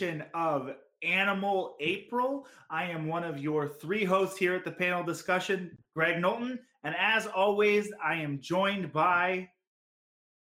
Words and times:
edition 0.00 0.24
of 0.32 0.70
Animal 1.02 1.76
April. 1.80 2.46
I 2.70 2.84
am 2.84 3.06
one 3.06 3.24
of 3.24 3.38
your 3.38 3.68
three 3.68 4.04
hosts 4.04 4.38
here 4.38 4.54
at 4.54 4.64
the 4.64 4.70
panel 4.70 5.02
discussion, 5.02 5.76
Graig 5.96 6.20
Knowlton, 6.20 6.58
and 6.84 6.94
as 6.98 7.26
always, 7.26 7.90
I 8.02 8.14
am 8.14 8.40
joined 8.40 8.92
by 8.92 9.48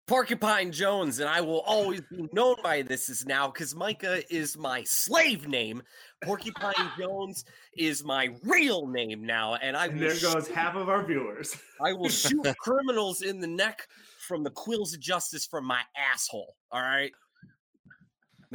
Porcupine 0.08 0.72
Jones, 0.72 1.20
and 1.20 1.30
I 1.30 1.40
will 1.42 1.62
always 1.62 2.02
be 2.02 2.28
known 2.34 2.58
by 2.64 2.82
this 2.82 3.08
is 3.10 3.26
now 3.26 3.48
because 3.48 3.74
Micah 3.74 4.22
is 4.34 4.58
my 4.58 4.84
slave 4.84 5.48
name. 5.48 5.82
Porcupine 6.24 6.74
Jones 7.00 7.46
is 7.78 8.04
my 8.04 8.30
real 8.44 8.88
name 8.88 9.26
now, 9.26 9.56
and 9.56 9.78
I 9.78 9.88
and 9.88 10.00
there 10.00 10.10
goes 10.10 10.48
shoot, 10.48 10.52
half 10.54 10.76
of 10.76 10.90
our 10.90 11.06
viewers. 11.06 11.56
I 11.82 11.94
will 11.94 12.10
shoot 12.10 12.46
criminals 12.60 13.22
in 13.22 13.40
the 13.40 13.48
neck 13.48 13.88
from 14.20 14.44
the 14.44 14.52
quills 14.52 14.94
of 14.94 15.00
justice 15.00 15.46
from 15.46 15.66
my 15.66 15.82
asshole. 15.98 16.56
All 16.72 16.82
right. 16.82 17.12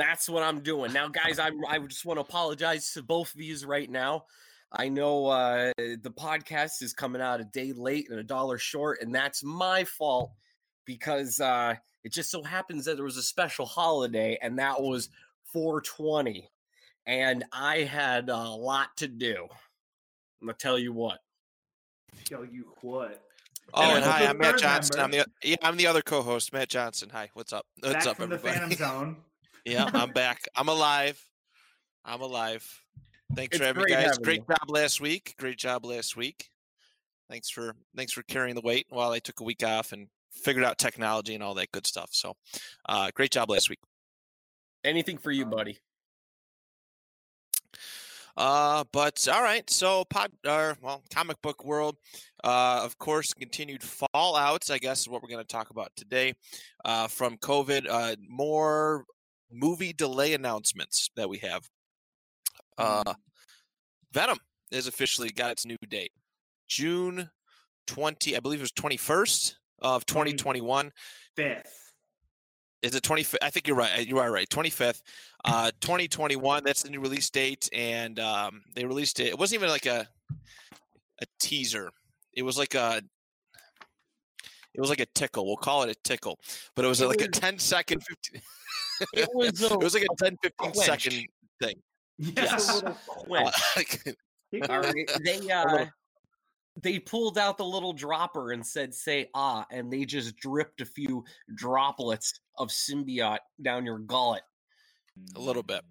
That's 0.00 0.30
what 0.30 0.42
I'm 0.42 0.60
doing 0.60 0.94
now, 0.94 1.08
guys. 1.08 1.38
I 1.38 1.50
I 1.68 1.78
just 1.80 2.06
want 2.06 2.16
to 2.16 2.22
apologize 2.22 2.94
to 2.94 3.02
both 3.02 3.34
of 3.34 3.40
you 3.42 3.54
right 3.66 3.90
now. 3.90 4.24
I 4.72 4.88
know 4.88 5.26
uh, 5.26 5.72
the 5.76 6.12
podcast 6.16 6.80
is 6.80 6.94
coming 6.94 7.20
out 7.20 7.40
a 7.40 7.44
day 7.44 7.72
late 7.72 8.08
and 8.08 8.18
a 8.18 8.24
dollar 8.24 8.56
short, 8.56 9.02
and 9.02 9.14
that's 9.14 9.44
my 9.44 9.84
fault 9.84 10.30
because 10.86 11.38
uh, 11.38 11.74
it 12.02 12.14
just 12.14 12.30
so 12.30 12.42
happens 12.42 12.86
that 12.86 12.94
there 12.94 13.04
was 13.04 13.18
a 13.18 13.22
special 13.22 13.66
holiday, 13.66 14.38
and 14.40 14.58
that 14.58 14.80
was 14.80 15.10
420, 15.52 16.48
and 17.04 17.44
I 17.52 17.80
had 17.80 18.30
a 18.30 18.48
lot 18.48 18.96
to 18.96 19.06
do. 19.06 19.48
I'm 20.40 20.46
gonna 20.46 20.56
tell 20.56 20.78
you 20.78 20.94
what. 20.94 21.18
Tell 22.24 22.46
you 22.46 22.72
what. 22.80 23.22
Oh, 23.74 23.82
And 23.82 23.96
and 23.96 24.04
hi, 24.04 24.24
I'm 24.24 24.38
Matt 24.38 24.52
third 24.52 24.60
Johnson. 24.60 25.00
I'm 25.00 25.10
the 25.10 25.26
yeah, 25.42 25.56
I'm 25.62 25.76
the 25.76 25.88
other 25.88 26.00
co-host, 26.00 26.54
Matt 26.54 26.70
Johnson. 26.70 27.10
Hi, 27.12 27.28
what's 27.34 27.52
up? 27.52 27.66
What's 27.80 27.92
Back 27.92 28.06
up, 28.06 28.16
from 28.16 28.30
the 28.30 28.36
everybody? 28.36 28.58
Phantom 28.58 28.78
Zone. 28.78 29.16
Yeah, 29.64 29.90
I'm 29.92 30.12
back. 30.12 30.42
I'm 30.56 30.68
alive. 30.68 31.22
I'm 32.04 32.20
alive. 32.20 32.66
Thanks 33.34 33.56
for 33.56 33.62
It's 33.62 33.66
having 33.68 33.84
me, 33.84 33.90
guys. 33.92 34.04
having 34.06 34.22
Great 34.22 34.40
you. 34.40 34.54
job 34.56 34.70
last 34.70 35.00
week. 35.00 35.34
Great 35.38 35.58
job 35.58 35.84
last 35.84 36.16
week. 36.16 36.48
Thanks 37.28 37.48
for 37.50 37.74
thanks 37.96 38.12
for 38.12 38.22
carrying 38.22 38.56
the 38.56 38.60
weight 38.60 38.86
while 38.88 39.12
I 39.12 39.20
took 39.20 39.40
a 39.40 39.44
week 39.44 39.62
off 39.62 39.92
and 39.92 40.08
figured 40.32 40.64
out 40.64 40.78
technology 40.78 41.34
and 41.34 41.42
all 41.42 41.54
that 41.54 41.70
good 41.72 41.86
stuff. 41.86 42.10
So, 42.12 42.34
uh, 42.88 43.10
great 43.14 43.30
job 43.30 43.50
last 43.50 43.70
week. 43.70 43.78
Anything 44.82 45.18
for 45.18 45.30
you, 45.30 45.46
buddy? 45.46 45.78
Uh, 48.36 48.84
but 48.92 49.28
all 49.30 49.42
right. 49.42 49.68
So, 49.68 50.04
pod, 50.06 50.32
or 50.46 50.76
well, 50.82 51.02
comic 51.12 51.40
book 51.42 51.64
world, 51.64 51.96
uh, 52.42 52.80
of 52.82 52.98
course, 52.98 53.34
continued 53.34 53.82
fallouts. 53.82 54.70
I 54.70 54.78
guess 54.78 55.00
is 55.00 55.08
what 55.08 55.22
we're 55.22 55.28
going 55.28 55.44
to 55.44 55.46
talk 55.46 55.70
about 55.70 55.92
today. 55.94 56.34
Uh, 56.84 57.06
from 57.06 57.36
COVID, 57.36 57.86
uh, 57.88 58.16
more 58.28 59.04
movie 59.50 59.92
delay 59.92 60.34
announcements 60.34 61.10
that 61.16 61.28
we 61.28 61.38
have. 61.38 61.68
Uh, 62.78 63.14
Venom 64.12 64.38
has 64.72 64.86
officially 64.86 65.30
got 65.30 65.50
its 65.52 65.66
new 65.66 65.76
date, 65.88 66.12
June 66.68 67.30
twenty. 67.86 68.36
I 68.36 68.40
believe 68.40 68.60
it 68.60 68.62
was 68.62 68.72
twenty 68.72 68.96
first 68.96 69.58
of 69.80 70.06
twenty 70.06 70.32
twenty 70.34 70.60
one. 70.60 70.92
Fifth. 71.36 71.92
Is 72.82 72.94
it 72.94 73.02
25th? 73.02 73.36
I 73.42 73.50
think 73.50 73.68
you're 73.68 73.76
right. 73.76 74.06
You 74.06 74.20
are 74.20 74.32
right. 74.32 74.48
25th, 74.48 75.02
uh, 75.44 75.70
2021. 75.82 76.64
That's 76.64 76.82
the 76.82 76.88
new 76.88 77.00
release 77.00 77.28
date, 77.28 77.68
and 77.74 78.18
um, 78.18 78.62
they 78.74 78.86
released 78.86 79.20
it. 79.20 79.26
It 79.26 79.38
wasn't 79.38 79.60
even 79.60 79.68
like 79.68 79.84
a 79.84 80.08
a 81.20 81.26
teaser. 81.38 81.90
It 82.32 82.42
was 82.42 82.56
like 82.56 82.74
a 82.74 83.02
it 84.72 84.80
was 84.80 84.88
like 84.88 85.00
a 85.00 85.06
tickle. 85.14 85.46
We'll 85.46 85.56
call 85.58 85.82
it 85.82 85.90
a 85.90 85.94
tickle, 86.04 86.38
but 86.74 86.84
it 86.86 86.88
was 86.88 87.02
like 87.02 87.20
a 87.20 87.26
was- 87.26 87.38
10 87.38 87.58
second, 87.58 88.02
15. 88.02 88.40
It 89.14 89.28
was 89.34 89.62
a, 89.62 89.66
it 89.74 89.78
was 89.80 89.94
like 89.94 90.04
a 90.04 90.14
10, 90.24 90.36
15 90.42 90.72
quench. 90.72 90.76
second 90.86 91.26
thing. 91.62 91.76
just 92.20 92.36
Yes. 92.36 92.70
a 92.70 92.74
little 92.74 92.96
quench. 93.06 93.54
like, 93.76 94.16
All 94.68 94.80
right. 94.80 95.10
They 95.24 95.50
uh 95.50 95.86
they 96.82 96.98
pulled 96.98 97.36
out 97.36 97.58
the 97.58 97.64
little 97.64 97.92
dropper 97.92 98.52
and 98.52 98.64
said 98.66 98.94
say 98.94 99.28
ah 99.34 99.66
and 99.70 99.92
they 99.92 100.04
just 100.04 100.36
dripped 100.36 100.80
a 100.80 100.86
few 100.86 101.24
droplets 101.56 102.40
of 102.58 102.68
symbiote 102.68 103.38
down 103.60 103.84
your 103.84 103.98
gullet. 103.98 104.42
a 105.36 105.40
little 105.40 105.62
bit. 105.64 105.82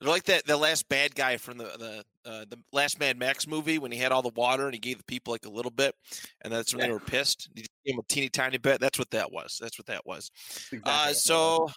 They're 0.00 0.10
like 0.10 0.24
that 0.24 0.46
the 0.46 0.56
last 0.56 0.88
bad 0.88 1.14
guy 1.16 1.38
from 1.38 1.58
the 1.58 1.64
the 1.64 2.04
uh, 2.30 2.44
the 2.48 2.58
last 2.72 3.00
Mad 3.00 3.18
Max 3.18 3.46
movie 3.48 3.78
when 3.78 3.90
he 3.90 3.98
had 3.98 4.12
all 4.12 4.22
the 4.22 4.28
water 4.36 4.66
and 4.66 4.74
he 4.74 4.78
gave 4.78 4.98
the 4.98 5.04
people 5.04 5.32
like 5.32 5.46
a 5.46 5.50
little 5.50 5.70
bit, 5.72 5.94
and 6.42 6.52
that's 6.52 6.72
when 6.74 6.86
they 6.86 6.92
were 6.92 7.00
pissed. 7.00 7.48
He 7.56 7.62
gave 7.86 7.96
them 7.96 7.98
a 7.98 8.12
teeny 8.12 8.28
tiny 8.28 8.58
bit. 8.58 8.80
That's 8.80 8.98
what 8.98 9.10
that 9.10 9.32
was. 9.32 9.58
That's 9.60 9.76
what 9.78 9.86
that 9.86 10.04
was. 10.06 10.30
Exactly 10.70 10.78
Uh, 10.78 10.82
what 10.84 10.84
that 11.04 11.08
was. 11.08 11.22
so, 11.24 11.68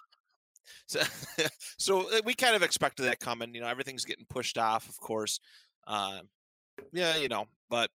so, 0.86 1.00
so 1.78 2.00
uh, 2.10 2.20
we 2.24 2.34
kind 2.34 2.56
of 2.56 2.62
expected 2.62 3.04
that 3.04 3.20
coming. 3.20 3.54
You 3.54 3.60
know, 3.60 3.68
everything's 3.68 4.04
getting 4.04 4.26
pushed 4.28 4.58
off, 4.58 4.88
of 4.88 4.98
course. 4.98 5.40
Uh, 5.86 6.20
yeah, 6.92 7.16
you 7.16 7.28
know, 7.28 7.46
but 7.70 7.90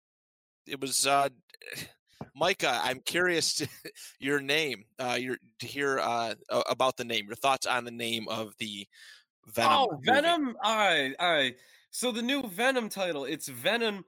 it 0.68 0.80
was 0.80 1.08
uh, 1.08 1.30
Micah. 2.36 2.80
I'm 2.84 3.00
curious 3.00 3.56
to 3.56 3.68
your 4.20 4.40
name. 4.40 4.86
Uh, 5.00 5.18
your 5.20 5.38
to 5.60 5.68
hear 5.68 6.00
uh 6.00 6.36
about 6.70 6.98
the 6.98 7.06
name. 7.06 7.26
Your 7.28 7.36
thoughts 7.36 7.66
on 7.66 7.86
the 7.86 7.92
name 7.92 8.28
of 8.30 8.54
the 8.60 8.88
Venom. 9.48 9.72
oh, 9.72 9.88
movie. 9.92 10.06
Venom. 10.06 10.58
All 10.64 10.78
right, 10.78 11.14
all 11.20 11.32
right. 11.32 11.56
So 11.92 12.12
the 12.12 12.22
new 12.22 12.44
Venom 12.48 12.90
title, 12.90 13.26
it's 13.26 13.48
Venom 13.48 14.04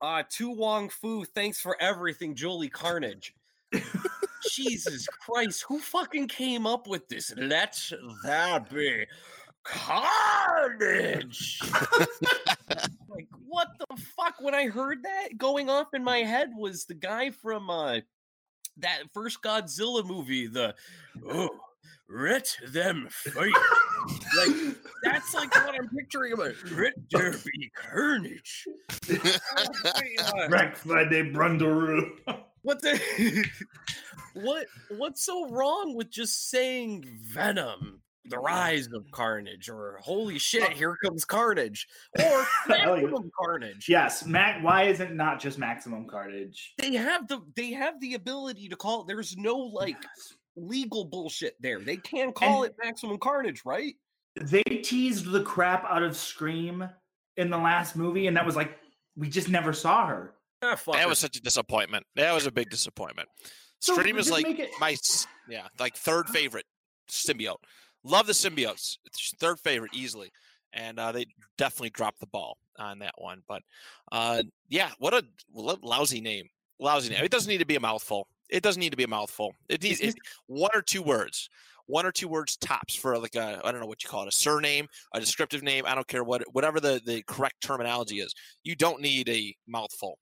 uh 0.00 0.22
To 0.36 0.50
Wong 0.50 0.88
Foo, 0.88 1.24
thanks 1.24 1.60
for 1.60 1.76
everything, 1.80 2.34
Julie 2.34 2.68
Carnage. 2.68 3.34
Jesus 4.58 5.06
Christ, 5.06 5.64
who 5.68 5.78
fucking 5.78 6.28
came 6.28 6.66
up 6.66 6.86
with 6.86 7.08
this? 7.08 7.32
Let 7.36 7.78
that 8.24 8.70
be 8.70 9.06
carnage. 9.64 11.60
like, 13.08 13.28
what 13.46 13.68
the 13.78 14.02
fuck? 14.16 14.34
When 14.40 14.54
I 14.54 14.68
heard 14.68 15.02
that 15.04 15.38
going 15.38 15.70
off 15.70 15.88
in 15.94 16.02
my 16.02 16.18
head 16.18 16.50
was 16.56 16.84
the 16.84 16.94
guy 16.94 17.30
from 17.30 17.70
uh 17.70 18.00
that 18.78 19.02
first 19.12 19.42
Godzilla 19.42 20.04
movie, 20.04 20.46
the 20.46 20.74
oh, 21.28 21.50
let 22.08 22.56
them 22.68 23.08
fight. 23.10 23.52
like 24.36 24.76
that's 25.02 25.34
like 25.34 25.54
what 25.54 25.74
I'm 25.74 25.88
picturing 25.88 26.32
about 26.32 26.54
let 26.72 26.94
there 27.10 27.32
be 27.32 27.70
carnage. 27.74 28.66
Wait, 29.08 29.20
uh, 30.22 30.48
Wreck 30.48 30.76
Friday 30.76 31.30
Brundaroo. 31.30 32.10
what 32.62 32.80
the 32.80 33.44
what 34.42 34.66
what's 34.96 35.22
so 35.24 35.48
wrong 35.50 35.94
with 35.96 36.10
just 36.10 36.50
saying 36.50 37.04
venom 37.22 38.00
the 38.30 38.38
rise 38.38 38.88
of 38.92 39.04
carnage 39.10 39.68
or 39.70 39.98
holy 40.02 40.38
shit 40.38 40.70
here 40.74 40.96
comes 41.02 41.24
carnage 41.24 41.86
or 42.18 42.46
maximum 42.68 43.30
carnage 43.38 43.86
yes, 43.88 44.26
Mac. 44.26 44.62
Why 44.62 44.82
is 44.84 45.00
it 45.00 45.14
not 45.14 45.40
just 45.40 45.58
Maximum 45.58 46.06
Carnage? 46.06 46.74
they 46.78 46.92
have 46.94 47.26
the 47.28 47.40
they 47.56 47.70
have 47.72 47.98
the 48.00 48.14
ability 48.14 48.68
to 48.68 48.76
call 48.76 49.04
there's 49.04 49.36
no 49.36 49.56
like 49.56 49.96
Yes. 50.02 50.34
legal 50.56 51.04
bullshit 51.06 51.54
there 51.60 51.78
they 51.80 51.96
can 51.96 52.32
call 52.32 52.64
And- 52.64 52.72
it 52.72 52.76
maximum 52.84 53.16
carnage 53.18 53.62
right 53.64 53.94
they 54.40 54.62
teased 54.62 55.24
the 55.30 55.42
crap 55.42 55.84
out 55.84 56.02
of 56.02 56.16
Scream 56.16 56.88
in 57.38 57.50
the 57.50 57.58
last 57.58 57.96
movie, 57.96 58.26
and 58.28 58.36
that 58.36 58.44
was 58.46 58.54
like 58.56 58.76
we 59.16 59.28
just 59.28 59.48
never 59.48 59.72
saw 59.72 60.06
her. 60.06 60.34
ah, 60.62 60.78
That 60.92 61.02
her. 61.02 61.08
was 61.08 61.18
such 61.18 61.36
a 61.36 61.40
disappointment. 61.40 62.04
That 62.14 62.32
was 62.32 62.46
a 62.46 62.52
big 62.52 62.70
disappointment. 62.70 63.28
So 63.80 63.94
Scream 63.94 64.18
is 64.18 64.30
like 64.30 64.46
it- 64.46 64.70
my 64.80 64.96
yeah, 65.48 65.68
like 65.78 65.96
third 65.96 66.28
favorite 66.28 66.66
symbiote. 67.10 67.58
Love 68.04 68.26
the 68.26 68.32
symbiotes. 68.32 68.96
It's 69.06 69.34
third 69.38 69.58
favorite 69.60 69.92
easily, 69.94 70.30
and 70.72 70.98
uh, 70.98 71.12
they 71.12 71.26
definitely 71.56 71.90
dropped 71.90 72.20
the 72.20 72.26
ball 72.26 72.58
on 72.78 73.00
that 73.00 73.14
one. 73.18 73.42
But 73.48 73.62
uh, 74.12 74.42
yeah, 74.68 74.90
what 74.98 75.14
a 75.14 75.22
lousy 75.54 76.20
name. 76.20 76.46
Lousy 76.80 77.10
name. 77.10 77.24
It 77.24 77.30
doesn't 77.30 77.48
need 77.50 77.58
to 77.58 77.66
be 77.66 77.76
a 77.76 77.80
mouthful. 77.80 78.28
It 78.50 78.62
doesn't 78.62 78.80
need 78.80 78.90
to 78.90 78.96
be 78.96 79.04
a 79.04 79.08
mouthful. 79.08 79.52
It 79.68 79.82
needs 79.82 80.00
it, 80.00 80.14
one 80.46 80.70
or 80.74 80.82
two 80.82 81.02
words. 81.02 81.48
One 81.86 82.04
or 82.04 82.12
two 82.12 82.28
words 82.28 82.56
tops 82.58 82.94
for 82.94 83.18
like 83.18 83.34
a 83.34 83.60
I 83.64 83.72
don't 83.72 83.80
know 83.80 83.86
what 83.86 84.04
you 84.04 84.10
call 84.10 84.22
it 84.22 84.28
a 84.28 84.36
surname, 84.36 84.86
a 85.14 85.20
descriptive 85.20 85.62
name. 85.62 85.84
I 85.86 85.94
don't 85.94 86.06
care 86.06 86.22
what 86.22 86.42
whatever 86.52 86.80
the 86.80 87.00
the 87.04 87.22
correct 87.26 87.62
terminology 87.62 88.20
is. 88.20 88.34
You 88.62 88.76
don't 88.76 89.00
need 89.00 89.28
a 89.30 89.54
mouthful. 89.66 90.18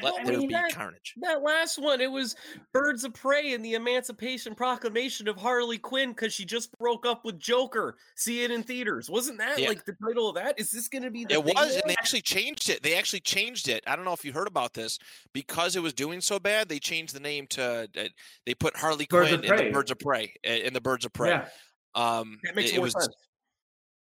Let 0.00 0.14
I 0.14 0.24
there 0.24 0.38
mean, 0.38 0.48
be 0.48 0.54
that- 0.54 0.72
carnage. 0.72 1.14
That 1.20 1.42
last 1.42 1.78
one, 1.78 2.00
it 2.00 2.10
was 2.10 2.34
Birds 2.72 3.04
of 3.04 3.12
Prey 3.12 3.52
and 3.52 3.62
the 3.64 3.74
Emancipation 3.74 4.54
Proclamation 4.54 5.28
of 5.28 5.36
Harley 5.36 5.76
Quinn 5.76 6.10
because 6.10 6.32
she 6.32 6.44
just 6.46 6.70
broke 6.78 7.04
up 7.04 7.24
with 7.24 7.38
Joker. 7.38 7.96
See 8.16 8.42
it 8.42 8.50
in 8.50 8.62
theaters. 8.62 9.10
Wasn't 9.10 9.36
that 9.38 9.58
Yeah. 9.58 9.68
like 9.68 9.84
the 9.84 9.94
title 10.06 10.28
of 10.30 10.36
that? 10.36 10.58
Is 10.58 10.70
this 10.70 10.88
going 10.88 11.02
to 11.02 11.10
be 11.10 11.24
the 11.26 11.34
It 11.34 11.44
thing 11.44 11.54
was, 11.54 11.74
and 11.76 11.82
they 11.86 11.94
actually 11.98 12.22
changed 12.22 12.70
it. 12.70 12.82
They 12.82 12.96
actually 12.96 13.20
changed 13.20 13.68
it. 13.68 13.84
I 13.86 13.94
don't 13.96 14.04
know 14.06 14.14
if 14.14 14.24
you 14.24 14.32
heard 14.32 14.48
about 14.48 14.72
this 14.72 14.98
because 15.34 15.76
it 15.76 15.80
was 15.82 15.92
doing 15.92 16.20
so 16.22 16.38
bad. 16.38 16.68
They 16.70 16.78
changed 16.78 17.14
the 17.14 17.20
name 17.20 17.46
to. 17.48 17.88
Uh, 17.96 18.08
they 18.46 18.54
put 18.54 18.76
Harley 18.76 19.06
Birds 19.10 19.28
Quinn 19.30 19.44
in 19.44 19.66
the 19.66 19.72
Birds 19.72 19.90
of 19.90 19.98
Prey. 19.98 20.32
uh, 20.46 20.50
In 20.52 20.72
the 20.72 20.80
Birds 20.80 21.04
of 21.04 21.12
Prey. 21.12 21.30
Yeah. 21.30 21.48
Um, 21.94 22.38
That 22.44 22.56
makes 22.56 22.70
it, 22.70 22.74
it 22.74 22.78
more 22.78 22.84
was 22.84 22.92
sense. 22.94 23.14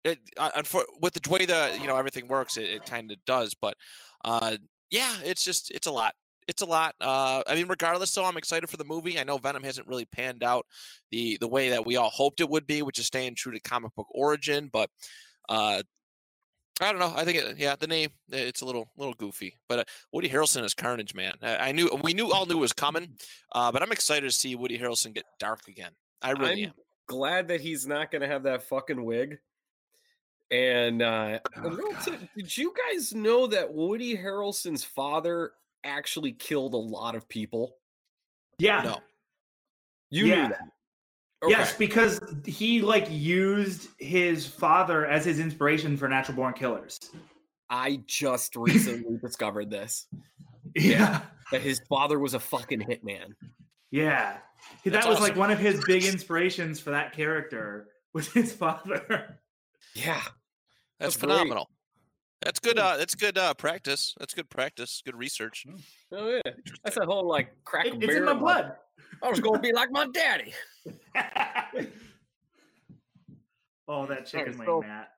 it, 0.04 0.20
uh, 0.36 0.52
unfor- 0.52 0.84
with 1.02 1.14
the 1.14 1.30
way 1.30 1.46
the 1.46 1.78
you 1.80 1.88
know 1.88 1.96
everything 1.96 2.28
works, 2.28 2.58
it, 2.58 2.66
it 2.70 2.86
kind 2.86 3.10
of 3.12 3.18
does. 3.26 3.54
But 3.56 3.78
uh, 4.26 4.58
yeah, 4.90 5.16
it's 5.24 5.44
just 5.44 5.72
it's 5.72 5.88
a 5.88 5.92
lot. 5.92 6.14
It's 6.48 6.62
a 6.62 6.66
lot. 6.66 6.96
Uh, 7.02 7.44
I 7.46 7.56
mean, 7.56 7.68
regardless, 7.68 8.14
though, 8.14 8.24
I'm 8.24 8.38
excited 8.38 8.70
for 8.70 8.78
the 8.78 8.86
movie. 8.86 9.20
I 9.20 9.24
know 9.24 9.38
Venom 9.38 9.64
hasn't 9.64 9.88
really 9.88 10.06
panned 10.06 10.44
out 10.44 10.66
the 11.12 11.38
the 11.42 11.48
way 11.48 11.70
that 11.70 11.86
we 11.86 11.98
all 11.98 12.10
hoped 12.10 12.40
it 12.40 12.50
would 12.50 12.66
be, 12.66 12.82
which 12.82 13.00
is 13.00 13.06
staying 13.06 13.36
true 13.36 13.52
to 13.52 13.60
comic 13.60 13.94
book 13.96 14.08
origin. 14.12 14.70
But 14.72 14.90
uh, 15.50 15.82
I 16.80 16.92
don't 16.92 17.00
know. 17.00 17.14
I 17.16 17.26
think 17.26 17.38
it, 17.38 17.58
yeah, 17.58 17.76
the 17.78 17.88
name 17.88 18.10
it's 18.30 18.62
a 18.62 18.66
little 18.66 18.90
little 18.98 19.14
goofy. 19.16 19.58
But 19.68 19.80
uh, 19.80 19.84
Woody 20.14 20.30
Harrelson 20.30 20.64
is 20.64 20.74
Carnage, 20.74 21.14
man. 21.14 21.34
I, 21.42 21.58
I 21.58 21.72
knew 21.72 21.90
we 22.04 22.14
knew 22.14 22.32
all 22.32 22.46
knew 22.46 22.58
it 22.58 22.62
was 22.62 22.74
coming. 22.74 23.10
Uh, 23.52 23.72
but 23.72 23.82
I'm 23.82 23.92
excited 23.92 24.30
to 24.30 24.36
see 24.36 24.56
Woody 24.56 24.80
Harrelson 24.80 25.14
get 25.14 25.26
dark 25.40 25.62
again. 25.68 25.92
I 26.22 26.32
really 26.32 26.64
I'm 26.64 26.70
am. 26.70 26.74
glad 27.08 27.48
that 27.50 27.62
he's 27.62 27.88
not 27.88 28.12
going 28.12 28.22
to 28.22 28.28
have 28.28 28.44
that 28.44 28.64
fucking 28.64 29.04
wig. 29.04 29.40
And 30.52 31.02
uh, 31.02 31.40
Oh, 31.64 31.94
tip, 32.04 32.20
did 32.36 32.56
you 32.58 32.74
guys 32.94 33.14
know 33.14 33.48
that 33.48 33.74
Woody 33.74 34.16
Harrelson's 34.16 34.84
father 34.84 35.52
actually 35.84 36.32
killed 36.32 36.74
a 36.74 36.78
lot 36.78 37.16
of 37.16 37.28
people? 37.28 37.76
Yeah. 38.60 38.82
No. 38.82 38.98
You 40.10 40.26
Yeah. 40.28 40.44
knew 40.44 40.50
that. 40.50 40.70
Yes, 41.48 41.76
because 41.78 42.20
he 42.46 42.82
like 42.82 43.08
used 43.12 43.90
his 44.00 44.48
father 44.48 45.06
as 45.06 45.24
his 45.26 45.40
inspiration 45.40 45.96
for 45.98 46.08
Natural 46.08 46.36
Born 46.36 46.54
Killers. 46.54 46.98
I 47.70 48.02
just 48.08 48.56
recently 48.56 49.18
discovered 49.18 49.70
this 49.70 50.08
Yeah. 50.76 51.22
that 51.52 51.62
his 51.62 51.80
father 51.90 52.20
was 52.20 52.34
a 52.34 52.40
fucking 52.40 52.80
hitman. 52.82 53.34
Yeah. 53.92 54.38
That 54.86 54.94
That's 54.94 55.08
was 55.08 55.20
like 55.20 55.36
one 55.36 55.52
of 55.52 55.60
his 55.60 55.84
big 55.86 56.06
inspirations 56.06 56.80
for 56.80 56.90
that 56.92 57.14
character 57.14 57.90
was 58.14 58.32
his 58.32 58.52
father. 58.54 59.40
Yeah. 60.06 60.22
That's, 61.00 61.16
That's 61.16 61.18
great. 61.18 61.32
phenomenal. 61.32 61.70
That's 62.44 62.60
good. 62.60 62.78
Uh, 62.78 62.98
that's 62.98 63.16
good 63.16 63.38
uh, 63.38 63.54
practice. 63.56 64.14
That's 64.20 64.34
good 64.36 64.50
practice. 64.50 65.02
Good 65.04 65.16
research. 65.16 65.66
Oh 66.12 66.30
yeah. 66.46 66.52
That's 66.84 66.96
that 66.98 67.06
whole 67.06 67.28
like 67.28 67.50
crack 67.66 67.88
It- 67.88 67.96
it's 67.96 68.04
in 68.04 68.08
beer, 68.10 68.24
my 68.26 68.32
like, 68.32 68.40
blood. 68.40 68.74
I 69.24 69.30
was 69.30 69.40
gonna 69.40 69.60
be 69.60 69.72
like 69.74 69.92
my 69.92 70.06
daddy. 70.08 70.54
oh, 73.88 74.06
that 74.06 74.26
chicken 74.28 74.58
wing, 74.58 74.68
so- 74.68 74.82
Matt. 74.82 75.10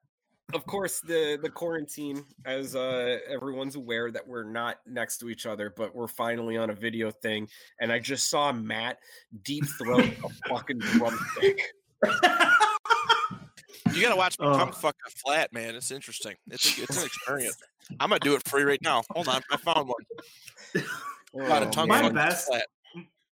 of 0.53 0.65
course 0.65 1.01
the 1.01 1.37
the 1.41 1.49
quarantine 1.49 2.23
as 2.45 2.75
uh 2.75 3.17
everyone's 3.29 3.75
aware 3.75 4.11
that 4.11 4.25
we're 4.27 4.43
not 4.49 4.77
next 4.87 5.17
to 5.19 5.29
each 5.29 5.45
other 5.45 5.71
but 5.75 5.93
we're 5.93 6.07
finally 6.07 6.55
on 6.57 6.69
a 6.71 6.73
video 6.73 7.11
thing 7.11 7.47
and 7.81 7.91
i 7.91 7.99
just 7.99 8.29
saw 8.31 8.51
matt 8.51 8.97
deep 9.43 9.63
throat 9.77 10.05
a 10.23 10.29
fucking 10.49 10.79
drumstick 10.79 11.61
You 13.99 14.05
gotta 14.05 14.15
watch 14.17 14.39
my 14.39 14.45
Oh. 14.47 14.53
tongue 14.57 14.71
fucking 14.71 14.99
flat, 15.15 15.51
man. 15.53 15.75
It's 15.75 15.91
interesting. 15.91 16.35
It's 16.49 16.77
a, 16.79 16.83
it's 16.83 16.97
an 16.99 17.05
experience. 17.05 17.57
I'm 17.99 18.09
gonna 18.09 18.19
do 18.19 18.33
it 18.35 18.47
free 18.47 18.63
right 18.63 18.81
now. 18.81 19.03
Hold 19.11 19.27
on, 19.27 19.41
I 19.51 19.57
found 19.57 19.89
one. 19.89 20.83
Got 21.47 21.63
a 21.63 21.67
Oh, 21.67 21.69
tongue 21.71 21.87
My 21.89 22.09
best- 22.09 22.47
flat. 22.47 22.65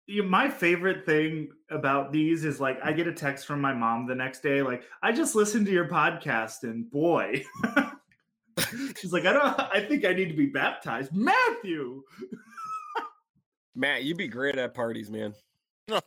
My 0.10 0.50
favorite 0.50 1.06
thing 1.06 1.50
about 1.69 2.12
these 2.14 2.46
is 2.46 2.60
like 2.62 2.80
I 2.84 2.94
get 2.94 3.08
a 3.08 3.14
text 3.14 3.46
from 3.46 3.60
my 3.60 3.74
mom 3.74 4.08
the 4.08 4.16
next 4.16 4.42
day, 4.42 4.62
like 4.62 4.84
I 5.02 5.12
just 5.12 5.36
listened 5.36 5.66
to 5.66 5.72
your 5.72 5.88
podcast, 5.90 6.64
and 6.64 6.90
boy, 6.90 7.44
she's 8.98 9.12
like, 9.12 9.25
I 9.25 9.34
don't, 9.34 9.60
I 9.60 9.86
think 9.88 10.06
I 10.06 10.14
need 10.14 10.30
to 10.30 10.34
be 10.36 10.46
baptized, 10.46 11.14
Matthew. 11.14 12.04
matt 13.75 14.04
you'd 14.04 14.18
be 14.18 14.28
great 14.30 14.58
at 14.58 14.74
parties 14.74 15.10
man 15.12 15.34
There 15.90 16.02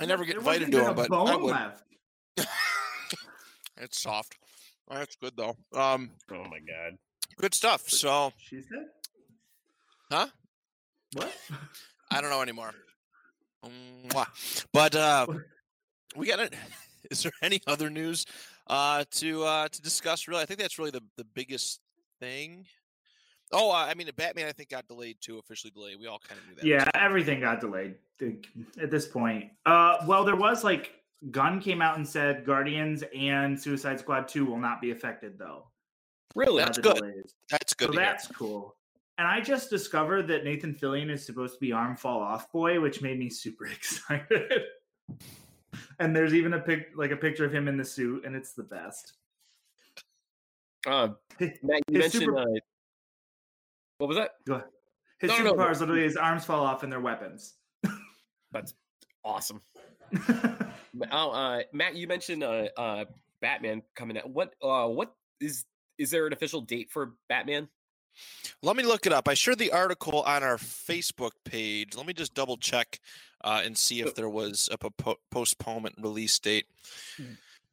I 0.00 0.04
never 0.04 0.24
get 0.24 0.36
invited 0.36 0.70
to 0.72 0.78
them, 0.78 0.90
a 0.90 0.94
but 0.94 1.04
I 1.04 1.08
bone 1.08 1.42
would. 1.44 2.46
It's 3.78 4.00
soft. 4.00 4.36
That's 4.88 5.16
good 5.16 5.36
though. 5.36 5.56
Um, 5.74 6.10
oh 6.30 6.44
my 6.44 6.60
god 6.60 6.98
good 7.36 7.54
stuff. 7.54 7.88
So 7.88 8.32
She 8.38 8.62
said, 8.62 8.86
Huh? 10.10 10.26
What? 11.12 11.32
I 12.10 12.20
don't 12.20 12.30
know 12.30 12.42
anymore. 12.42 12.72
But 14.72 14.94
uh, 14.94 15.26
we 16.14 16.28
got 16.28 16.38
it. 16.38 16.54
Is 17.10 17.24
there 17.24 17.32
any 17.42 17.60
other 17.66 17.90
news 17.90 18.24
uh, 18.68 19.02
to 19.12 19.42
uh, 19.42 19.68
to 19.68 19.82
discuss? 19.82 20.28
Really, 20.28 20.42
I 20.42 20.44
think 20.44 20.60
that's 20.60 20.78
really 20.78 20.92
the 20.92 21.02
the 21.16 21.24
biggest 21.34 21.80
thing. 22.20 22.66
Oh, 23.52 23.72
uh, 23.72 23.74
I 23.74 23.94
mean, 23.94 24.08
Batman 24.16 24.46
I 24.46 24.52
think 24.52 24.68
got 24.68 24.86
delayed 24.86 25.16
too, 25.20 25.38
officially 25.38 25.72
delayed. 25.72 25.98
We 25.98 26.06
all 26.06 26.20
kind 26.20 26.40
of 26.40 26.46
knew 26.46 26.54
that. 26.56 26.64
Yeah, 26.64 26.88
everything 26.94 27.40
got 27.40 27.60
delayed 27.60 27.96
at 28.80 28.90
this 28.90 29.06
point. 29.06 29.50
Uh, 29.64 29.96
well, 30.06 30.24
there 30.24 30.36
was 30.36 30.62
like 30.62 30.92
Gunn 31.30 31.60
came 31.60 31.80
out 31.82 31.96
and 31.96 32.06
said 32.06 32.44
Guardians 32.44 33.02
and 33.16 33.58
Suicide 33.60 33.98
Squad 34.00 34.28
2 34.28 34.44
will 34.44 34.58
not 34.58 34.80
be 34.80 34.90
affected 34.90 35.38
though. 35.38 35.66
really 36.34 36.62
That's 36.62 36.78
good. 36.78 36.96
delays. 36.96 37.34
That's 37.50 37.74
good. 37.74 37.86
So 37.86 37.92
hear. 37.92 38.00
that's 38.02 38.26
cool. 38.28 38.76
And 39.18 39.26
I 39.26 39.40
just 39.40 39.70
discovered 39.70 40.28
that 40.28 40.44
Nathan 40.44 40.74
Fillion 40.74 41.10
is 41.10 41.24
supposed 41.24 41.54
to 41.54 41.60
be 41.60 41.72
arm 41.72 41.96
fall 41.96 42.20
off 42.20 42.52
boy, 42.52 42.78
which 42.80 43.00
made 43.00 43.18
me 43.18 43.30
super 43.30 43.64
excited. 43.72 44.62
and 45.98 46.14
there's 46.14 46.34
even 46.34 46.52
a 46.52 46.60
pic 46.60 46.88
like 46.94 47.12
a 47.12 47.16
picture 47.16 47.44
of 47.46 47.52
him 47.54 47.66
in 47.66 47.76
the 47.78 47.84
suit, 47.84 48.24
and 48.26 48.36
it's 48.36 48.52
the 48.52 48.62
best. 48.64 49.14
uh 50.86 51.08
matt 51.40 51.80
you 51.88 51.98
mentioned 51.98 52.24
super- 52.24 52.38
uh, 52.38 52.44
what 53.98 54.08
was 54.08 54.16
that 54.18 54.32
His 55.18 55.30
No, 55.30 55.38
no, 55.38 55.54
no. 55.54 55.66
literally 55.70 56.02
his 56.02 56.16
arms 56.18 56.44
fall 56.44 56.62
off 56.64 56.82
and 56.82 56.92
they're 56.92 57.00
weapons. 57.00 57.54
that's 58.52 58.74
awesome 59.24 59.62
Oh, 61.12 61.30
uh, 61.30 61.60
Matt, 61.72 61.94
you 61.94 62.06
mentioned 62.06 62.42
uh, 62.42 62.68
uh, 62.76 63.04
Batman 63.40 63.82
coming 63.94 64.16
out. 64.18 64.30
What, 64.30 64.54
uh, 64.62 64.86
what 64.88 65.14
is 65.40 65.64
is 65.98 66.10
there 66.10 66.26
an 66.26 66.32
official 66.32 66.60
date 66.60 66.90
for 66.90 67.12
Batman? 67.28 67.68
Let 68.62 68.76
me 68.76 68.82
look 68.82 69.06
it 69.06 69.12
up. 69.12 69.28
I 69.28 69.34
shared 69.34 69.58
the 69.58 69.72
article 69.72 70.22
on 70.22 70.42
our 70.42 70.56
Facebook 70.56 71.32
page. 71.44 71.94
Let 71.96 72.06
me 72.06 72.14
just 72.14 72.34
double 72.34 72.56
check 72.56 72.98
uh, 73.44 73.60
and 73.64 73.76
see 73.76 74.00
if 74.00 74.14
there 74.14 74.28
was 74.28 74.68
a 74.72 74.78
po- 74.90 75.18
postponement 75.30 75.96
release 76.00 76.38
date. 76.38 76.64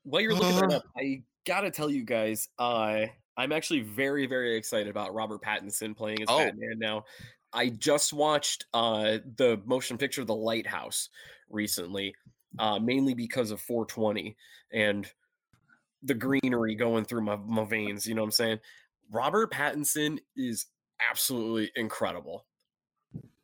While 0.04 0.22
you're 0.22 0.34
looking 0.36 0.56
that 0.58 0.72
Uh. 0.72 0.78
up, 0.78 0.84
I 0.98 1.24
gotta 1.46 1.72
tell 1.72 1.90
you 1.90 2.04
guys, 2.04 2.50
uh, 2.60 3.06
I'm 3.38 3.52
actually 3.54 3.82
very, 3.82 4.26
very 4.26 4.58
excited 4.58 4.90
about 4.90 5.14
Robert 5.14 5.42
Pattinson 5.42 5.96
playing 5.96 6.22
as 6.22 6.28
Oh. 6.30 6.40
Batman 6.40 6.78
now. 6.78 7.06
I 7.54 7.70
just 7.70 8.12
watched 8.14 8.66
uh, 8.74 9.20
the 9.38 9.62
motion 9.66 9.98
picture 9.98 10.26
The 10.26 10.36
Lighthouse 10.36 11.10
recently, 11.54 12.14
uh, 12.60 12.80
mainly 12.80 13.14
because 13.14 13.52
of 13.52 13.62
420 13.62 14.36
and 14.72 15.08
the 16.02 16.14
greenery 16.14 16.76
going 16.76 17.06
through 17.06 17.22
my, 17.22 17.36
my 17.38 17.64
veins. 17.66 18.06
You 18.06 18.16
know 18.16 18.22
what 18.24 18.28
I'm 18.28 18.32
saying? 18.32 18.60
Robert 19.12 19.52
Pattinson 19.52 20.20
is 20.36 20.66
absolutely 21.10 21.72
incredible. 21.76 22.46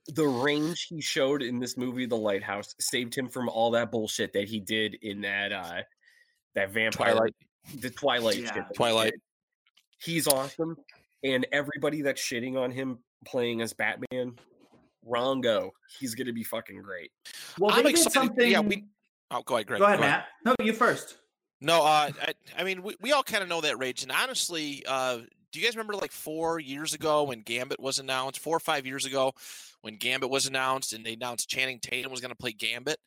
The 0.08 0.28
range 0.28 0.88
he 0.90 1.02
showed 1.02 1.42
in 1.44 1.60
this 1.60 1.78
movie, 1.78 2.06
The 2.08 2.18
Lighthouse, 2.18 2.74
saved 2.80 3.16
him 3.16 3.30
from 3.30 3.48
all 3.48 3.72
that 3.72 3.92
bullshit 3.92 4.34
that 4.34 4.48
he 4.50 4.60
did 4.60 4.96
in 5.02 5.22
that 5.22 5.52
uh 5.52 5.82
that 6.56 6.72
vampire 6.72 7.14
Twilight. 7.14 7.36
the 7.80 7.90
Twilight 7.92 8.38
Yeah. 8.38 8.46
shit. 8.48 8.56
that 8.56 8.66
he 8.70 8.74
Twilight. 8.76 9.14
He's 10.02 10.28
awesome. 10.28 10.78
And 11.24 11.46
everybody 11.52 12.02
that's 12.02 12.22
shitting 12.22 12.58
on 12.58 12.72
him 12.72 13.00
playing 13.26 13.62
as 13.62 13.74
Batman, 13.74 14.38
wrong 15.06 15.42
go. 15.42 15.72
He's 16.00 16.16
gonna 16.16 16.34
be 16.34 16.44
fucking 16.44 16.82
great. 16.82 17.12
well, 17.58 17.72
I'm 17.74 17.86
excited. 17.88 18.12
something. 18.12 18.52
Yeah, 18.52 18.62
we. 18.62 18.86
Oh, 19.32 19.42
go 19.44 19.56
ahead, 19.56 19.68
Graig. 19.68 19.80
Go 19.80 19.86
ahead, 19.86 20.00
ahead. 20.00 20.24
Matt. 20.46 20.56
No, 20.60 20.66
you 20.66 20.74
first. 20.74 21.18
No, 21.62 21.84
uh, 21.84 22.10
I, 22.22 22.34
I 22.58 22.64
mean, 22.64 22.82
we, 22.82 22.96
we 23.02 23.12
all 23.12 23.24
kind 23.24 23.44
of 23.44 23.50
know 23.50 23.62
that 23.62 23.78
rage. 23.78 24.04
And 24.04 24.12
honestly, 24.12 24.84
uh, 24.88 25.18
do 25.52 25.60
you 25.60 25.66
guys 25.66 25.76
remember 25.76 25.96
like 25.96 26.12
four 26.12 26.60
years 26.60 26.94
ago 26.94 27.24
when 27.24 27.42
Gambit 27.42 27.80
was 27.80 28.00
announced? 28.00 28.40
Four 28.40 28.58
or 28.58 28.62
five 28.62 28.86
years 28.86 29.06
ago 29.06 29.34
when 29.82 29.98
Gambit 29.98 30.30
was 30.30 30.48
announced 30.48 30.94
and 30.94 31.06
they 31.06 31.14
announced 31.14 31.50
Channing 31.50 31.80
Tatum 31.80 32.12
was 32.12 32.22
going 32.22 32.32
to 32.32 32.38
play 32.38 32.52
Gambit, 32.52 32.98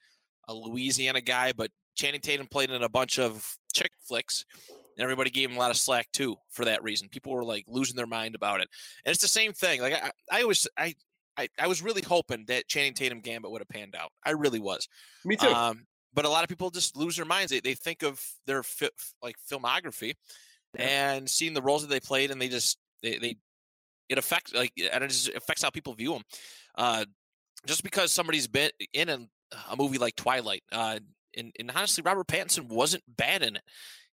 a 0.49 0.55
Louisiana 0.55 1.21
guy, 1.21 1.53
but 1.53 1.71
Channing 1.95 2.21
Tatum 2.21 2.47
played 2.47 2.71
in 2.71 2.83
a 2.83 2.89
bunch 2.89 3.19
of 3.19 3.57
chick 3.73 3.93
flicks. 4.07 4.45
And 4.97 5.03
everybody 5.03 5.31
gave 5.31 5.49
him 5.49 5.57
a 5.57 5.59
lot 5.59 5.71
of 5.71 5.79
slack 5.79 6.09
too 6.13 6.37
for 6.51 6.67
that 6.67 6.83
reason. 6.83 7.09
People 7.09 7.33
were 7.33 7.45
like 7.45 7.65
losing 7.67 7.97
their 7.97 8.07
mind 8.07 8.35
about 8.35 8.61
it. 8.61 8.69
And 9.07 9.13
it's 9.13 9.23
the 9.23 9.29
same 9.29 9.55
thing. 9.55 9.81
Like 9.81 9.95
I, 9.95 10.11
I 10.31 10.43
always, 10.43 10.69
I, 10.77 10.95
I, 11.37 11.49
I 11.59 11.67
was 11.67 11.83
really 11.83 12.03
hoping 12.03 12.45
that 12.49 12.69
Channing 12.69 12.95
Tatum 12.95 13.21
Gambit 13.21 13.51
would 13.51 13.61
have 13.61 13.69
panned 13.69 13.95
out. 13.97 14.11
I 14.25 14.31
really 14.33 14.61
was. 14.61 14.87
Me 15.25 15.37
too. 15.37 15.49
Um, 15.49 15.87
but 16.15 16.25
a 16.25 16.29
lot 16.29 16.43
of 16.45 16.49
people 16.49 16.71
just 16.71 16.97
lose 16.97 17.17
their 17.17 17.25
minds. 17.25 17.51
They, 17.53 17.61
they 17.61 17.75
think 17.75 18.03
of 18.03 18.23
their 18.47 18.63
fi- 18.63 18.91
like 19.23 19.37
filmography 19.51 20.15
Yeah. 20.79 21.15
and 21.15 21.29
seeing 21.31 21.55
the 21.55 21.63
roles 21.63 21.83
that 21.83 21.89
they 21.89 22.01
played, 22.01 22.31
and 22.31 22.41
they 22.41 22.49
just 22.49 22.77
they, 23.03 23.19
they 23.19 23.37
it 24.09 24.19
affects 24.19 24.53
like 24.53 24.73
and 24.93 25.03
it 25.05 25.09
just 25.09 25.29
affects 25.31 25.63
how 25.63 25.71
people 25.71 25.95
view 25.95 26.13
them. 26.13 26.23
Uh, 26.77 27.05
just 27.67 27.83
because 27.83 28.13
somebody's 28.13 28.47
been 28.49 28.71
in 28.93 29.09
a, 29.09 29.19
a 29.71 29.77
movie 29.77 29.99
like 29.99 30.17
Twilight, 30.17 30.63
uh, 30.71 30.99
and, 31.37 31.53
and 31.59 31.71
honestly, 31.75 32.03
Robert 32.05 32.27
Pattinson 32.27 32.69
wasn't 32.69 33.05
bad 33.09 33.43
in 33.43 33.57
it. 33.57 33.63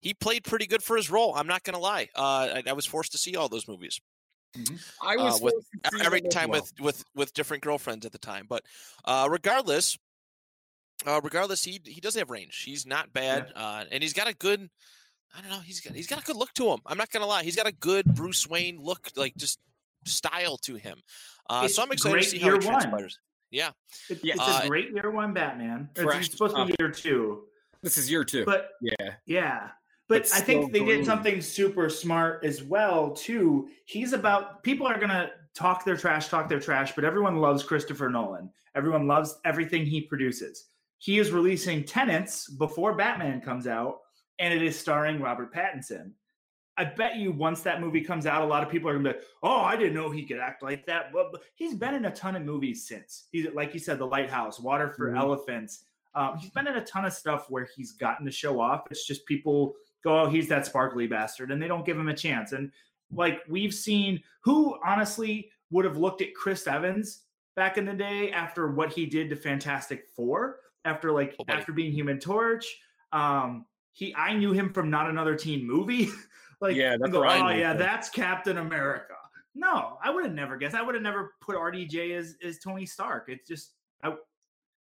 He 0.01 0.13
played 0.13 0.43
pretty 0.43 0.67
good 0.67 0.83
for 0.83 0.95
his 0.95 1.09
role. 1.09 1.33
I'm 1.36 1.47
not 1.47 1.63
gonna 1.63 1.79
lie. 1.79 2.09
Uh, 2.15 2.50
I, 2.57 2.63
I 2.67 2.74
was 2.74 2.86
forced 2.86 3.13
to 3.13 3.17
see 3.17 3.36
all 3.36 3.50
those 3.50 3.67
movies. 3.67 4.00
I 5.01 5.16
Uh, 5.16 5.24
was 5.25 5.42
with 5.42 5.54
forced 5.54 5.68
to 5.84 5.98
see 6.00 6.06
every 6.06 6.22
time 6.22 6.50
well. 6.50 6.62
with 6.62 6.74
with 6.80 7.04
with 7.16 7.34
different 7.34 7.63
girlfriends 7.63 8.06
at 8.06 8.12
the 8.12 8.18
time. 8.18 8.46
But 8.48 8.63
uh, 9.06 9.27
regardless, 9.30 9.98
uh, 11.06 11.22
regardless, 11.24 11.63
he 11.63 11.80
he 11.86 12.01
does 12.01 12.16
have 12.16 12.30
range. 12.30 12.63
He's 12.63 12.86
not 12.86 13.13
bad, 13.13 13.51
uh, 13.56 13.86
and 13.92 14.01
he's 14.01 14.13
got 14.13 14.27
a 14.27 14.34
good. 14.34 14.70
I 15.36 15.42
don't 15.42 15.50
know. 15.51 15.60
He's 15.60 15.82
got 15.82 15.94
he's 15.94 16.08
got 16.08 16.20
a 16.20 16.24
good 16.24 16.36
look 16.38 16.54
to 16.56 16.70
him. 16.72 16.80
I'm 16.86 16.98
not 16.98 17.10
gonna 17.12 17.27
lie. 17.27 17.44
He's 17.44 17.56
got 17.56 17.68
a 17.68 17.72
good 17.72 18.06
Bruce 18.16 18.48
Wayne 18.48 18.80
look, 18.82 19.10
like 19.16 19.36
just 19.36 19.60
style 20.06 20.58
to 20.60 20.75
him. 20.75 21.01
Uh, 21.50 21.68
so 21.68 21.84
I'm 21.84 21.92
excited 21.92 22.13
to 22.13 22.20
great 22.20 22.25
see 22.30 22.39
how 22.39 22.46
he 22.48 22.51
year 22.54 22.72
one. 22.72 22.80
transpires. 22.82 23.20
Yeah, 23.50 23.72
It- 24.10 24.20
Yeah. 24.24 24.34
it's 24.34 24.42
Uh, 24.44 24.62
a 24.63 24.68
great 24.68 24.92
year 24.92 25.10
one 25.10 25.34
Batman. 25.34 25.89
It's- 25.96 26.16
It's 26.25 26.32
supposed 26.32 26.56
to 26.56 26.66
be 26.66 26.75
year 26.80 26.92
two, 26.92 27.48
This 27.82 27.98
is 27.98 28.10
year 28.12 28.25
two. 28.25 28.44
but 28.44 28.72
yeah. 28.82 29.16
Yeah. 29.25 29.72
But 30.09 30.23
But 30.23 30.33
I 30.35 30.39
think 30.39 30.71
they 30.71 30.79
green. 30.79 30.97
did 30.99 31.05
something 31.05 31.41
super 31.41 31.89
smart 31.89 32.43
as 32.45 32.63
well, 32.63 33.11
too. 33.11 33.69
He's 33.85 34.13
about 34.13 34.63
people 34.63 34.87
are 34.87 34.97
gonna 34.99 35.31
talk 35.53 35.83
their 35.83 35.97
trash, 35.97 36.29
talk 36.29 36.47
their 36.47 36.59
trash, 36.61 36.95
but 36.95 37.03
everyone 37.03 37.37
loves 37.37 37.63
Christopher 37.63 38.09
Nolan. 38.09 38.49
Everyone 38.75 39.07
loves 39.07 39.37
everything 39.43 39.85
he 39.85 40.01
produces. 40.01 40.69
He 40.99 41.19
is 41.19 41.31
releasing 41.31 41.83
Tenet 41.83 42.31
before 42.57 42.95
Batman 42.95 43.41
comes 43.41 43.67
out, 43.67 43.99
and 44.39 44.53
it 44.53 44.61
is 44.61 44.77
starring 44.79 45.19
Robert 45.21 45.53
Pattinson. 45.53 46.13
I 46.79 46.85
bet 46.85 47.15
you 47.17 47.31
once 47.31 47.61
that 47.63 47.81
movie 47.81 48.01
comes 48.01 48.27
out, 48.27 48.43
a 48.43 48.45
lot 48.45 48.61
of 48.63 48.69
people 48.69 48.87
are 48.89 48.93
gonna 48.93 49.09
be 49.13 49.15
like, 49.17 49.25
"Oh, 49.43 49.61
I 49.61 49.75
didn't 49.75 49.95
know 49.95 50.11
he 50.11 50.25
could 50.25 50.37
act 50.39 50.61
like 50.61 50.85
that." 50.85 51.11
But 51.11 51.41
he's 51.55 51.73
been 51.73 51.95
in 51.95 52.05
a 52.05 52.11
ton 52.13 52.35
of 52.35 52.43
movies 52.43 52.87
since. 52.87 53.27
He's 53.31 53.47
like 53.53 53.73
you 53.73 53.79
said, 53.79 53.97
The 53.99 54.05
Lighthouse, 54.05 54.59
Water 54.59 54.93
for 54.93 55.09
Mhm. 55.11 55.17
Elephants. 55.17 55.85
Um, 56.13 56.37
he's 56.37 56.51
been 56.51 56.67
in 56.67 56.75
a 56.75 56.85
ton 56.85 57.03
of 57.05 57.13
stuff 57.13 57.49
where 57.49 57.65
he's 57.75 57.91
gotten 57.93 58.25
to 58.27 58.31
show 58.31 58.59
off. 58.59 58.85
It's 58.91 59.05
just 59.05 59.25
people 59.25 59.75
go, 60.07 60.21
"Oh, 60.23 60.29
he's 60.29 60.47
that 60.49 60.65
sparkly 60.65 61.07
bastard," 61.07 61.51
and 61.51 61.61
they 61.61 61.67
don't 61.67 61.85
give 61.85 61.97
him 61.97 62.07
a 62.09 62.15
chance. 62.15 62.51
And 62.51 62.71
like 63.11 63.41
we've 63.47 63.73
seen, 63.73 64.21
who 64.41 64.77
honestly 64.85 65.49
would 65.71 65.85
have 65.85 65.97
looked 65.97 66.21
at 66.21 66.33
Chris 66.33 66.67
Evans 66.67 67.23
back 67.55 67.77
in 67.77 67.85
the 67.85 67.93
day 67.93 68.31
after 68.31 68.69
what 68.69 68.91
he 68.91 69.05
did 69.05 69.29
to 69.29 69.35
Fantastic 69.35 70.05
Four, 70.15 70.59
after 70.85 71.11
like 71.11 71.35
Nobody. 71.39 71.57
after 71.59 71.71
being 71.73 71.91
Human 71.91 72.19
Torch. 72.19 72.77
Um, 73.11 73.65
he, 73.93 74.13
I 74.15 74.33
knew 74.33 74.53
him 74.53 74.71
from 74.71 74.89
Not 74.89 75.09
Another 75.09 75.35
Teen 75.35 75.65
Movie. 75.65 76.09
like, 76.61 76.75
Yeah, 76.75 76.97
that's 76.99 77.11
go, 77.11 77.21
where 77.21 77.29
oh 77.29 77.49
yeah, 77.49 77.71
him." 77.71 77.77
that's 77.77 78.09
Captain 78.09 78.57
America. 78.57 79.13
No, 79.55 79.97
I 80.03 80.11
would 80.11 80.23
have 80.23 80.33
never 80.33 80.55
guessed. 80.55 80.75
I 80.75 80.83
would 80.83 80.93
have 80.93 81.03
never 81.03 81.33
put 81.41 81.55
RDJ 81.55 82.15
as 82.15 82.35
as 82.43 82.59
Tony 82.59 82.85
Stark. 82.85 83.25
It's 83.27 83.47
just 83.47 83.73
I, 84.03 84.13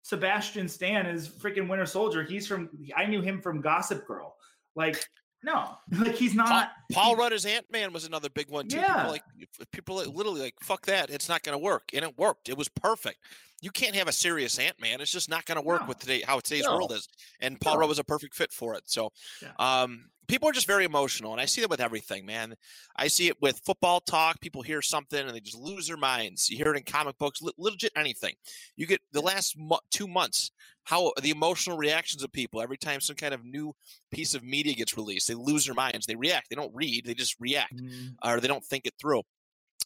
Sebastian 0.02 0.68
Stan 0.68 1.06
is 1.06 1.30
freaking 1.30 1.70
Winter 1.70 1.86
Soldier. 1.86 2.24
He's 2.24 2.48
from. 2.48 2.70
I 2.96 3.06
knew 3.06 3.22
him 3.22 3.40
from 3.42 3.62
Gossip 3.62 4.06
Girl. 4.08 4.36
Like 4.76 5.08
no, 5.44 5.78
like 5.92 6.16
he's 6.16 6.34
not. 6.34 6.72
Paul 6.92 7.16
Rudd 7.16 7.34
as 7.34 7.46
Ant 7.46 7.66
Man 7.72 7.94
was 7.94 8.06
another 8.06 8.30
big 8.30 8.50
one 8.50 8.68
too. 8.68 8.78
Yeah. 8.78 8.96
People 8.96 9.12
like 9.12 9.24
people 9.72 9.96
literally 9.96 10.42
like 10.42 10.56
fuck 10.62 10.86
that. 10.86 11.10
It's 11.10 11.30
not 11.30 11.44
going 11.44 11.58
to 11.58 11.64
work, 11.64 11.92
and 11.94 12.04
it 12.04 12.18
worked. 12.18 12.50
It 12.50 12.58
was 12.58 12.70
perfect. 12.70 13.20
You 13.64 13.72
can't 13.72 13.96
have 13.96 14.10
a 14.10 14.12
serious 14.12 14.60
Ant 14.60 14.78
Man. 14.82 15.00
It's 15.00 15.10
just 15.10 15.30
not 15.30 15.46
going 15.46 15.56
to 15.56 15.62
work 15.62 15.84
No. 15.84 15.88
with 15.88 16.00
today 16.00 16.20
how 16.22 16.42
today's 16.42 16.66
No. 16.66 16.76
world 16.76 16.92
is. 16.92 17.08
And 17.40 17.60
Paul 17.62 17.76
No. 17.76 17.80
Rudd 17.80 17.90
was 17.90 17.98
a 18.00 18.04
perfect 18.04 18.36
fit 18.36 18.52
for 18.52 18.76
it. 18.76 18.84
So, 18.88 19.14
Yeah. 19.42 19.54
um, 19.58 20.10
people 20.28 20.50
are 20.50 20.52
just 20.52 20.68
very 20.68 20.84
emotional, 20.84 21.32
and 21.32 21.40
I 21.40 21.46
see 21.46 21.62
that 21.62 21.70
with 21.70 21.80
everything, 21.80 22.26
man. 22.26 22.56
I 22.98 23.08
see 23.08 23.30
it 23.30 23.42
with 23.42 23.62
football 23.66 24.02
talk. 24.02 24.42
People 24.42 24.64
hear 24.64 24.82
something 24.82 25.18
and 25.18 25.34
they 25.34 25.40
just 25.40 25.56
lose 25.58 25.88
their 25.88 25.96
minds. 25.96 26.50
You 26.50 26.58
hear 26.58 26.74
it 26.74 26.78
in 26.78 26.84
comic 26.84 27.18
books, 27.18 27.42
le- 27.42 27.54
legit 27.58 27.94
anything. 27.96 28.36
You 28.76 28.86
get 28.86 29.00
the 29.14 29.22
last 29.22 29.58
mo- 29.58 29.80
two 29.92 30.10
months 30.10 30.52
how 30.84 31.14
the 31.22 31.30
emotional 31.30 31.78
reactions 31.78 32.22
of 32.22 32.34
people 32.34 32.62
every 32.62 32.78
time 32.78 33.00
some 33.00 33.16
kind 33.16 33.34
of 33.34 33.46
new 33.46 33.74
piece 34.12 34.34
of 34.34 34.44
media 34.44 34.74
gets 34.74 34.98
released. 34.98 35.30
They 35.30 35.36
lose 35.36 35.64
their 35.64 35.74
minds. 35.74 36.06
They 36.06 36.18
react. 36.18 36.50
They 36.50 36.58
don't 36.58 36.76
read. 36.76 37.06
They 37.06 37.14
just 37.14 37.38
react 37.40 37.80
or 38.26 38.42
they 38.42 38.50
don't 38.50 38.66
think 38.66 38.86
it 38.86 38.94
through. 39.00 39.22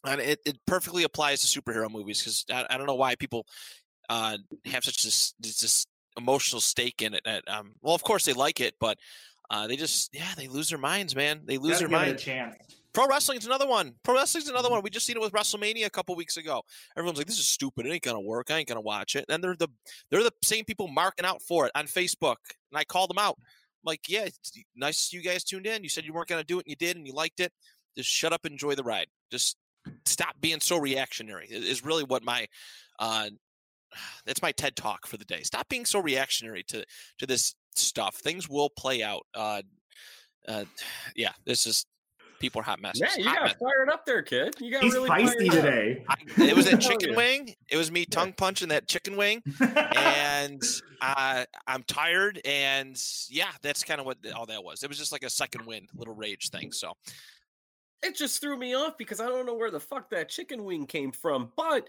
And 0.06 0.22
it, 0.22 0.40
it 0.46 0.58
perfectly 0.66 1.04
applies 1.04 1.42
to 1.42 1.62
superhero 1.62 1.90
movies 1.90 2.20
because 2.20 2.46
I, 2.52 2.74
I 2.74 2.78
don't 2.78 2.88
know 2.88 2.96
why 2.96 3.16
people 3.16 3.46
uh, 4.10 4.38
have 4.66 4.84
such 4.84 5.04
this, 5.04 5.34
this 5.40 5.60
this 5.60 5.86
emotional 6.18 6.62
stake 6.62 7.02
in 7.02 7.14
it. 7.14 7.22
That, 7.26 7.44
um, 7.48 7.74
well, 7.82 7.96
of 7.96 8.04
course 8.04 8.26
they 8.26 8.34
like 8.34 8.60
it, 8.62 8.76
but 8.80 8.98
uh, 9.50 9.68
they 9.68 9.76
just 9.76 10.14
yeah 10.14 10.34
they 10.36 10.48
lose 10.48 10.70
their 10.70 10.80
minds, 10.80 11.16
man. 11.16 11.42
They 11.46 11.58
lose 11.58 11.80
their 11.80 11.88
give 11.88 11.94
it 11.94 12.04
a 12.04 12.08
minds. 12.08 12.24
Pro 12.94 13.08
wrestling's 13.08 13.46
another 13.46 13.68
one. 13.68 13.94
Pro 14.04 14.16
wrestling's 14.16 14.50
another 14.50 14.70
one. 14.70 14.82
We 14.82 14.90
just 14.90 15.06
seen 15.06 15.18
it 15.18 15.22
with 15.22 15.32
WrestleMania 15.32 15.86
a 15.86 15.90
couple 15.90 16.16
weeks 16.16 16.38
ago. 16.38 16.64
Everyone's 16.98 17.20
like, 17.20 17.28
"This 17.28 17.38
is 17.38 17.48
stupid. 17.48 17.86
It 17.86 17.92
ain't 17.92 18.04
gonna 18.04 18.20
work. 18.20 18.50
I 18.50 18.58
ain't 18.58 18.68
gonna 18.68 18.82
watch 18.82 19.16
it." 19.16 19.26
And 19.30 19.44
they're 19.44 19.56
the 19.56 19.68
they're 20.10 20.24
the 20.24 20.34
same 20.44 20.66
people 20.66 20.88
marking 20.88 21.26
out 21.26 21.42
for 21.42 21.66
it 21.68 21.72
on 21.76 21.86
Facebook, 21.86 22.38
and 22.72 22.78
I 22.78 22.84
called 22.84 23.10
them 23.10 23.20
out. 23.20 23.36
I'm 23.40 23.86
like, 23.86 24.10
yeah, 24.10 24.24
it's 24.24 24.52
nice 24.76 25.14
you 25.14 25.22
guys 25.22 25.44
tuned 25.44 25.68
in. 25.68 25.84
You 25.84 25.90
said 25.90 26.06
you 26.06 26.14
weren't 26.14 26.28
gonna 26.28 26.44
do 26.44 26.58
it, 26.60 26.66
and 26.66 26.72
you 26.72 26.76
did, 26.76 26.98
and 26.98 27.06
you 27.06 27.14
liked 27.14 27.40
it. 27.40 27.54
Just 27.96 28.10
shut 28.10 28.34
up, 28.34 28.46
and 28.46 28.54
enjoy 28.54 28.74
the 28.74 28.84
ride. 28.84 29.08
Just 29.32 29.58
stop 30.06 30.36
being 30.40 30.60
so 30.60 30.78
reactionary. 30.78 31.48
Is 31.50 31.84
really 31.84 32.04
what 32.04 32.24
my 32.24 32.48
uh, 33.00 33.30
that's 34.26 34.42
my 34.42 34.52
TED 34.52 34.76
talk 34.76 35.08
for 35.08 35.18
the 35.18 35.26
day. 35.26 35.42
Stop 35.44 35.70
being 35.70 35.86
so 35.86 36.00
reactionary 36.00 36.64
to 36.64 36.86
to 37.20 37.26
this 37.26 37.56
stuff. 37.76 38.16
Things 38.16 38.50
will 38.50 38.70
play 38.70 39.04
out. 39.04 39.26
Uh, 39.34 39.62
uh, 40.48 40.66
yeah, 41.16 41.32
this 41.46 41.66
is 41.66 41.86
people 42.40 42.62
are 42.62 42.64
hot 42.64 42.80
messes. 42.82 43.02
Yeah, 43.02 43.10
you 43.18 43.24
Hot 43.30 43.38
got 43.38 43.44
mess. 43.46 43.56
fired 43.60 43.90
up 43.90 44.06
there, 44.06 44.22
kid. 44.22 44.56
You 44.60 44.72
got 44.72 44.84
He's 44.84 44.94
really 44.94 45.10
feisty 45.10 45.48
fired 45.48 45.48
up. 45.48 45.54
today. 45.56 46.06
I- 46.08 46.44
it 46.44 46.56
was 46.56 46.70
that 46.70 46.82
chicken 46.82 47.10
yeah. 47.12 47.16
wing. 47.16 47.56
It 47.70 47.78
was 47.78 47.92
me 47.92 48.06
tongue 48.06 48.34
punching 48.34 48.70
that 48.70 48.88
chicken 48.88 49.16
wing, 49.18 49.42
and 49.60 50.62
uh, 51.02 51.46
I'm 51.66 51.84
tired. 51.84 52.40
And 52.46 53.02
yeah, 53.30 53.50
that's 53.62 53.84
kind 53.84 54.00
of 54.00 54.06
what 54.06 54.18
all 54.36 54.46
that 54.48 54.64
was. 54.64 54.84
It 54.84 54.90
was 54.90 54.98
just 54.98 55.12
like 55.12 55.24
a 55.24 55.30
second 55.30 55.66
wind, 55.66 55.90
little 55.96 56.14
rage 56.16 56.50
thing. 56.50 56.72
So 56.72 56.94
It 58.04 58.16
just 58.16 58.40
threw 58.42 58.58
me 58.58 58.76
off 58.76 58.98
because 58.98 59.20
I 59.20 59.28
don't 59.28 59.46
know 59.46 59.56
where 59.56 59.72
the 59.72 59.80
fuck 59.80 60.10
that 60.12 60.30
chicken 60.30 60.64
wing 60.64 60.86
came 60.86 61.12
from. 61.12 61.52
But 61.56 61.88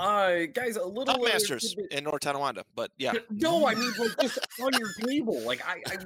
uh 0.00 0.46
guys, 0.52 0.74
a 0.76 0.84
little 0.84 1.14
Top 1.14 1.22
Masters 1.22 1.72
tidbit- 1.76 1.92
in 1.96 2.02
North 2.04 2.20
Tonawanda, 2.22 2.64
but 2.74 2.90
yeah, 2.98 3.12
No, 3.30 3.64
I 3.64 3.76
mean 3.76 3.92
like 3.96 4.18
just 4.20 4.40
on 4.60 4.72
your 4.80 4.92
table. 5.06 5.40
Like 5.42 5.62
I, 5.64 5.80
I 5.88 5.98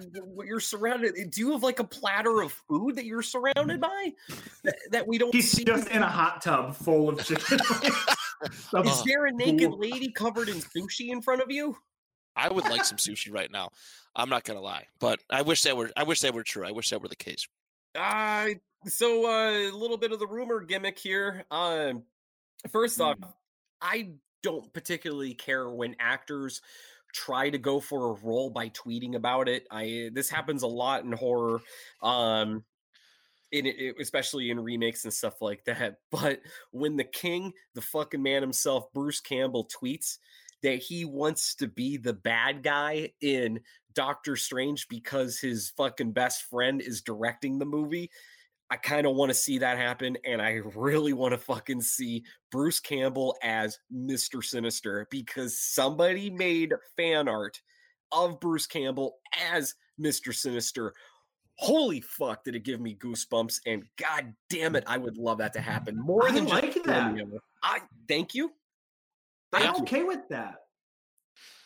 you're 0.45 0.61
surrounded. 0.61 1.15
Do 1.31 1.41
you 1.41 1.53
have 1.53 1.63
like 1.63 1.79
a 1.79 1.85
platter 1.85 2.43
of 2.43 2.53
food 2.69 2.97
that 2.97 3.07
you're 3.07 3.23
surrounded 3.23 3.81
by 3.81 4.13
that, 4.65 4.77
that 4.91 5.07
we 5.09 5.17
don't 5.17 5.35
He's 5.35 5.51
see? 5.51 5.65
just 5.65 5.89
in 5.89 6.03
a 6.03 6.09
hot 6.09 6.43
tub 6.43 6.77
full 6.77 7.09
of 7.09 7.25
chicken. 7.25 7.59
Is 8.45 8.69
Uh, 8.75 9.03
there 9.07 9.25
a 9.27 9.33
naked 9.33 9.71
cool. 9.71 9.79
lady 9.79 10.13
covered 10.13 10.49
in 10.51 10.57
sushi 10.59 11.09
in 11.09 11.23
front 11.23 11.41
of 11.41 11.51
you? 11.51 11.75
I 12.37 12.49
would 12.53 12.65
like 12.65 12.85
some 12.85 12.99
sushi 12.99 13.33
right 13.33 13.51
now. 13.51 13.71
I'm 14.15 14.29
not 14.29 14.45
gonna 14.45 14.61
lie, 14.61 14.85
but 15.01 15.21
I 15.31 15.41
wish 15.43 15.63
that 15.63 15.77
were. 15.79 15.91
I 15.97 16.03
wish 16.03 16.21
that 16.21 16.35
were 16.35 16.45
true. 16.45 16.67
I 16.67 16.73
wish 16.73 16.91
that 16.91 17.01
were 17.01 17.09
the 17.09 17.17
case. 17.17 17.49
Uh 17.95 18.51
so 18.87 19.27
uh, 19.27 19.71
a 19.71 19.77
little 19.77 19.97
bit 19.97 20.13
of 20.13 20.19
the 20.19 20.27
rumor 20.27 20.61
gimmick 20.61 20.99
here. 20.99 21.45
Um 21.51 22.05
first 22.71 23.01
off, 23.01 23.17
I 23.81 24.11
don't 24.43 24.73
particularly 24.73 25.35
care 25.35 25.69
when 25.69 25.97
actors 25.99 26.61
try 27.13 27.51
to 27.51 27.59
go 27.59 27.81
for 27.81 28.11
a 28.11 28.21
role 28.23 28.51
by 28.51 28.69
tweeting 28.69 29.15
about 29.15 29.49
it. 29.49 29.67
I 29.71 30.11
this 30.13 30.31
happens 30.31 30.63
a 30.63 30.69
lot 30.69 31.05
in 31.05 31.13
horror. 31.13 31.61
Um 32.03 32.65
in 33.51 33.67
it- 33.67 33.97
especially 34.01 34.51
in 34.51 34.61
remakes 34.61 35.05
and 35.05 35.13
stuff 35.13 35.41
like 35.41 35.65
that. 35.65 35.99
But 36.11 36.41
when 36.71 36.97
the 36.97 37.05
king, 37.05 37.53
the 37.75 37.81
fucking 37.81 38.23
man 38.23 38.43
himself, 38.43 38.93
Bruce 38.93 39.21
Campbell, 39.21 39.67
tweets 39.69 40.19
that 40.63 40.83
he 40.83 41.05
wants 41.05 41.55
to 41.57 41.69
be 41.69 41.97
the 41.97 42.13
bad 42.13 42.63
guy 42.63 43.13
in 43.21 43.61
Doctor 43.95 44.37
Strange 44.37 44.89
because 44.89 45.39
his 45.39 45.71
fucking 45.71 46.13
best 46.13 46.43
friend 46.45 46.81
is 46.83 47.01
directing 47.01 47.59
the 47.59 47.65
movie. 47.65 48.11
I 48.71 48.77
kind 48.77 49.07
of 49.07 49.15
want 49.15 49.31
to 49.31 49.35
see 49.35 49.59
that 49.59 49.79
happen, 49.79 50.19
and 50.25 50.43
I 50.43 50.61
really 50.75 51.15
want 51.15 51.33
to 51.33 51.39
fucking 51.39 51.81
see 51.81 52.25
Bruce 52.51 52.81
Campbell 52.81 53.37
as 53.43 53.79
Mr. 53.93 54.45
Sinister 54.45 55.07
because 55.11 55.59
somebody 55.59 56.29
made 56.29 56.75
fan 56.97 57.29
art 57.29 57.63
of 58.13 58.41
Bruce 58.41 58.67
Campbell 58.67 59.17
as 59.53 59.75
Mr. 60.01 60.35
Sinister. 60.35 60.93
Holy 61.57 62.01
fuck, 62.03 62.45
did 62.45 62.55
it 62.55 62.63
give 62.63 62.81
me 62.81 62.95
goosebumps? 62.95 63.61
And 63.67 63.85
god 63.97 64.35
damn 64.49 64.77
it, 64.77 64.85
I 64.87 64.99
would 64.99 65.17
love 65.17 65.39
that 65.39 65.55
to 65.55 65.61
happen 65.61 65.99
more 65.99 66.29
I 66.29 66.33
than 66.33 66.47
just 66.47 66.63
like 66.63 66.85
that. 66.85 67.07
Romeo. 67.07 67.41
I 67.63 67.81
thank 68.07 68.35
you. 68.35 68.53
I'm 69.53 69.75
you. 69.75 69.83
okay 69.83 70.05
with 70.05 70.29
that. 70.29 70.57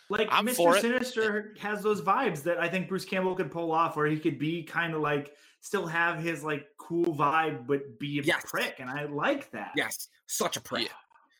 Like 0.08 0.28
I'm 0.30 0.46
Mr. 0.46 0.56
for 0.56 0.76
it. 0.76 0.82
Sinister 0.82 1.54
has 1.58 1.82
those 1.82 2.00
vibes 2.00 2.42
that 2.44 2.58
I 2.58 2.68
think 2.68 2.88
Bruce 2.88 3.04
Campbell 3.04 3.34
could 3.34 3.50
pull 3.50 3.72
off, 3.72 3.96
where 3.96 4.06
he 4.06 4.18
could 4.18 4.38
be 4.38 4.62
kind 4.62 4.94
of 4.94 5.00
like 5.00 5.34
still 5.62 5.86
have 5.86 6.22
his 6.22 6.44
like 6.44 6.66
cool 6.76 7.14
vibe, 7.16 7.66
but 7.66 7.98
be 7.98 8.18
a 8.18 8.22
Yes. 8.22 8.42
prick, 8.46 8.76
and 8.78 8.90
I 8.90 9.04
like 9.04 9.50
that. 9.52 9.72
Yes, 9.74 10.08
such 10.26 10.56
a 10.58 10.60
prick. 10.60 10.90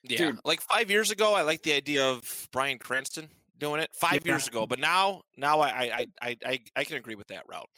Yeah, 0.05 0.17
Dude. 0.19 0.41
like 0.45 0.61
five 0.63 0.91
years 0.91 1.11
ago, 1.11 1.35
I 1.35 1.43
liked 1.43 1.63
the 1.65 1.75
idea 1.75 2.05
of 2.09 2.49
Bryan 2.53 2.79
Cranston 2.79 3.29
doing 3.59 3.81
it. 3.81 3.91
Five 3.95 4.27
years 4.27 4.49
ago, 4.49 4.67
but 4.67 4.79
now, 4.81 5.23
now 5.37 5.61
I, 5.61 5.69
I, 5.69 6.07
I, 6.21 6.37
I, 6.45 6.61
I 6.75 6.85
can 6.85 6.97
agree 6.97 7.15
with 7.15 7.29
that 7.29 7.45
route. 7.49 7.69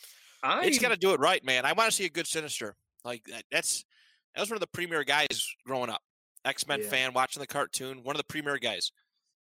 I 0.43 0.65
It's 0.67 0.79
got 0.79 0.91
to 0.91 0.97
do 0.97 1.13
it 1.13 1.21
right, 1.21 1.45
man. 1.45 1.67
I 1.67 1.73
want 1.73 1.91
to 1.91 1.95
see 1.97 2.05
a 2.07 2.11
good 2.11 2.27
Sinister. 2.27 2.77
Like 3.05 3.25
that, 3.25 3.45
that's 3.51 3.85
That 4.35 4.41
was 4.41 4.49
one 4.51 4.57
of 4.57 4.61
the 4.61 4.67
premier 4.69 5.05
guys 5.05 5.27
growing 5.67 5.91
up. 5.91 6.01
X 6.47 6.67
Men 6.67 6.81
Yeah. 6.83 6.89
fan, 6.89 7.13
watching 7.15 7.41
the 7.41 7.47
cartoon. 7.47 8.03
One 8.03 8.15
of 8.17 8.19
the 8.19 8.25
premier 8.25 8.57
guys. 8.59 8.91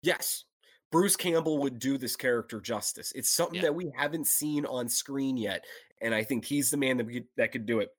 Yes. 0.01 0.43
Bruce 0.91 1.15
Campbell 1.15 1.57
would 1.59 1.79
do 1.79 1.97
this 1.97 2.15
character 2.15 2.59
justice. 2.61 3.11
It's 3.15 3.29
something 3.29 3.55
Yeah. 3.55 3.63
that 3.63 3.75
we 3.75 3.91
haven't 3.97 4.27
seen 4.27 4.65
on 4.65 4.87
screen 4.89 5.37
yet, 5.37 5.63
and 6.03 6.13
I 6.13 6.23
think 6.23 6.45
he's 6.45 6.69
the 6.69 6.77
man 6.77 6.97
that 6.97 7.05
we, 7.05 7.23
that 7.37 7.51
could 7.51 7.65
do 7.65 7.79
it. 7.79 7.89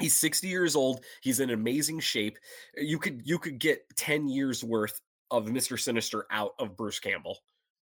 He's 0.00 0.16
60 0.16 0.48
years 0.48 0.74
old. 0.74 1.04
He's 1.22 1.40
in 1.40 1.50
amazing 1.50 2.00
shape. 2.00 2.36
Uh, 2.76 2.82
you 2.82 2.98
could 2.98 3.22
you 3.24 3.38
could 3.38 3.58
get 3.58 3.84
10 3.96 4.28
years 4.28 4.64
worth 4.64 5.00
of 5.30 5.46
Mr. 5.46 5.78
Sinister 5.78 6.26
out 6.30 6.52
of 6.58 6.76
Bruce 6.76 6.98
Campbell. 6.98 7.38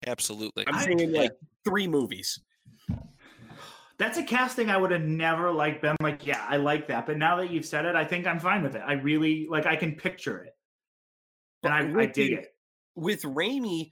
Absolutely. 0.06 0.64
I'm 0.66 0.76
I- 0.76 0.84
saying 0.84 1.12
like 1.12 1.32
three 1.64 1.88
movies. 1.88 2.40
That's 3.98 4.18
a 4.18 4.22
casting 4.22 4.68
I 4.68 4.76
would 4.76 4.90
have 4.90 5.02
never 5.02 5.50
like 5.50 5.80
been 5.80 5.96
like, 6.02 6.26
yeah, 6.26 6.44
I 6.46 6.58
like 6.58 6.86
that. 6.88 7.06
But 7.06 7.16
now 7.16 7.36
that 7.36 7.50
you've 7.50 7.64
said 7.64 7.86
it, 7.86 7.96
I 7.96 8.04
think 8.04 8.26
I'm 8.26 8.38
fine 8.38 8.62
with 8.62 8.76
it. 8.76 8.82
I 8.86 8.92
really 8.92 9.46
like 9.48 9.64
I 9.64 9.74
can 9.74 9.94
picture 9.94 10.38
it. 10.44 10.54
And 11.62 11.72
I, 11.72 12.02
I 12.02 12.06
dig 12.06 12.14
the- 12.14 12.34
it. 12.34 12.54
With 12.94 13.22
Raimi, 13.22 13.90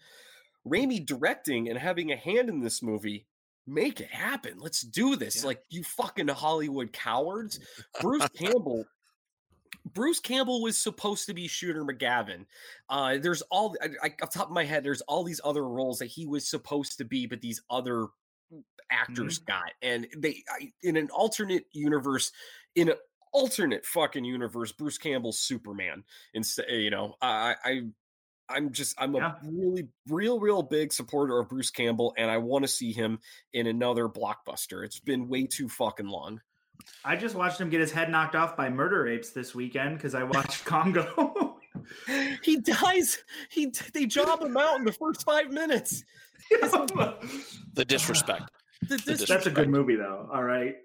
Raimi 0.66 1.04
directing 1.04 1.68
and 1.68 1.78
having 1.78 2.12
a 2.12 2.16
hand 2.16 2.48
in 2.48 2.60
this 2.60 2.82
movie, 2.82 3.26
make 3.66 4.00
it 4.00 4.10
happen. 4.10 4.54
Let's 4.58 4.82
do 4.82 5.16
this. 5.16 5.42
Yeah. 5.42 5.48
Like 5.48 5.62
you 5.70 5.82
fucking 5.82 6.28
Hollywood 6.28 6.92
cowards. 6.92 7.60
Bruce 8.00 8.28
Campbell. 8.36 8.84
Bruce 9.92 10.20
Campbell 10.20 10.62
was 10.62 10.78
supposed 10.78 11.26
to 11.26 11.34
be 11.34 11.46
Shooter 11.46 11.84
McGavin. 11.84 12.46
Uh, 12.88 13.18
there's 13.18 13.42
all 13.50 13.76
I, 13.82 13.88
I, 14.02 14.14
off 14.22 14.32
top 14.32 14.46
of 14.46 14.52
my 14.52 14.64
head. 14.64 14.82
There's 14.82 15.02
all 15.02 15.24
these 15.24 15.40
other 15.44 15.68
roles 15.68 15.98
that 15.98 16.06
he 16.06 16.26
was 16.26 16.48
supposed 16.48 16.98
to 16.98 17.04
be, 17.04 17.26
but 17.26 17.40
these 17.40 17.62
other 17.68 18.06
actors 18.90 19.38
got, 19.38 19.72
and 19.82 20.06
they 20.16 20.42
I, 20.48 20.72
in 20.82 20.96
an 20.96 21.10
alternate 21.10 21.64
universe, 21.72 22.32
in 22.74 22.88
an 22.88 22.96
alternate 23.32 23.84
fucking 23.84 24.24
universe, 24.24 24.72
Bruce 24.72 24.98
Campbell's 24.98 25.38
Superman. 25.38 26.02
Instead, 26.32 26.70
you 26.70 26.90
know, 26.90 27.14
I, 27.20 27.54
I 27.64 27.82
I'm 28.48 28.72
just 28.72 28.94
I'm 29.00 29.14
a 29.14 29.18
Yeah. 29.18 29.34
really 29.44 29.88
real 30.08 30.38
real 30.38 30.62
big 30.62 30.92
supporter 30.92 31.38
of 31.38 31.48
Bruce 31.48 31.70
Campbell, 31.70 32.14
and 32.18 32.30
I 32.30 32.38
want 32.38 32.62
to 32.64 32.68
see 32.68 32.92
him 32.92 33.18
in 33.52 33.66
another 33.66 34.08
blockbuster. 34.08 34.84
It's 34.84 35.00
been 35.00 35.28
way 35.28 35.46
too 35.46 35.68
fucking 35.68 36.06
long. 36.08 36.40
I 37.04 37.16
just 37.16 37.34
watched 37.34 37.60
him 37.60 37.70
get 37.70 37.80
his 37.80 37.92
head 37.92 38.10
knocked 38.10 38.34
off 38.34 38.56
by 38.56 38.68
murder 38.68 39.06
apes 39.06 39.30
this 39.30 39.54
weekend 39.54 39.96
because 39.96 40.14
I 40.14 40.24
watched 40.24 40.64
Congo. 40.66 41.58
he 42.42 42.56
dies. 42.58 43.18
He 43.50 43.72
they 43.94 44.06
job 44.06 44.42
him 44.42 44.56
out 44.56 44.78
in 44.78 44.84
the 44.84 44.92
first 44.92 45.24
five 45.24 45.50
minutes. 45.50 46.04
The 47.74 47.84
disrespect. 47.84 48.50
The- 48.82 48.96
this- 48.98 49.18
dis- 49.20 49.28
That's 49.28 49.46
a 49.46 49.50
good 49.50 49.68
movie, 49.68 49.96
though. 49.96 50.28
All 50.32 50.42
right. 50.44 50.76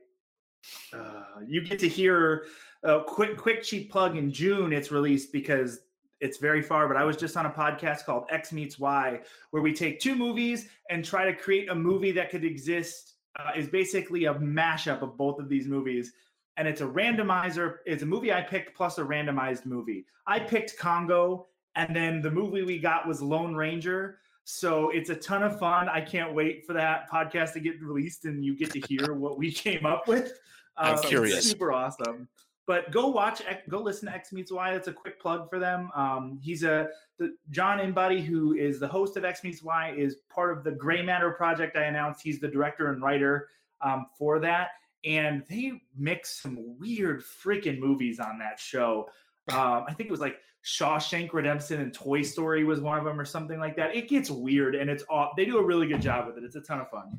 Uh, 0.93 1.23
you 1.47 1.61
get 1.61 1.79
to 1.79 1.87
hear 1.89 2.45
a 2.83 3.01
quick, 3.05 3.37
quick, 3.37 3.63
cheap 3.63 3.91
plug 3.91 4.17
in 4.17 4.31
June. 4.31 4.73
It's 4.73 4.91
released 4.91 5.31
because 5.31 5.81
it's 6.21 6.37
very 6.37 6.61
far. 6.61 6.87
But 6.87 6.97
I 6.97 7.03
was 7.03 7.17
just 7.17 7.37
on 7.37 7.45
a 7.45 7.49
podcast 7.49 8.05
called 8.05 8.25
X 8.29 8.51
Meets 8.51 8.79
Y, 8.79 9.19
where 9.51 9.61
we 9.61 9.73
take 9.73 9.99
two 9.99 10.15
movies 10.15 10.67
and 10.89 11.03
try 11.03 11.25
to 11.25 11.33
create 11.33 11.69
a 11.69 11.75
movie 11.75 12.11
that 12.13 12.29
could 12.29 12.43
exist. 12.43 13.15
Uh, 13.37 13.51
is 13.55 13.67
basically 13.67 14.25
a 14.25 14.33
mashup 14.33 15.01
of 15.01 15.15
both 15.15 15.39
of 15.39 15.47
these 15.47 15.67
movies, 15.67 16.11
and 16.57 16.67
it's 16.67 16.81
a 16.81 16.85
randomizer. 16.85 17.75
It's 17.85 18.03
a 18.03 18.05
movie 18.05 18.33
I 18.33 18.41
picked 18.41 18.75
plus 18.75 18.97
a 18.97 19.03
randomized 19.03 19.65
movie. 19.65 20.05
I 20.27 20.39
picked 20.39 20.77
Congo, 20.77 21.47
and 21.75 21.95
then 21.95 22.21
the 22.21 22.31
movie 22.31 22.63
we 22.63 22.79
got 22.79 23.07
was 23.07 23.21
Lone 23.21 23.55
Ranger. 23.55 24.17
So 24.51 24.89
it's 24.89 25.11
a 25.11 25.15
ton 25.15 25.43
of 25.43 25.59
fun. 25.59 25.87
I 25.89 26.01
can't 26.01 26.33
wait 26.33 26.65
for 26.65 26.73
that 26.73 27.09
podcast 27.09 27.53
to 27.53 27.59
get 27.59 27.79
released 27.81 28.25
and 28.25 28.43
you 28.43 28.57
get 28.57 28.71
to 28.71 28.79
hear 28.79 29.13
what 29.13 29.37
we 29.37 29.51
came 29.65 29.85
up 29.85 30.07
with. 30.07 30.33
I'm 30.75 30.95
it's 30.95 31.05
curious. 31.05 31.47
Super 31.47 31.71
awesome. 31.71 32.27
But 32.69 32.91
go 32.91 33.07
watch, 33.07 33.41
go 33.67 33.81
listen 33.81 34.09
to 34.09 34.13
X 34.13 34.31
Meets 34.31 34.51
Y. 34.51 34.71
That's 34.71 34.87
a 34.87 34.93
quick 34.93 35.19
plug 35.19 35.49
for 35.49 35.57
them. 35.57 35.89
Um, 35.95 36.37
he's 36.39 36.63
a 36.63 36.89
the 37.17 37.35
John 37.49 37.79
Inbody, 37.79 38.23
who 38.23 38.53
is 38.53 38.79
the 38.79 38.87
host 38.87 39.17
of 39.17 39.25
X 39.25 39.43
Meets 39.43 39.63
Y, 39.63 39.95
is 39.97 40.17
part 40.31 40.55
of 40.55 40.63
the 40.63 40.69
Gray 40.69 41.01
Matter 41.01 41.31
project. 41.31 41.75
I 41.75 41.85
announced 41.85 42.21
he's 42.21 42.39
the 42.39 42.47
director 42.47 42.91
and 42.91 43.01
writer 43.01 43.47
um, 43.81 44.05
for 44.19 44.37
that, 44.41 44.67
and 45.03 45.43
they 45.49 45.81
mix 45.97 46.43
some 46.43 46.59
weird 46.77 47.23
freaking 47.23 47.79
movies 47.79 48.19
on 48.19 48.37
that 48.37 48.59
show. 48.59 49.09
Um, 49.51 49.85
I 49.87 49.93
think 49.95 50.07
it 50.07 50.11
was 50.11 50.21
like 50.21 50.37
Shawshank 50.63 51.33
Redemption 51.33 51.81
and 51.81 51.91
Toy 51.91 52.21
Story 52.21 52.65
was 52.65 52.81
one 52.81 52.99
of 52.99 53.03
them, 53.03 53.19
or 53.19 53.25
something 53.25 53.57
like 53.57 53.77
that. 53.77 53.95
It 53.95 54.07
gets 54.09 54.29
weird, 54.29 54.75
and 54.75 54.91
it's 54.91 55.03
aw- 55.09 55.31
they 55.35 55.45
do 55.45 55.57
a 55.57 55.65
really 55.65 55.87
good 55.87 56.03
job 56.03 56.27
with 56.27 56.37
it. 56.37 56.43
It's 56.43 56.55
a 56.55 56.61
ton 56.61 56.81
of 56.81 56.89
fun. 56.91 57.17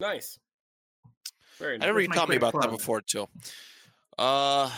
nice. 0.00 0.40
Very 1.60 1.74
I 1.74 1.76
nice. 1.76 1.86
remember 1.86 2.00
you 2.00 2.08
my 2.08 2.14
telling 2.16 2.30
me 2.30 2.38
quick 2.38 2.54
about 2.54 2.62
that 2.62 2.70
before 2.76 3.00
too. 3.00 3.28
Uh, 4.18 4.70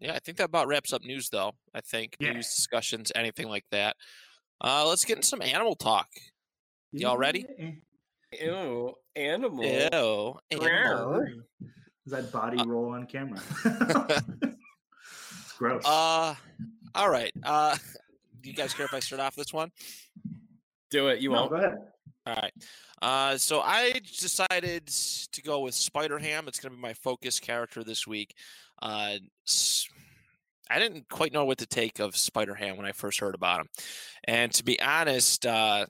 yeah, 0.00 0.12
I 0.14 0.18
think 0.18 0.38
that 0.38 0.44
about 0.44 0.66
wraps 0.66 0.92
up 0.92 1.02
news, 1.02 1.28
though. 1.30 1.52
I 1.74 1.80
think 1.80 2.16
Yeah. 2.18 2.32
news 2.32 2.54
discussions, 2.54 3.12
anything 3.14 3.48
like 3.48 3.64
that. 3.70 3.96
Uh, 4.60 4.86
let's 4.86 5.04
get 5.04 5.16
into 5.18 5.28
some 5.28 5.42
animal 5.42 5.76
talk. 5.76 6.08
Y'all 6.92 7.16
ready? 7.16 7.46
Ew, 8.40 8.94
animal. 9.16 9.64
Ew, 9.64 10.38
animal. 10.60 11.22
Is 12.04 12.12
that 12.12 12.32
body 12.32 12.58
Uh, 12.58 12.64
roll 12.66 12.90
on 12.94 13.06
camera? 13.06 13.40
it's 15.40 15.52
gross. 15.56 15.84
Uh, 15.84 16.34
all 16.94 17.08
right. 17.10 17.32
Uh, 17.42 17.76
do 18.40 18.50
you 18.50 18.54
guys 18.56 18.74
care 18.74 18.86
if 18.86 18.94
I 18.94 19.00
start 19.00 19.20
off 19.20 19.36
this 19.36 19.52
one? 19.52 19.70
Do 20.90 21.08
it. 21.08 21.20
You 21.20 21.30
no, 21.30 21.36
won't. 21.42 21.50
go 21.50 21.56
ahead. 21.56 21.78
All 22.26 22.34
right. 22.34 22.52
Uh, 23.00 23.36
so 23.36 23.60
I 23.60 23.92
decided 24.20 24.86
to 24.86 25.42
go 25.42 25.60
with 25.60 25.74
Spider 25.74 26.18
Ham. 26.18 26.46
It's 26.46 26.60
going 26.60 26.70
to 26.72 26.76
be 26.76 26.82
my 26.82 26.94
focus 26.94 27.40
character 27.40 27.82
this 27.82 28.06
week. 28.06 28.34
Uh, 28.82 29.18
I 30.68 30.78
didn't 30.78 31.08
quite 31.08 31.32
know 31.32 31.44
what 31.44 31.58
to 31.58 31.66
take 31.66 32.00
of 32.00 32.16
Spider 32.16 32.54
Ham 32.54 32.76
when 32.76 32.86
I 32.86 32.92
first 32.92 33.20
heard 33.20 33.34
about 33.34 33.60
him, 33.60 33.68
and 34.24 34.52
to 34.54 34.64
be 34.64 34.80
honest, 34.80 35.46
uh, 35.46 35.86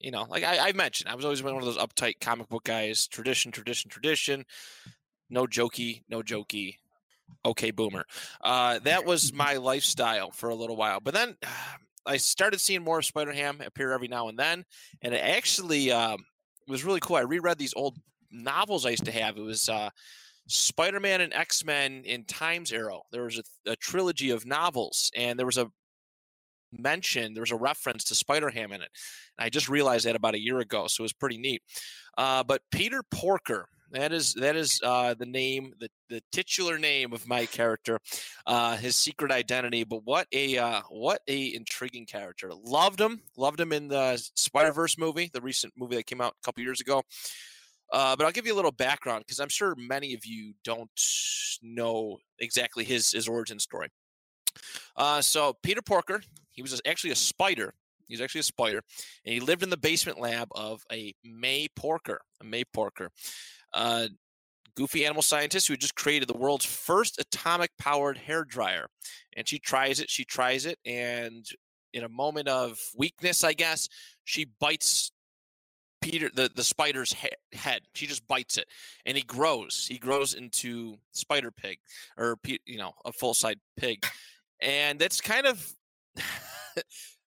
you 0.00 0.10
know, 0.10 0.26
like 0.28 0.44
I, 0.44 0.68
I 0.68 0.72
mentioned, 0.72 1.10
I 1.10 1.14
was 1.14 1.24
always 1.24 1.42
one 1.42 1.56
of 1.56 1.64
those 1.64 1.76
uptight 1.76 2.20
comic 2.20 2.48
book 2.48 2.64
guys. 2.64 3.06
Tradition, 3.06 3.52
tradition, 3.52 3.90
tradition. 3.90 4.44
No 5.28 5.46
jokey, 5.46 6.02
no 6.08 6.22
jokey. 6.22 6.76
Okay, 7.44 7.70
boomer. 7.70 8.04
Uh, 8.40 8.78
that 8.80 9.04
was 9.04 9.32
my 9.34 9.56
lifestyle 9.56 10.30
for 10.30 10.48
a 10.48 10.54
little 10.54 10.76
while, 10.76 11.00
but 11.00 11.14
then 11.14 11.36
I 12.06 12.16
started 12.16 12.60
seeing 12.60 12.82
more 12.82 12.98
of 12.98 13.04
Spider 13.04 13.32
Ham 13.32 13.60
appear 13.64 13.92
every 13.92 14.08
now 14.08 14.28
and 14.28 14.38
then, 14.38 14.64
and 15.02 15.14
it 15.14 15.18
actually 15.18 15.92
um, 15.92 16.24
was 16.66 16.82
really 16.82 17.00
cool. 17.00 17.16
I 17.16 17.20
reread 17.20 17.58
these 17.58 17.74
old 17.76 17.98
novels 18.32 18.86
I 18.86 18.90
used 18.90 19.04
to 19.04 19.12
have. 19.12 19.36
It 19.36 19.42
was 19.42 19.68
uh, 19.68 19.90
Spider 20.50 21.00
Man 21.00 21.20
and 21.20 21.32
X 21.32 21.64
Men 21.64 22.02
in 22.04 22.24
Times 22.24 22.72
Arrow. 22.72 23.02
There 23.12 23.22
was 23.24 23.38
a, 23.38 23.70
a 23.70 23.76
trilogy 23.76 24.30
of 24.30 24.44
novels, 24.44 25.10
and 25.16 25.38
there 25.38 25.46
was 25.46 25.58
a 25.58 25.70
mention, 26.72 27.34
there 27.34 27.42
was 27.42 27.52
a 27.52 27.56
reference 27.56 28.04
to 28.04 28.14
Spider 28.14 28.50
Ham 28.50 28.72
in 28.72 28.82
it. 28.82 28.90
And 29.38 29.46
I 29.46 29.48
just 29.48 29.68
realized 29.68 30.06
that 30.06 30.16
about 30.16 30.34
a 30.34 30.40
year 30.40 30.58
ago, 30.58 30.86
so 30.88 31.02
it 31.02 31.04
was 31.04 31.12
pretty 31.12 31.38
neat. 31.38 31.62
Uh, 32.18 32.42
but 32.44 32.62
Peter 32.70 33.02
Porker. 33.10 33.68
That 33.92 34.12
is 34.12 34.34
that 34.34 34.54
is 34.54 34.80
uh, 34.84 35.14
the 35.14 35.26
name, 35.26 35.72
the, 35.80 35.88
the 36.08 36.22
titular 36.30 36.78
name 36.78 37.12
of 37.12 37.26
my 37.26 37.44
character, 37.44 37.98
uh, 38.46 38.76
his 38.76 38.94
secret 38.94 39.32
identity. 39.32 39.82
But 39.82 40.04
what 40.04 40.28
a 40.30 40.58
uh, 40.58 40.82
what 40.90 41.22
a 41.26 41.52
intriguing 41.52 42.06
character. 42.06 42.52
Loved 42.54 43.00
him, 43.00 43.20
loved 43.36 43.58
him 43.58 43.72
in 43.72 43.88
the 43.88 44.16
Spider 44.36 44.70
Verse 44.70 44.96
movie, 44.96 45.28
the 45.34 45.40
recent 45.40 45.72
movie 45.76 45.96
that 45.96 46.06
came 46.06 46.20
out 46.20 46.34
a 46.40 46.44
couple 46.44 46.62
years 46.62 46.80
ago. 46.80 47.02
Uh, 47.92 48.14
but 48.16 48.24
I'll 48.24 48.32
give 48.32 48.46
you 48.46 48.54
a 48.54 48.56
little 48.56 48.70
background 48.72 49.24
because 49.26 49.40
I'm 49.40 49.48
sure 49.48 49.74
many 49.76 50.14
of 50.14 50.24
you 50.24 50.54
don't 50.64 50.90
know 51.62 52.18
exactly 52.38 52.84
his 52.84 53.12
his 53.12 53.28
origin 53.28 53.58
story. 53.58 53.88
Uh, 54.96 55.20
so 55.20 55.56
Peter 55.62 55.82
Porker, 55.82 56.22
he 56.50 56.62
was 56.62 56.80
actually 56.86 57.10
a 57.10 57.16
spider. 57.16 57.74
He's 58.06 58.20
actually 58.20 58.40
a 58.40 58.44
spider, 58.44 58.80
and 59.24 59.34
he 59.34 59.40
lived 59.40 59.62
in 59.62 59.70
the 59.70 59.76
basement 59.76 60.20
lab 60.20 60.48
of 60.50 60.82
a 60.90 61.14
May 61.24 61.68
Porker, 61.76 62.20
a 62.40 62.44
May 62.44 62.64
Porker, 62.64 63.10
uh, 63.72 64.08
goofy 64.74 65.04
animal 65.04 65.22
scientist 65.22 65.68
who 65.68 65.74
had 65.74 65.80
just 65.80 65.94
created 65.94 66.28
the 66.28 66.36
world's 66.36 66.64
first 66.64 67.20
atomic-powered 67.20 68.18
hair 68.18 68.44
dryer. 68.44 68.88
And 69.36 69.46
she 69.46 69.60
tries 69.60 70.00
it, 70.00 70.10
she 70.10 70.24
tries 70.24 70.66
it, 70.66 70.78
and 70.84 71.46
in 71.92 72.02
a 72.02 72.08
moment 72.08 72.48
of 72.48 72.80
weakness, 72.96 73.44
I 73.44 73.52
guess, 73.52 73.88
she 74.24 74.46
bites 74.58 75.12
Peter 76.00 76.30
the 76.34 76.50
the 76.54 76.64
spider's 76.64 77.12
he- 77.12 77.56
head. 77.56 77.82
She 77.94 78.06
just 78.06 78.26
bites 78.26 78.58
it, 78.58 78.66
and 79.06 79.16
he 79.16 79.22
grows. 79.22 79.86
He 79.88 79.98
grows 79.98 80.34
into 80.34 80.96
Spider 81.12 81.50
Pig, 81.50 81.78
or 82.16 82.38
you 82.44 82.78
know, 82.78 82.92
a 83.04 83.12
full 83.12 83.34
side 83.34 83.58
pig, 83.76 84.06
and 84.60 84.98
that's 84.98 85.20
kind 85.20 85.46
of 85.46 85.72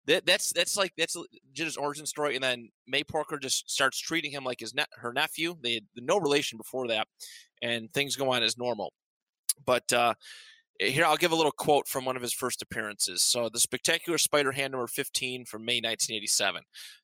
that 0.05 0.25
that's 0.25 0.51
that's 0.53 0.75
like 0.75 0.93
that's 0.97 1.15
Jenna's 1.53 1.77
origin 1.77 2.05
story. 2.05 2.36
And 2.36 2.43
then 2.43 2.69
May 2.88 3.03
Porker 3.03 3.38
just 3.38 3.69
starts 3.69 3.99
treating 3.99 4.31
him 4.31 4.43
like 4.43 4.59
his 4.59 4.73
ne- 4.73 4.86
her 4.97 5.13
nephew. 5.13 5.55
They 5.62 5.75
had 5.75 5.86
no 5.95 6.17
relation 6.17 6.57
before 6.57 6.88
that, 6.88 7.07
and 7.62 7.91
things 7.93 8.15
go 8.15 8.31
on 8.31 8.43
as 8.43 8.57
normal. 8.57 8.93
But 9.65 9.91
uh, 9.93 10.15
here, 10.79 11.05
I'll 11.05 11.17
give 11.17 11.31
a 11.31 11.36
little 11.36 11.51
quote 11.51 11.88
from 11.88 12.05
one 12.05 12.15
of 12.15 12.21
his 12.21 12.33
first 12.33 12.62
appearances. 12.62 13.21
So, 13.21 13.49
the 13.49 13.59
spectacular 13.59 14.17
Spider 14.17 14.51
Ham 14.51 14.71
number 14.71 14.88
15 14.88 15.45
from 15.45 15.65
May 15.65 15.77
1987. 15.77 16.62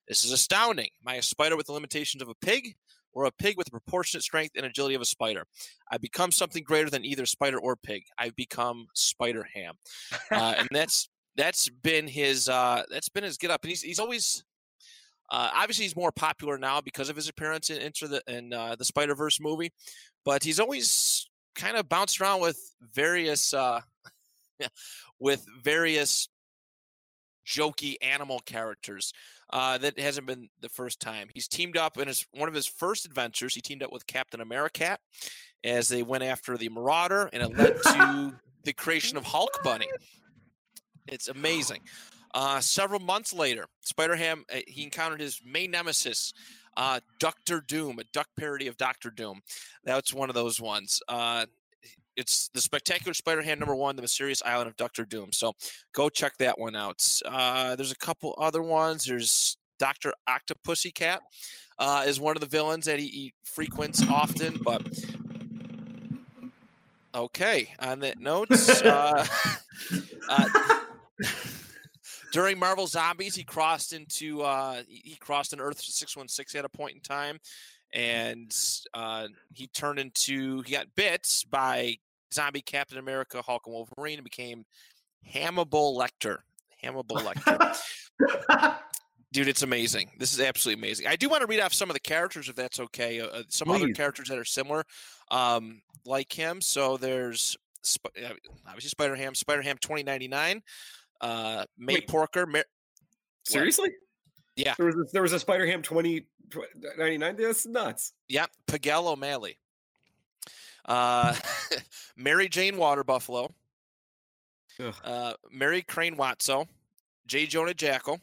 This 0.07 0.23
is 0.23 0.31
astounding. 0.31 0.89
Am 1.05 1.13
I 1.13 1.15
a 1.15 1.21
spider 1.21 1.55
with 1.55 1.67
the 1.67 1.73
limitations 1.73 2.21
of 2.21 2.29
a 2.29 2.35
pig? 2.35 2.75
or 3.13 3.25
a 3.25 3.31
pig 3.31 3.57
with 3.57 3.65
the 3.65 3.71
proportionate 3.71 4.23
strength 4.23 4.55
and 4.55 4.65
agility 4.65 4.95
of 4.95 5.01
a 5.01 5.05
spider. 5.05 5.45
I've 5.91 6.01
become 6.01 6.31
something 6.31 6.63
greater 6.63 6.89
than 6.89 7.05
either 7.05 7.25
spider 7.25 7.59
or 7.59 7.75
pig. 7.75 8.03
I've 8.17 8.35
become 8.35 8.87
Spider 8.93 9.47
Ham, 9.55 9.75
uh, 10.31 10.55
and 10.57 10.67
that's 10.71 11.09
that's 11.35 11.69
been 11.69 12.07
his 12.07 12.49
uh, 12.49 12.83
that's 12.89 13.09
been 13.09 13.23
his 13.23 13.37
get 13.37 13.51
up. 13.51 13.63
And 13.63 13.69
he's 13.69 13.81
he's 13.81 13.99
always 13.99 14.43
uh, 15.31 15.49
obviously 15.55 15.85
he's 15.85 15.95
more 15.95 16.11
popular 16.11 16.57
now 16.57 16.81
because 16.81 17.09
of 17.09 17.15
his 17.15 17.29
appearance 17.29 17.69
in 17.69 17.81
Into 17.81 18.07
the 18.07 18.21
in 18.27 18.53
uh, 18.53 18.75
the 18.75 18.85
Spider 18.85 19.15
Verse 19.15 19.39
movie, 19.39 19.71
but 20.25 20.43
he's 20.43 20.59
always 20.59 21.28
kind 21.59 21.77
of 21.77 21.89
bounced 21.89 22.19
around 22.21 22.41
with 22.41 22.57
various 22.93 23.53
uh, 23.53 23.81
with 25.19 25.45
various 25.61 26.29
jokey 27.45 27.95
animal 28.01 28.39
characters. 28.39 29.13
Uh, 29.51 29.79
that 29.79 29.97
hasn't 29.97 30.27
been 30.27 30.47
the 30.61 30.69
first 30.69 30.99
time. 30.99 31.27
He's 31.33 31.47
teamed 31.47 31.75
up 31.75 31.97
in 31.97 32.07
his 32.07 32.25
one 32.31 32.47
of 32.47 32.53
his 32.53 32.67
first 32.67 33.05
adventures. 33.05 33.55
He 33.55 33.61
teamed 33.61 33.81
up 33.81 33.91
with 33.91 34.05
Captain 34.05 34.41
America 34.41 34.97
as 35.63 35.87
they 35.87 36.03
went 36.03 36.23
after 36.23 36.55
the 36.55 36.69
Marauder, 36.69 37.29
and 37.33 37.41
it 37.41 37.57
led 37.57 37.81
to 37.81 38.35
the 38.63 38.73
creation 38.73 39.17
of 39.17 39.23
Hulk 39.23 39.63
Bunny. 39.63 39.87
It's 41.07 41.27
amazing. 41.27 41.81
Uh, 42.31 42.59
several 42.59 42.99
months 42.99 43.33
later, 43.33 43.65
Spider 43.81 44.15
Ham 44.15 44.45
uh, 44.53 44.59
he 44.67 44.83
encountered 44.83 45.19
his 45.19 45.41
main 45.43 45.71
nemesis, 45.71 46.31
uh, 46.79 47.01
Doctor 47.19 47.61
Doom, 47.67 47.99
a 47.99 48.03
duck 48.13 48.27
parody 48.39 48.67
of 48.67 48.77
Doctor 48.77 49.11
Doom. 49.11 49.41
That's 49.83 50.13
one 50.13 50.29
of 50.29 50.33
those 50.35 50.61
ones. 50.61 51.01
Uh, 51.09 51.45
it's 52.15 52.49
the 52.53 52.61
Spectacular 52.61 53.13
Spider 53.13 53.41
Ham 53.41 53.59
number 53.59 53.75
one, 53.75 53.97
The 53.97 54.01
Mysterious 54.01 54.41
Island 54.43 54.69
of 54.69 54.77
Doctor 54.77 55.03
Doom. 55.03 55.33
So 55.33 55.53
go 55.93 56.07
check 56.07 56.37
that 56.39 56.57
one 56.57 56.77
out. 56.77 57.05
Uh, 57.25 57.75
there's 57.75 57.91
a 57.91 57.97
couple 57.97 58.33
other 58.37 58.61
ones. 58.61 59.03
There's 59.03 59.57
Doctor 59.77 60.13
Octopussy 60.27 60.93
Cat 60.93 61.21
uh, 61.79 62.05
is 62.07 62.17
one 62.17 62.37
of 62.37 62.41
the 62.41 62.47
villains 62.47 62.85
that 62.85 62.97
he, 62.97 63.07
he 63.07 63.33
frequents 63.43 64.01
often, 64.09 64.57
but. 64.63 64.81
Okay, 67.13 67.69
on 67.79 67.99
that 67.99 68.19
note, 68.19 68.47
uh, 68.85 69.25
uh, 70.29 70.49
during 72.31 72.59
Marvel 72.59 72.87
Zombies, 72.87 73.35
he 73.35 73.43
crossed 73.43 73.93
into 73.93 74.41
uh, 74.41 74.83
he 74.87 75.15
crossed 75.19 75.53
an 75.53 75.59
Earth 75.59 75.81
six 75.81 76.15
one 76.15 76.27
six 76.27 76.55
at 76.55 76.65
a 76.65 76.69
point 76.69 76.95
in 76.95 77.01
time, 77.01 77.39
and 77.93 78.55
uh, 78.93 79.27
he 79.53 79.67
turned 79.67 79.99
into 79.99 80.61
he 80.61 80.73
got 80.73 80.87
bit 80.95 81.27
by 81.49 81.97
zombie 82.33 82.61
Captain 82.61 82.97
America, 82.97 83.41
Hulk, 83.41 83.63
and 83.65 83.73
Wolverine, 83.73 84.17
and 84.17 84.23
became 84.23 84.65
Hannibal 85.23 85.97
Lecter. 85.97 86.39
Hannibal 86.81 87.17
Lecter. 87.17 87.77
Dude, 89.31 89.47
it's 89.47 89.61
amazing. 89.61 90.09
This 90.17 90.33
is 90.33 90.39
absolutely 90.39 90.81
amazing. 90.81 91.05
I 91.05 91.15
do 91.15 91.29
want 91.29 91.41
to 91.41 91.47
read 91.47 91.59
off 91.59 91.73
some 91.73 91.89
of 91.89 91.93
the 91.93 91.99
characters, 91.99 92.49
if 92.49 92.55
that's 92.55 92.79
okay. 92.79 93.21
Uh, 93.21 93.43
some 93.47 93.67
Please. 93.67 93.83
other 93.83 93.93
characters 93.93 94.27
that 94.29 94.39
are 94.39 94.45
similar, 94.45 94.83
um, 95.29 95.81
like 96.03 96.33
him. 96.33 96.61
So 96.61 96.97
there's 96.97 97.55
Sp- 97.85 98.11
uh, 98.17 98.33
obviously 98.67 98.89
Spider 98.89 99.15
Ham, 99.15 99.35
Spider 99.35 99.61
Ham 99.61 99.77
2099, 99.79 100.61
uh, 101.21 101.65
May 101.77 101.95
Wait. 101.95 102.07
Porker, 102.07 102.45
Mar- 102.45 102.65
Seriously? 103.45 103.89
Yeah. 104.55 104.75
There 104.77 104.85
was 104.87 104.95
a, 104.95 105.03
there 105.13 105.21
was 105.21 105.33
a 105.33 105.39
Spider 105.39 105.65
Ham 105.65 105.81
20, 105.81 106.25
99. 106.97 107.35
That's 107.37 107.65
nuts. 107.65 108.13
Yep, 108.27 108.51
Pagel 108.67 109.07
O'Malley. 109.07 109.57
Uh, 110.85 111.35
Mary 112.17 112.49
Jane 112.49 112.77
Water 112.77 113.03
Buffalo. 113.03 113.53
Ugh. 114.79 114.95
Uh, 115.03 115.33
Mary 115.51 115.81
Crane 115.81 116.15
Watso. 116.15 116.67
J. 117.27 117.45
Jonah 117.45 117.73
Jackal. 117.73 118.19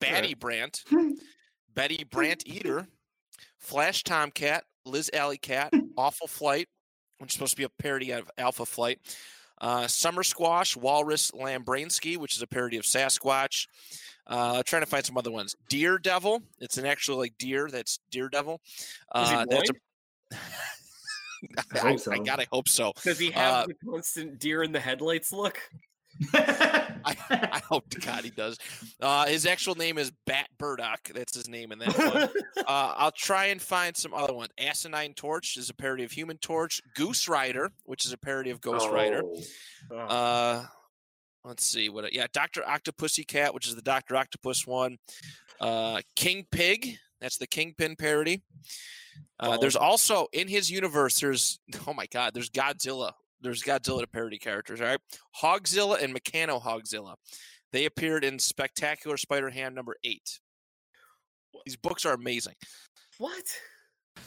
Batty 0.00 0.34
Brandt. 0.34 0.84
Betty 1.74 2.04
Brandt 2.04 2.46
Eater. 2.46 2.86
Flash 3.58 4.04
Tomcat. 4.04 4.64
Liz 4.84 5.10
Alley 5.12 5.38
Cat. 5.38 5.72
Awful 5.96 6.26
Flight, 6.26 6.68
which 7.18 7.30
is 7.30 7.34
supposed 7.34 7.52
to 7.52 7.56
be 7.56 7.64
a 7.64 7.68
parody 7.68 8.10
of 8.10 8.30
Alpha 8.38 8.66
Flight. 8.66 8.98
Uh, 9.62 9.86
Summer 9.86 10.24
Squash, 10.24 10.76
Walrus 10.76 11.30
Lambrainski, 11.30 12.16
which 12.16 12.36
is 12.36 12.42
a 12.42 12.46
parody 12.46 12.76
of 12.76 12.84
Sasquatch. 12.84 13.68
Uh, 14.26 14.62
trying 14.64 14.82
to 14.82 14.86
find 14.86 15.04
some 15.04 15.16
other 15.16 15.30
ones. 15.30 15.56
Deer 15.68 15.98
Devil. 15.98 16.42
It's 16.60 16.78
an 16.78 16.86
actual 16.86 17.16
like 17.16 17.38
deer. 17.38 17.68
That's 17.70 18.00
Deer 18.10 18.28
Devil. 18.28 18.60
Is 18.66 19.28
he 19.30 19.34
Uh, 19.34 19.46
that's 19.48 19.70
a. 19.70 20.36
I, 21.82 21.96
so. 21.96 22.12
I 22.12 22.18
gotta 22.18 22.46
hope 22.52 22.68
so. 22.68 22.92
Does 23.02 23.18
he 23.18 23.30
have 23.32 23.54
uh, 23.54 23.66
the 23.66 23.74
constant 23.90 24.38
deer 24.38 24.62
in 24.62 24.72
the 24.72 24.80
headlights 24.80 25.32
look? 25.32 25.60
I, 26.34 27.16
I 27.30 27.60
hope 27.68 27.88
to 27.90 28.00
God 28.00 28.24
he 28.24 28.30
does. 28.30 28.58
Uh, 29.00 29.26
his 29.26 29.46
actual 29.46 29.74
name 29.74 29.98
is 29.98 30.12
Bat 30.26 30.48
Burdock. 30.58 31.10
That's 31.14 31.34
his 31.34 31.48
name 31.48 31.72
in 31.72 31.78
that 31.80 31.96
one. 31.96 32.22
uh, 32.66 32.94
I'll 32.96 33.12
try 33.12 33.46
and 33.46 33.60
find 33.60 33.96
some 33.96 34.14
other 34.14 34.34
ones. 34.34 34.50
Asinine 34.58 35.14
Torch 35.14 35.56
is 35.56 35.70
a 35.70 35.74
parody 35.74 36.04
of 36.04 36.12
Human 36.12 36.38
Torch. 36.38 36.80
Goose 36.94 37.28
Rider, 37.28 37.70
which 37.84 38.04
is 38.04 38.12
a 38.12 38.18
parody 38.18 38.50
of 38.50 38.60
Ghost 38.60 38.88
Rider. 38.90 39.22
Oh. 39.90 39.96
Uh, 39.96 40.64
let's 41.44 41.64
see 41.64 41.88
what. 41.88 42.12
Yeah, 42.12 42.26
Doctor 42.32 42.62
Octopussy 42.62 43.26
Cat, 43.26 43.54
which 43.54 43.66
is 43.66 43.74
the 43.74 43.82
Doctor 43.82 44.16
Octopus 44.16 44.66
one. 44.66 44.98
Uh, 45.60 46.00
King 46.16 46.46
Pig, 46.50 46.98
that's 47.20 47.38
the 47.38 47.46
Kingpin 47.46 47.96
parody. 47.96 48.42
Uh, 49.38 49.56
there's 49.56 49.76
also 49.76 50.26
in 50.32 50.48
his 50.48 50.70
universe. 50.70 51.20
There's 51.20 51.58
oh 51.86 51.94
my 51.94 52.06
God. 52.06 52.34
There's 52.34 52.50
Godzilla. 52.50 53.12
There's 53.42 53.62
Godzilla 53.62 54.00
to 54.00 54.06
parody 54.06 54.38
characters. 54.38 54.80
All 54.80 54.86
right, 54.86 55.00
Hogzilla 55.42 56.02
and 56.02 56.14
Meccano 56.14 56.62
Hogzilla. 56.62 57.14
They 57.72 57.84
appeared 57.86 58.24
in 58.24 58.38
Spectacular 58.38 59.16
Spider-Ham 59.16 59.74
number 59.74 59.96
eight. 60.04 60.38
These 61.66 61.76
books 61.76 62.06
are 62.06 62.14
amazing. 62.14 62.54
what? 63.18 63.42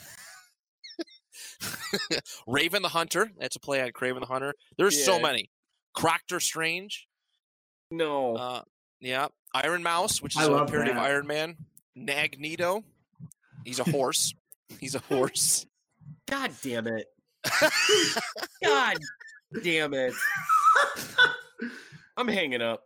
Raven 2.47 2.81
the 2.81 2.89
Hunter. 2.89 3.31
That's 3.39 3.55
a 3.55 3.59
play 3.59 3.81
on 3.81 3.91
Craven 3.91 4.21
the 4.21 4.27
Hunter. 4.27 4.53
There's 4.77 5.03
so 5.03 5.17
Yeah. 5.17 5.21
many. 5.21 5.49
Croctor 5.93 6.39
Strange. 6.39 7.07
No. 7.91 8.35
Uh, 8.35 8.61
yeah. 8.99 9.27
Iron 9.53 9.83
Mouse, 9.83 10.21
which 10.21 10.35
is 10.35 10.41
I 10.41 10.45
a 10.45 10.49
love 10.51 10.69
parody 10.69 10.91
of. 10.91 10.97
Iron 10.97 11.27
Man. 11.27 11.55
Nagnito. 11.97 12.83
He's 13.63 13.79
a 13.79 13.83
horse. 13.83 14.33
He's 14.79 14.95
a 14.95 14.99
horse. 14.99 15.65
God 16.27 16.51
damn 16.61 16.87
it. 16.87 17.07
God 18.63 18.97
damn 19.63 19.93
it. 19.93 20.13
I'm 22.17 22.27
hanging 22.27 22.61
up. 22.61 22.83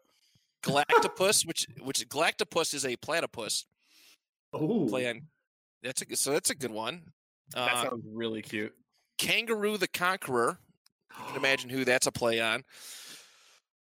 Galactopus, 0.64 1.46
which 1.46 1.68
which 1.82 2.08
Galactopus 2.10 2.74
is 2.74 2.86
a 2.86 2.96
platypus. 2.98 3.66
Ooh. 4.56 4.88
Play 4.90 5.10
on. 5.10 5.22
That's 5.84 6.02
a 6.02 6.06
good- 6.06 6.18
so 6.20 6.32
that's 6.32 6.50
a 6.50 6.56
good 6.56 6.72
one. 6.72 7.04
That 7.54 7.72
Uh, 7.72 7.84
sounds 7.84 8.04
really 8.12 8.42
cute. 8.42 8.74
Kangaroo 9.18 9.78
the 9.78 9.88
Conqueror. 9.88 10.60
You 11.18 11.26
can 11.28 11.36
imagine 11.44 11.70
who 11.70 11.86
that's 11.86 12.08
a 12.08 12.12
play 12.12 12.42
on. 12.42 12.64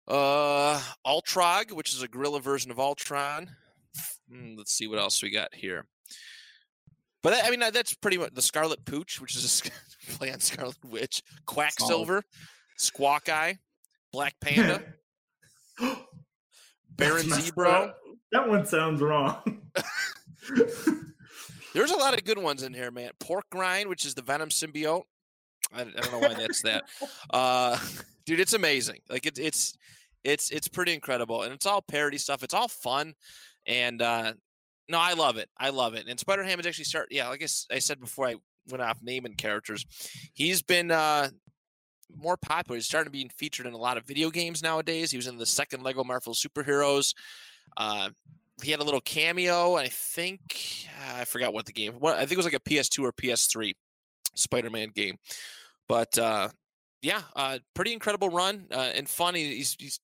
Uh, 0.07 0.81
Ultrog, 1.05 1.71
which 1.71 1.93
is 1.93 2.01
a 2.01 2.07
gorilla 2.07 2.39
version 2.41 2.71
of 2.71 2.79
Ultron. 2.79 3.49
Hmm, 4.31 4.55
let's 4.57 4.71
see 4.71 4.87
what 4.87 4.99
else 4.99 5.21
we 5.21 5.29
got 5.29 5.53
here. 5.53 5.85
But 7.21 7.31
that, 7.31 7.45
I 7.45 7.49
mean, 7.49 7.59
that's 7.59 7.93
pretty 7.95 8.17
much 8.17 8.33
the 8.33 8.41
Scarlet 8.41 8.85
Pooch, 8.85 9.19
which 9.19 9.35
is 9.35 9.61
a 9.65 10.11
play 10.17 10.31
on 10.31 10.39
Scarlet 10.39 10.77
Witch. 10.85 11.21
Quacksilver, 11.45 12.21
Squawk 12.77 13.29
Eye, 13.29 13.57
Black 14.11 14.35
Panda, 14.39 14.81
Baron 16.91 17.29
Zebra. 17.29 17.95
That 18.31 18.47
one 18.47 18.65
sounds 18.65 19.01
wrong. 19.01 19.61
There's 21.73 21.91
a 21.91 21.97
lot 21.97 22.17
of 22.17 22.23
good 22.23 22.37
ones 22.37 22.63
in 22.63 22.73
here, 22.73 22.91
man. 22.91 23.11
Pork 23.19 23.45
Rind, 23.53 23.89
which 23.89 24.05
is 24.05 24.15
the 24.15 24.21
Venom 24.21 24.49
symbiote. 24.49 25.03
I, 25.73 25.81
I 25.81 25.83
don't 25.83 26.11
know 26.11 26.19
why 26.19 26.33
that's 26.33 26.61
that. 26.63 26.85
Uh, 27.29 27.77
dude, 28.25 28.39
it's 28.39 28.53
amazing. 28.53 28.99
Like 29.09 29.25
it's 29.25 29.39
it's 29.39 29.77
it's 30.23 30.49
it's 30.51 30.67
pretty 30.67 30.93
incredible, 30.93 31.43
and 31.43 31.53
it's 31.53 31.65
all 31.65 31.81
parody 31.81 32.17
stuff. 32.17 32.43
It's 32.43 32.53
all 32.53 32.67
fun, 32.67 33.13
and 33.67 34.01
uh, 34.01 34.33
no, 34.89 34.99
I 34.99 35.13
love 35.13 35.37
it. 35.37 35.49
I 35.57 35.69
love 35.69 35.93
it. 35.93 36.07
And 36.07 36.19
Spider 36.19 36.43
Ham 36.43 36.59
is 36.59 36.65
actually 36.65 36.85
start. 36.85 37.09
Yeah, 37.11 37.29
like 37.29 37.43
I 37.71 37.79
said 37.79 37.99
before, 37.99 38.27
I 38.27 38.35
went 38.69 38.81
off 38.81 38.99
naming 39.01 39.35
characters. 39.35 39.85
He's 40.33 40.61
been 40.61 40.91
uh, 40.91 41.29
more 42.15 42.37
popular. 42.37 42.77
He's 42.77 42.85
starting 42.85 43.11
to 43.11 43.17
be 43.17 43.29
featured 43.37 43.67
in 43.67 43.73
a 43.73 43.77
lot 43.77 43.97
of 43.97 44.05
video 44.05 44.29
games 44.29 44.63
nowadays. 44.63 45.11
He 45.11 45.17
was 45.17 45.27
in 45.27 45.37
the 45.37 45.45
second 45.45 45.83
Lego 45.83 46.03
Marvel 46.03 46.33
Superheroes. 46.33 47.13
Uh, 47.77 48.09
he 48.63 48.71
had 48.71 48.79
a 48.79 48.83
little 48.83 49.01
cameo. 49.01 49.75
I 49.75 49.87
think 49.87 50.87
I 51.15 51.25
forgot 51.25 51.53
what 51.53 51.65
the 51.65 51.73
game. 51.73 51.93
What 51.93 52.15
I 52.15 52.21
think 52.21 52.33
it 52.33 52.37
was 52.37 52.45
like 52.45 52.53
a 52.53 52.59
PS2 52.59 53.03
or 53.03 53.13
PS3 53.13 53.73
Spider-Man 54.35 54.89
game. 54.89 55.17
But 55.87 56.17
uh, 56.17 56.49
yeah, 57.01 57.21
uh, 57.35 57.59
pretty 57.73 57.93
incredible 57.93 58.29
run 58.29 58.65
uh, 58.71 58.89
and 58.93 59.07
funny. 59.07 59.43
He's 59.55 59.75
he's 59.79 59.99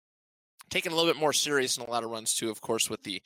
taken 0.70 0.92
a 0.92 0.96
little 0.96 1.12
bit 1.12 1.20
more 1.20 1.34
serious 1.34 1.78
in 1.78 1.84
a 1.84 1.90
lot 1.90 2.04
of 2.04 2.10
runs 2.10 2.34
too, 2.34 2.50
of 2.50 2.62
course, 2.62 2.90
with 2.90 3.04
the 3.04 3.22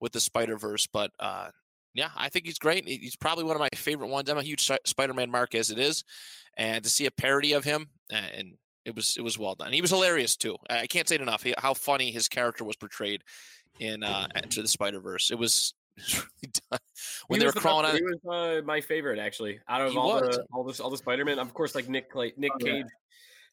with 0.00 0.12
the 0.12 0.20
Spider 0.20 0.56
Verse. 0.56 0.86
But 0.86 1.10
uh, 1.18 1.48
yeah, 1.94 2.10
I 2.16 2.28
think 2.28 2.46
he's 2.46 2.58
great. 2.58 2.86
He's 2.88 3.16
probably 3.16 3.44
one 3.44 3.56
of 3.56 3.60
my 3.60 3.68
favorite 3.74 4.08
ones. 4.08 4.28
I'm 4.28 4.38
a 4.38 4.42
huge 4.42 4.70
Spider-Man 4.84 5.30
mark 5.30 5.54
as 5.54 5.70
it 5.70 5.78
is, 5.78 6.04
and 6.56 6.82
to 6.84 6.90
see 6.90 7.06
a 7.06 7.10
parody 7.10 7.52
of 7.52 7.64
him 7.64 7.88
uh, 8.12 8.16
and 8.16 8.54
it 8.84 8.94
was 8.94 9.16
it 9.16 9.22
was 9.22 9.38
well 9.38 9.54
done. 9.54 9.72
He 9.72 9.80
was 9.80 9.90
hilarious 9.90 10.36
too. 10.36 10.56
I 10.68 10.80
I 10.80 10.86
can't 10.86 11.08
say 11.08 11.14
it 11.16 11.20
enough. 11.20 11.42
He, 11.42 11.54
how 11.58 11.74
funny 11.74 12.10
his 12.10 12.28
character 12.28 12.64
was 12.64 12.76
portrayed 12.76 13.22
in 13.80 14.02
uh, 14.02 14.26
Into 14.36 14.62
the 14.62 14.68
Spider 14.68 15.00
Verse. 15.00 15.30
It 15.30 15.38
was 15.38 15.74
He's 15.96 16.16
really 16.16 16.52
done. 16.70 16.80
He 16.94 17.24
When 17.28 17.40
they 17.40 17.46
were 17.46 17.52
crawling 17.52 17.86
out. 17.86 17.94
He 17.94 18.02
was 18.02 18.18
uh, 18.28 18.64
my 18.64 18.80
favorite 18.80 19.18
actually. 19.18 19.60
Out 19.68 19.80
of 19.80 19.96
all 19.96 20.20
was. 20.20 20.36
the 20.36 20.44
all 20.52 20.64
this 20.64 20.80
all 20.80 20.90
the 20.90 20.98
Spider 20.98 21.24
Man, 21.24 21.38
of 21.38 21.54
course, 21.54 21.74
like 21.74 21.88
Nick 21.88 22.10
Clay, 22.10 22.32
Nick 22.36 22.52
Oh, 22.54 22.58
yeah. 22.60 22.72
Cage 22.72 22.86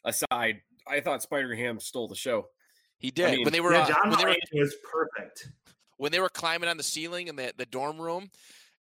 aside, 0.04 0.62
I 0.88 1.00
thought 1.00 1.22
Spider 1.22 1.54
Ham 1.56 1.80
stole 1.80 2.08
the 2.08 2.16
show. 2.16 2.48
he 2.98 3.12
did. 3.12 3.32
mean, 3.32 3.44
when 3.44 3.54
they 3.54 3.62
were 3.62 3.74
Yeah, 3.74 3.84
uh, 3.84 3.88
John 3.88 4.10
when 4.10 4.20
they 4.20 4.26
were 4.26 4.60
was 4.60 4.76
perfect. 4.92 5.52
When 6.02 6.12
they 6.12 6.20
were 6.20 6.30
climbing 6.30 6.68
on 6.68 6.78
the 6.78 6.84
ceiling 6.84 7.28
in 7.28 7.36
the, 7.36 7.54
the 7.58 7.66
dorm 7.68 8.02
room 8.02 8.32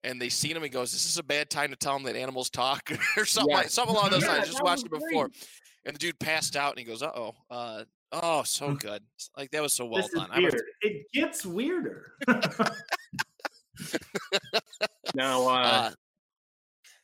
and 0.02 0.18
they 0.18 0.30
seen 0.30 0.56
him, 0.56 0.62
he 0.62 0.70
goes, 0.70 0.90
"This 0.90 1.04
is 1.04 1.18
a 1.18 1.22
bad 1.22 1.50
time 1.50 1.68
to 1.68 1.76
tell 1.76 1.94
him 1.94 2.04
that 2.04 2.16
animals 2.16 2.48
talk," 2.48 2.90
or 3.18 3.26
something 3.26 3.54
like 3.54 3.68
something 3.68 3.94
along 3.94 4.09
those 4.11 4.22
Yeah, 4.22 4.37
lines. 4.37 4.46
Just 4.46 4.62
watched 4.64 4.87
it 4.87 4.90
before, 4.90 5.28
great. 5.28 5.48
and 5.85 5.94
the 5.94 5.98
dude 5.98 6.18
passed 6.18 6.56
out, 6.56 6.70
and 6.70 6.78
he 6.78 6.85
goes, 6.87 7.02
"Uh 7.02 7.12
oh, 7.14 7.35
uh, 7.50 7.85
oh, 8.11 8.42
so 8.44 8.72
good. 8.72 9.02
Like 9.37 9.50
that 9.50 9.61
was 9.61 9.74
so 9.74 9.85
well 9.85 10.00
this 10.00 10.11
done." 10.12 10.30
I'm 10.33 10.46
a- 10.46 10.50
It 10.80 11.12
gets 11.12 11.44
weirder. 11.44 12.12
Now, 15.14 15.46
uh, 15.48 15.52
uh, 15.52 15.90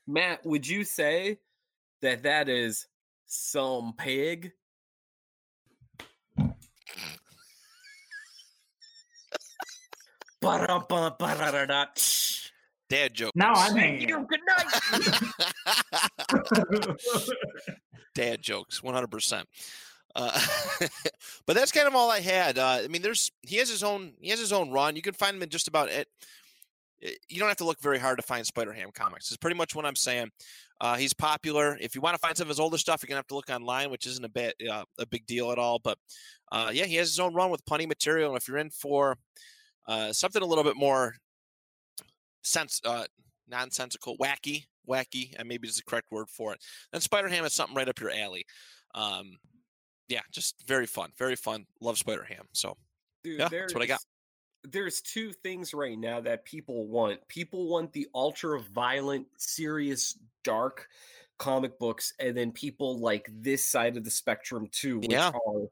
Matt, 0.06 0.46
would 0.46 0.66
you 0.66 0.84
say 0.84 1.38
that 2.00 2.22
that 2.22 2.48
is 2.48 2.86
some 3.26 3.94
pig? 3.98 4.52
Dad 12.88 13.14
joke. 13.14 13.32
now 13.34 13.52
I'm 13.54 13.76
hanging. 13.76 14.08
you. 14.08 14.26
Good 14.28 14.40
night. 14.46 14.66
dad 18.14 18.40
jokes 18.40 18.80
100% 18.80 19.44
uh, 20.14 20.40
but 21.46 21.54
that's 21.54 21.70
kind 21.70 21.86
of 21.86 21.94
all 21.94 22.10
i 22.10 22.20
had. 22.20 22.56
Uh, 22.58 22.80
i 22.82 22.88
mean 22.88 23.02
there's 23.02 23.30
he 23.42 23.56
has 23.56 23.68
his 23.68 23.82
own 23.82 24.14
he 24.20 24.30
has 24.30 24.40
his 24.40 24.52
own 24.52 24.70
run. 24.70 24.96
You 24.96 25.02
can 25.02 25.12
find 25.14 25.36
him 25.36 25.42
in 25.42 25.50
just 25.50 25.68
about 25.68 25.90
it 25.90 26.08
you 27.28 27.38
don't 27.38 27.48
have 27.48 27.58
to 27.58 27.64
look 27.64 27.80
very 27.80 27.98
hard 27.98 28.18
to 28.18 28.22
find 28.22 28.46
spider 28.46 28.72
ham 28.72 28.90
comics. 28.92 29.28
It's 29.28 29.36
pretty 29.36 29.56
much 29.56 29.74
what 29.74 29.84
i'm 29.84 29.96
saying. 29.96 30.30
Uh, 30.80 30.96
he's 30.96 31.14
popular. 31.14 31.78
If 31.80 31.94
you 31.94 32.00
want 32.02 32.14
to 32.14 32.18
find 32.18 32.36
some 32.36 32.44
of 32.44 32.48
his 32.48 32.60
older 32.60 32.78
stuff 32.78 33.02
you're 33.02 33.08
gonna 33.08 33.18
have 33.18 33.26
to 33.28 33.34
look 33.34 33.50
online 33.50 33.90
which 33.90 34.06
isn't 34.06 34.24
a 34.24 34.28
bit 34.28 34.54
uh, 34.70 34.84
a 34.98 35.06
big 35.06 35.26
deal 35.26 35.52
at 35.52 35.58
all. 35.58 35.78
But 35.78 35.98
uh, 36.52 36.70
yeah 36.72 36.84
he 36.84 36.96
has 36.96 37.08
his 37.08 37.20
own 37.20 37.34
run 37.34 37.50
with 37.50 37.64
plenty 37.66 37.84
of 37.84 37.88
material. 37.88 38.30
And 38.30 38.40
if 38.40 38.48
you're 38.48 38.58
in 38.58 38.70
for 38.70 39.16
uh, 39.88 40.12
something 40.12 40.42
a 40.42 40.46
little 40.46 40.64
bit 40.64 40.76
more 40.76 41.14
sense 42.42 42.80
uh, 42.84 43.04
nonsensical 43.48 44.16
wacky 44.18 44.64
wacky 44.88 45.34
and 45.38 45.48
maybe 45.48 45.66
is 45.66 45.76
the 45.76 45.82
correct 45.82 46.06
word 46.10 46.28
for 46.28 46.52
it 46.52 46.60
then 46.92 47.00
Spider 47.00 47.28
Ham 47.28 47.44
is 47.44 47.52
something 47.52 47.76
right 47.76 47.88
up 47.88 48.00
your 48.00 48.10
alley. 48.10 48.44
Um, 48.94 49.36
yeah, 50.08 50.20
just 50.30 50.54
very 50.66 50.86
fun, 50.86 51.10
very 51.18 51.36
fun. 51.36 51.66
Love 51.80 51.98
Spider 51.98 52.24
Ham. 52.24 52.46
So 52.52 52.76
Dude, 53.24 53.40
Yeah, 53.40 53.48
that's 53.48 53.74
what 53.74 53.82
I 53.82 53.86
got. 53.86 54.00
There's 54.62 55.00
two 55.00 55.32
things 55.32 55.74
right 55.74 55.98
now 55.98 56.20
that 56.20 56.44
people 56.44 56.86
want. 56.86 57.26
People 57.28 57.68
want 57.68 57.92
the 57.92 58.08
ultra 58.14 58.60
violent, 58.60 59.26
serious, 59.36 60.18
dark 60.44 60.88
comic 61.38 61.78
books, 61.78 62.12
and 62.18 62.36
then 62.36 62.52
people 62.52 62.98
like 62.98 63.28
this 63.32 63.64
side 63.64 63.96
of 63.96 64.04
the 64.04 64.10
spectrum 64.10 64.68
too, 64.70 64.98
which 65.00 65.10
Yeah. 65.10 65.30
are 65.30 65.66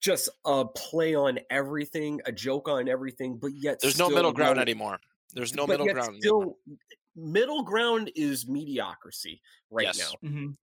just 0.00 0.28
a 0.44 0.64
play 0.64 1.14
on 1.14 1.38
everything, 1.50 2.20
a 2.26 2.32
joke 2.32 2.68
on 2.68 2.88
everything, 2.88 3.36
but 3.38 3.52
yet 3.54 3.78
there's 3.80 3.98
no 3.98 4.08
middle 4.10 4.32
ground 4.32 4.56
know- 4.56 4.62
anymore. 4.62 4.98
There's 5.34 5.54
no 5.54 5.66
but 5.66 5.72
middle 5.74 5.86
yet 5.86 5.94
ground. 5.94 6.16
anymore. 6.22 6.56
Still, 6.66 6.76
middle 7.16 7.62
ground 7.62 8.10
is 8.14 8.46
mediocrity 8.48 9.42
right 9.70 9.86
Yes. 9.86 9.98
now. 10.22 10.28
Mhm. 10.28 10.56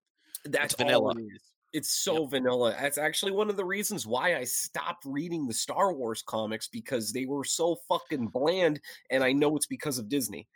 That's 0.46 0.76
vanilla. 0.76 1.10
all 1.14 1.18
it 1.18 1.22
is. 1.24 1.42
It's 1.74 1.92
so 1.92 2.26
vanilla. 2.28 2.76
That's 2.80 3.00
actually 3.00 3.32
one 3.32 3.50
of 3.50 3.58
the 3.58 3.66
reasons 3.66 4.06
why 4.06 4.36
I 4.38 4.44
stopped 4.44 5.06
reading 5.06 5.48
the 5.48 5.54
Star 5.54 5.92
Wars 5.94 6.22
comics 6.22 6.68
because 6.68 7.12
they 7.12 7.26
were 7.26 7.44
so 7.44 7.78
fucking 7.88 8.28
bland, 8.28 8.80
and 9.10 9.24
I 9.24 9.32
know 9.34 9.56
it's 9.58 9.66
because 9.66 9.98
of 9.98 10.08
Disney. 10.08 10.48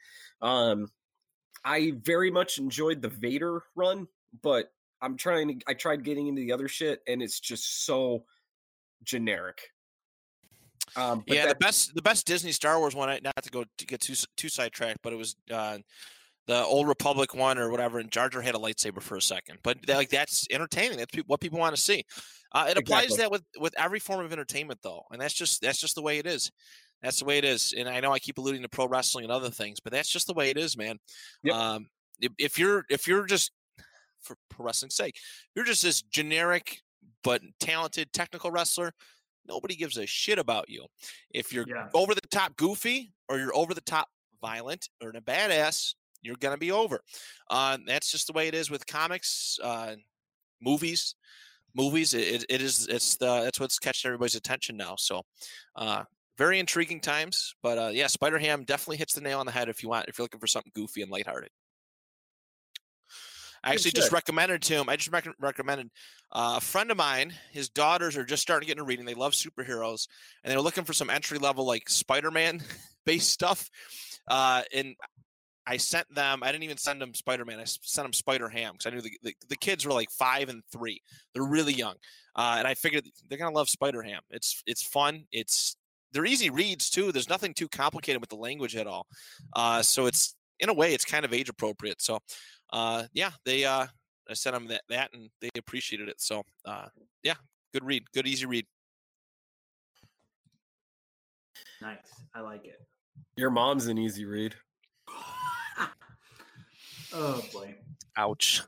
Um, 0.42 0.92
I 1.66 1.94
very 2.04 2.30
much 2.30 2.60
enjoyed 2.60 3.02
the 3.02 3.10
Vader 3.10 3.64
run, 3.76 4.08
but 4.44 4.72
I'm 5.02 5.18
trying 5.18 5.60
to. 5.60 5.66
I 5.68 5.74
tried 5.74 6.04
getting 6.04 6.28
into 6.28 6.42
the 6.42 6.52
other 6.52 6.68
shit, 6.68 7.02
and 7.08 7.22
it's 7.24 7.40
just 7.40 7.86
so 7.86 8.26
generic. 9.04 9.60
Um, 10.96 11.24
yeah, 11.28 11.46
that- 11.46 11.60
the 11.60 11.66
best 11.66 11.94
the 11.96 12.02
best 12.02 12.26
Disney 12.26 12.52
Star 12.52 12.80
Wars 12.80 12.96
one. 12.96 13.10
Not 13.24 13.44
to 13.44 13.50
go 13.50 13.64
to 13.78 13.86
get 13.86 14.02
too 14.02 14.16
too 14.36 14.50
sidetracked, 14.50 15.00
but 15.04 15.14
it 15.14 15.18
was 15.18 15.36
uh, 15.52 15.78
the 16.48 16.64
Old 16.64 16.88
Republic 16.88 17.34
one 17.36 17.58
or 17.58 17.70
whatever. 17.70 18.00
And 18.00 18.12
Jar 18.12 18.30
Jar 18.30 18.42
had 18.42 18.56
a 18.56 18.60
lightsaber 18.60 19.02
for 19.02 19.18
a 19.18 19.22
second, 19.22 19.60
but 19.64 19.78
that- 19.86 19.98
like 19.98 20.10
that's 20.10 20.48
entertaining. 20.50 20.98
That's 20.98 21.12
pe- 21.16 21.24
what 21.28 21.42
people 21.42 21.60
want 21.60 21.76
to 21.76 21.82
see. 21.82 22.06
Uh, 22.54 22.68
it 22.70 22.78
applies 22.78 23.06
Exactly. 23.06 23.24
that 23.24 23.32
with 23.32 23.44
with 23.60 23.74
every 23.78 24.00
form 24.00 24.26
of 24.26 24.32
entertainment, 24.32 24.80
though, 24.82 25.04
and 25.12 25.22
that's 25.22 25.34
just 25.34 25.62
that's 25.62 25.80
just 25.80 25.96
the 25.96 26.02
way 26.02 26.18
it 26.20 26.26
is. 26.26 26.52
That's 27.04 27.20
the 27.20 27.26
way 27.26 27.38
it 27.38 27.46
is. 27.46 27.74
And 27.78 27.88
I 27.88 28.00
know 28.00 28.12
I 28.12 28.18
keep 28.20 28.38
alluding 28.40 28.64
to 28.64 28.70
pro 28.70 28.88
wrestling 28.88 29.26
and 29.26 29.32
other 29.32 29.52
things, 29.52 29.80
but 29.80 29.94
that's 29.94 30.10
just 30.10 30.26
the 30.26 30.34
way 30.34 30.50
it 30.50 30.58
is, 30.58 30.76
man. 30.78 30.98
Yep. 31.44 31.54
Um, 31.56 31.90
if, 32.20 32.32
if 32.40 32.58
you're 32.58 32.86
if 32.90 33.06
you're 33.08 33.26
just 33.26 33.52
for 34.24 34.36
pro 34.50 34.66
wrestling's 34.66 34.96
sake, 34.96 35.16
you're 35.54 35.66
just 35.66 35.84
this 35.84 36.02
generic 36.02 36.80
but 37.24 37.42
talented 37.60 38.12
technical 38.14 38.52
wrestler. 38.52 38.94
Nobody 39.46 39.76
gives 39.76 39.98
a 39.98 40.06
shit 40.06 40.40
about 40.40 40.70
you. 40.70 40.86
If 41.34 41.54
you're 41.54 41.68
Yeah. 41.68 41.90
over 41.94 42.14
the 42.14 42.22
top 42.22 42.56
goofy 42.58 43.14
or 43.30 43.38
you're 43.38 43.56
over 43.56 43.74
the 43.74 43.82
top 43.82 44.10
violent 44.42 44.90
or 45.02 45.10
a 45.10 45.22
badass, 45.22 45.96
you're 46.22 46.36
gonna 46.36 46.58
be 46.58 46.72
over. 46.72 47.02
Uh, 47.50 47.78
that's 47.86 48.12
just 48.12 48.28
the 48.28 48.34
way 48.34 48.48
it 48.48 48.54
is 48.54 48.70
with 48.70 48.86
comics, 48.86 49.58
uh, 49.64 49.96
movies. 50.62 51.16
Movies, 51.74 52.14
it, 52.14 52.46
it 52.50 52.62
is 52.62 52.88
it's 52.88 53.18
the 53.18 53.42
that's 53.42 53.60
what's 53.60 53.78
catching 53.78 54.10
everybody's 54.10 54.36
attention 54.36 54.78
now. 54.78 54.96
So, 54.98 55.24
uh, 55.76 56.06
very 56.38 56.60
intriguing 56.60 57.02
times. 57.02 57.54
But 57.62 57.78
uh, 57.78 57.92
yeah, 57.94 58.08
Spider 58.08 58.40
Ham 58.40 58.64
definitely 58.64 58.98
hits 58.98 59.14
the 59.14 59.22
nail 59.22 59.40
on 59.40 59.46
the 59.46 59.52
head 59.52 59.70
if 59.70 59.84
you 59.84 59.90
want 59.90 60.08
if 60.08 60.18
you're 60.18 60.24
looking 60.24 60.40
for 60.40 60.48
something 60.48 60.72
goofy 60.74 61.04
and 61.04 61.12
lighthearted. 61.12 61.52
I 63.64 63.72
actually 63.72 63.92
just 63.92 64.12
recommended 64.12 64.62
to 64.64 64.76
him. 64.76 64.90
I 64.90 64.96
just 64.96 65.12
rec- 65.12 65.28
recommended 65.40 65.90
uh, 66.32 66.56
a 66.58 66.62
friend 66.62 66.92
of 66.92 66.98
mine. 66.98 67.34
His 67.52 67.70
daughters 67.70 68.18
are 68.18 68.26
just 68.26 68.42
starting 68.42 68.66
to 68.66 68.68
get 68.68 68.78
into 68.78 68.88
reading. 68.88 69.06
They 69.06 69.14
love 69.14 69.34
superheroes, 69.34 70.08
and 70.44 70.52
they're 70.52 70.62
looking 70.62 70.84
for 70.84 70.94
some 70.94 71.10
entry 71.10 71.38
level 71.38 71.66
like 71.66 71.90
Spider-Man 71.90 72.62
based 73.06 73.30
stuff. 73.30 73.70
Uh, 74.28 74.62
and 74.74 74.96
I 75.66 75.78
sent 75.78 76.14
them. 76.14 76.44
I 76.44 76.52
didn't 76.52 76.64
even 76.64 76.78
send 76.78 77.02
them 77.02 77.14
Spider-Man. 77.14 77.60
I 77.60 77.66
sent 77.66 78.06
them 78.06 78.14
Spider 78.14 78.48
Ham 78.48 78.74
because 78.74 78.86
I 78.86 78.96
knew 78.96 79.02
the, 79.02 79.12
the 79.24 79.34
the 79.50 79.58
kids 79.58 79.86
were 79.86 79.94
like 79.94 80.10
five 80.12 80.50
and 80.50 80.64
three. 80.72 81.02
They're 81.34 81.44
really 81.44 81.74
young, 81.74 81.96
uh, 82.36 82.56
and 82.58 82.68
I 82.68 82.74
figured 82.74 83.06
they're 83.28 83.38
gonna 83.38 83.56
love 83.56 83.70
Spider 83.70 84.02
Ham. 84.02 84.22
It's 84.30 84.62
it's 84.66 84.84
fun. 84.84 85.26
It's 85.32 85.76
they're 86.14 86.26
easy 86.26 86.50
reads 86.50 86.90
too. 86.90 87.12
There's 87.12 87.30
nothing 87.30 87.54
too 87.54 87.68
complicated 87.68 88.22
with 88.22 88.30
the 88.30 88.38
language 88.38 88.76
at 88.76 88.88
all. 88.88 89.08
Uh, 89.54 89.82
so 89.82 90.06
it's 90.06 90.36
in 90.60 90.70
a 90.70 90.74
way 90.74 90.94
it's 90.94 91.06
kind 91.06 91.26
of 91.26 91.34
age 91.34 91.50
appropriate. 91.50 92.02
So 92.02 92.20
uh, 92.74 93.04
yeah, 93.14 93.32
they 93.46 93.66
uh, 93.66 93.86
I 94.30 94.34
sent 94.34 94.54
them 94.54 94.68
that 94.68 94.82
that 94.90 95.14
and 95.14 95.30
they 95.42 95.50
appreciated 95.58 96.10
it. 96.10 96.20
So 96.22 96.44
uh, 96.66 96.88
yeah, 97.24 97.36
good 97.74 97.84
read, 97.84 98.04
good 98.14 98.28
easy 98.28 98.46
read. 98.46 98.66
Nice. 101.82 101.98
I 102.36 102.42
like 102.42 102.66
it. 102.66 102.80
your 103.36 103.50
mom's 103.52 103.88
an 103.88 103.98
easy 103.98 104.26
read. 104.26 104.56
Oh 107.14 107.42
boy. 107.54 107.74
Ouch. 108.18 108.62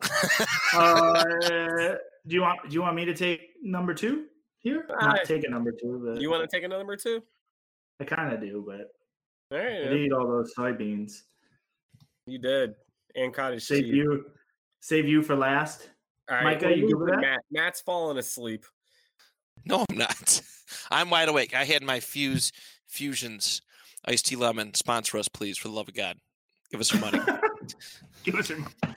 Uh, 0.74 1.24
do 2.28 2.36
you 2.36 2.42
want 2.42 2.60
do 2.70 2.74
you 2.74 2.82
want 2.82 2.96
me 2.96 3.04
to 3.04 3.14
take 3.14 3.42
number 3.62 3.94
two 3.94 4.26
here? 4.60 4.86
Not 5.02 5.26
take 5.26 5.44
a 5.44 5.50
number 5.50 5.72
two, 5.74 6.02
but 6.06 6.22
You 6.22 6.30
want 6.30 6.50
to 6.50 6.56
take 6.56 6.64
another 6.64 6.80
number 6.80 6.96
two? 6.96 7.22
I 8.00 8.06
kind 8.06 8.34
of 8.34 8.40
do, 8.40 8.64
but 8.66 8.88
All 9.56 9.62
right, 9.62 9.76
I 9.76 9.80
man. 9.82 9.92
did 9.92 10.02
eat 10.06 10.14
all 10.14 10.26
those 10.26 10.54
soybeans. 10.58 11.24
you 12.28 12.40
did. 12.40 12.76
And 13.16 13.34
cottage 13.34 13.64
Save 13.64 13.84
cheese. 13.84 13.94
you, 13.94 14.26
save 14.80 15.08
you 15.08 15.22
for 15.22 15.36
last. 15.36 15.90
All 16.30 16.38
right, 16.38 16.44
Micah, 16.44 16.68
we're 16.68 16.76
you 16.76 16.88
good 16.88 17.00
with 17.00 17.10
that? 17.10 17.22
Matt. 17.22 17.40
Matt's 17.52 17.82
falling 17.82 18.18
asleep. 18.18 18.66
No, 19.66 19.86
I'm 19.90 19.98
not. 19.98 20.42
I'm 20.92 21.10
wide 21.10 21.30
awake. 21.30 21.56
I 21.56 21.66
had 21.66 21.84
my 21.84 22.00
fuse 22.00 22.52
fusions, 22.88 23.62
iced 24.06 24.28
tea 24.28 24.36
lemon. 24.36 24.74
Sponsor 24.74 25.18
us, 25.18 25.28
please, 25.28 25.58
for 25.58 25.68
the 25.68 25.74
love 25.74 25.88
of 25.88 25.96
God. 25.96 26.18
Give 26.72 26.80
us 26.80 26.94
your 26.94 27.02
money. 27.02 27.20
Give 28.24 28.36
us 28.36 28.50
your. 28.50 28.60
Money. 28.60 28.96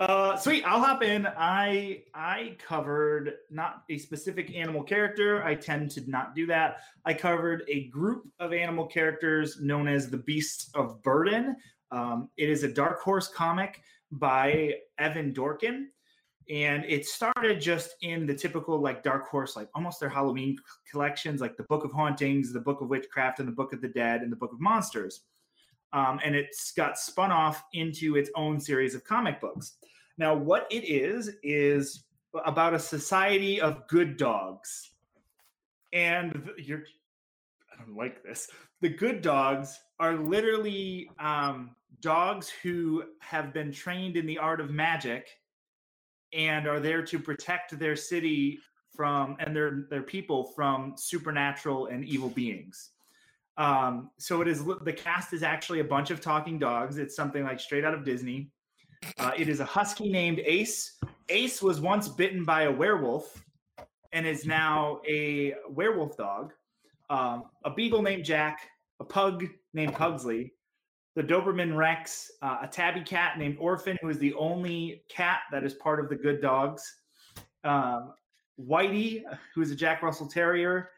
Uh, 0.00 0.36
sweet. 0.36 0.64
I'll 0.66 0.80
hop 0.82 1.04
in. 1.04 1.26
I 1.38 2.02
I 2.14 2.56
covered 2.58 3.34
not 3.50 3.84
a 3.90 3.98
specific 3.98 4.52
animal 4.54 4.82
character. 4.82 5.44
I 5.44 5.54
tend 5.54 5.90
to 5.92 6.10
not 6.10 6.34
do 6.34 6.46
that. 6.46 6.78
I 7.04 7.14
covered 7.14 7.62
a 7.68 7.84
group 7.88 8.26
of 8.40 8.52
animal 8.52 8.86
characters 8.86 9.60
known 9.60 9.86
as 9.86 10.10
the 10.10 10.16
Beasts 10.16 10.70
of 10.74 11.00
Burden. 11.02 11.56
Um, 11.94 12.28
it 12.36 12.48
is 12.48 12.64
a 12.64 12.68
Dark 12.68 13.00
Horse 13.00 13.28
comic 13.28 13.82
by 14.10 14.74
Evan 14.98 15.32
Dorkin, 15.32 15.86
and 16.50 16.84
it 16.86 17.06
started 17.06 17.60
just 17.60 17.94
in 18.02 18.26
the 18.26 18.34
typical 18.34 18.78
like 18.78 19.02
Dark 19.02 19.28
Horse, 19.28 19.56
like 19.56 19.68
almost 19.74 20.00
their 20.00 20.08
Halloween 20.08 20.56
collections, 20.90 21.40
like 21.40 21.56
the 21.56 21.62
Book 21.64 21.84
of 21.84 21.92
Hauntings, 21.92 22.52
the 22.52 22.60
Book 22.60 22.80
of 22.80 22.88
Witchcraft, 22.88 23.38
and 23.38 23.48
the 23.48 23.52
Book 23.52 23.72
of 23.72 23.80
the 23.80 23.88
Dead, 23.88 24.22
and 24.22 24.32
the 24.32 24.36
Book 24.36 24.52
of 24.52 24.60
Monsters 24.60 25.22
um, 25.94 26.18
and 26.24 26.34
it's 26.34 26.72
got 26.72 26.98
spun 26.98 27.30
off 27.30 27.64
into 27.72 28.16
its 28.16 28.28
own 28.34 28.60
series 28.60 28.94
of 28.94 29.04
comic 29.04 29.40
books. 29.40 29.76
Now, 30.18 30.34
what 30.34 30.66
it 30.70 30.84
is 30.84 31.30
is 31.44 32.04
about 32.44 32.74
a 32.74 32.78
society 32.80 33.60
of 33.60 33.86
good 33.86 34.16
dogs, 34.16 34.90
and 35.92 36.50
you're. 36.58 36.82
I 37.72 37.84
don't 37.84 37.96
like 37.96 38.22
this. 38.22 38.48
The 38.82 38.88
good 38.88 39.20
dogs 39.20 39.80
are 39.98 40.16
literally 40.16 41.10
um, 41.18 41.74
dogs 42.00 42.50
who 42.62 43.04
have 43.20 43.52
been 43.52 43.72
trained 43.72 44.16
in 44.16 44.26
the 44.26 44.38
art 44.38 44.60
of 44.60 44.70
magic 44.70 45.28
and 46.32 46.66
are 46.66 46.80
there 46.80 47.02
to 47.02 47.18
protect 47.18 47.78
their 47.78 47.96
city 47.96 48.58
from 48.94 49.36
and 49.40 49.54
their 49.54 49.86
their 49.90 50.02
people 50.02 50.44
from 50.54 50.94
supernatural 50.96 51.86
and 51.86 52.04
evil 52.04 52.28
beings. 52.28 52.90
Um, 53.56 54.10
so 54.18 54.40
it 54.40 54.48
is 54.48 54.64
the 54.64 54.92
cast 54.92 55.32
is 55.32 55.42
actually 55.42 55.80
a 55.80 55.84
bunch 55.84 56.10
of 56.10 56.20
talking 56.20 56.58
dogs. 56.58 56.98
It's 56.98 57.14
something 57.14 57.44
like 57.44 57.60
straight 57.60 57.84
out 57.84 57.94
of 57.94 58.04
Disney. 58.04 58.50
Uh, 59.18 59.32
it 59.36 59.48
is 59.48 59.60
a 59.60 59.64
husky 59.64 60.10
named 60.10 60.40
Ace. 60.44 60.98
Ace 61.28 61.62
was 61.62 61.80
once 61.80 62.08
bitten 62.08 62.44
by 62.44 62.62
a 62.62 62.72
werewolf 62.72 63.44
and 64.12 64.26
is 64.26 64.46
now 64.46 65.00
a 65.08 65.54
werewolf 65.68 66.16
dog. 66.16 66.52
Um, 67.10 67.44
a 67.64 67.70
beagle 67.70 68.02
named 68.02 68.24
Jack, 68.24 68.60
a 69.00 69.04
pug 69.04 69.44
named 69.74 69.92
Pugsley, 69.94 70.52
the 71.14 71.22
Doberman 71.22 71.76
Rex, 71.76 72.30
uh, 72.42 72.58
a 72.62 72.66
tabby 72.66 73.00
cat 73.00 73.38
named 73.38 73.56
Orphan, 73.60 73.96
who 74.00 74.08
is 74.08 74.18
the 74.18 74.34
only 74.34 75.04
cat 75.08 75.40
that 75.52 75.64
is 75.64 75.74
part 75.74 76.00
of 76.00 76.08
the 76.08 76.16
good 76.16 76.40
dogs. 76.40 76.96
Um, 77.62 78.14
Whitey, 78.60 79.22
who 79.54 79.62
is 79.62 79.70
a 79.70 79.76
Jack 79.76 80.02
Russell 80.02 80.26
Terrier, 80.26 80.90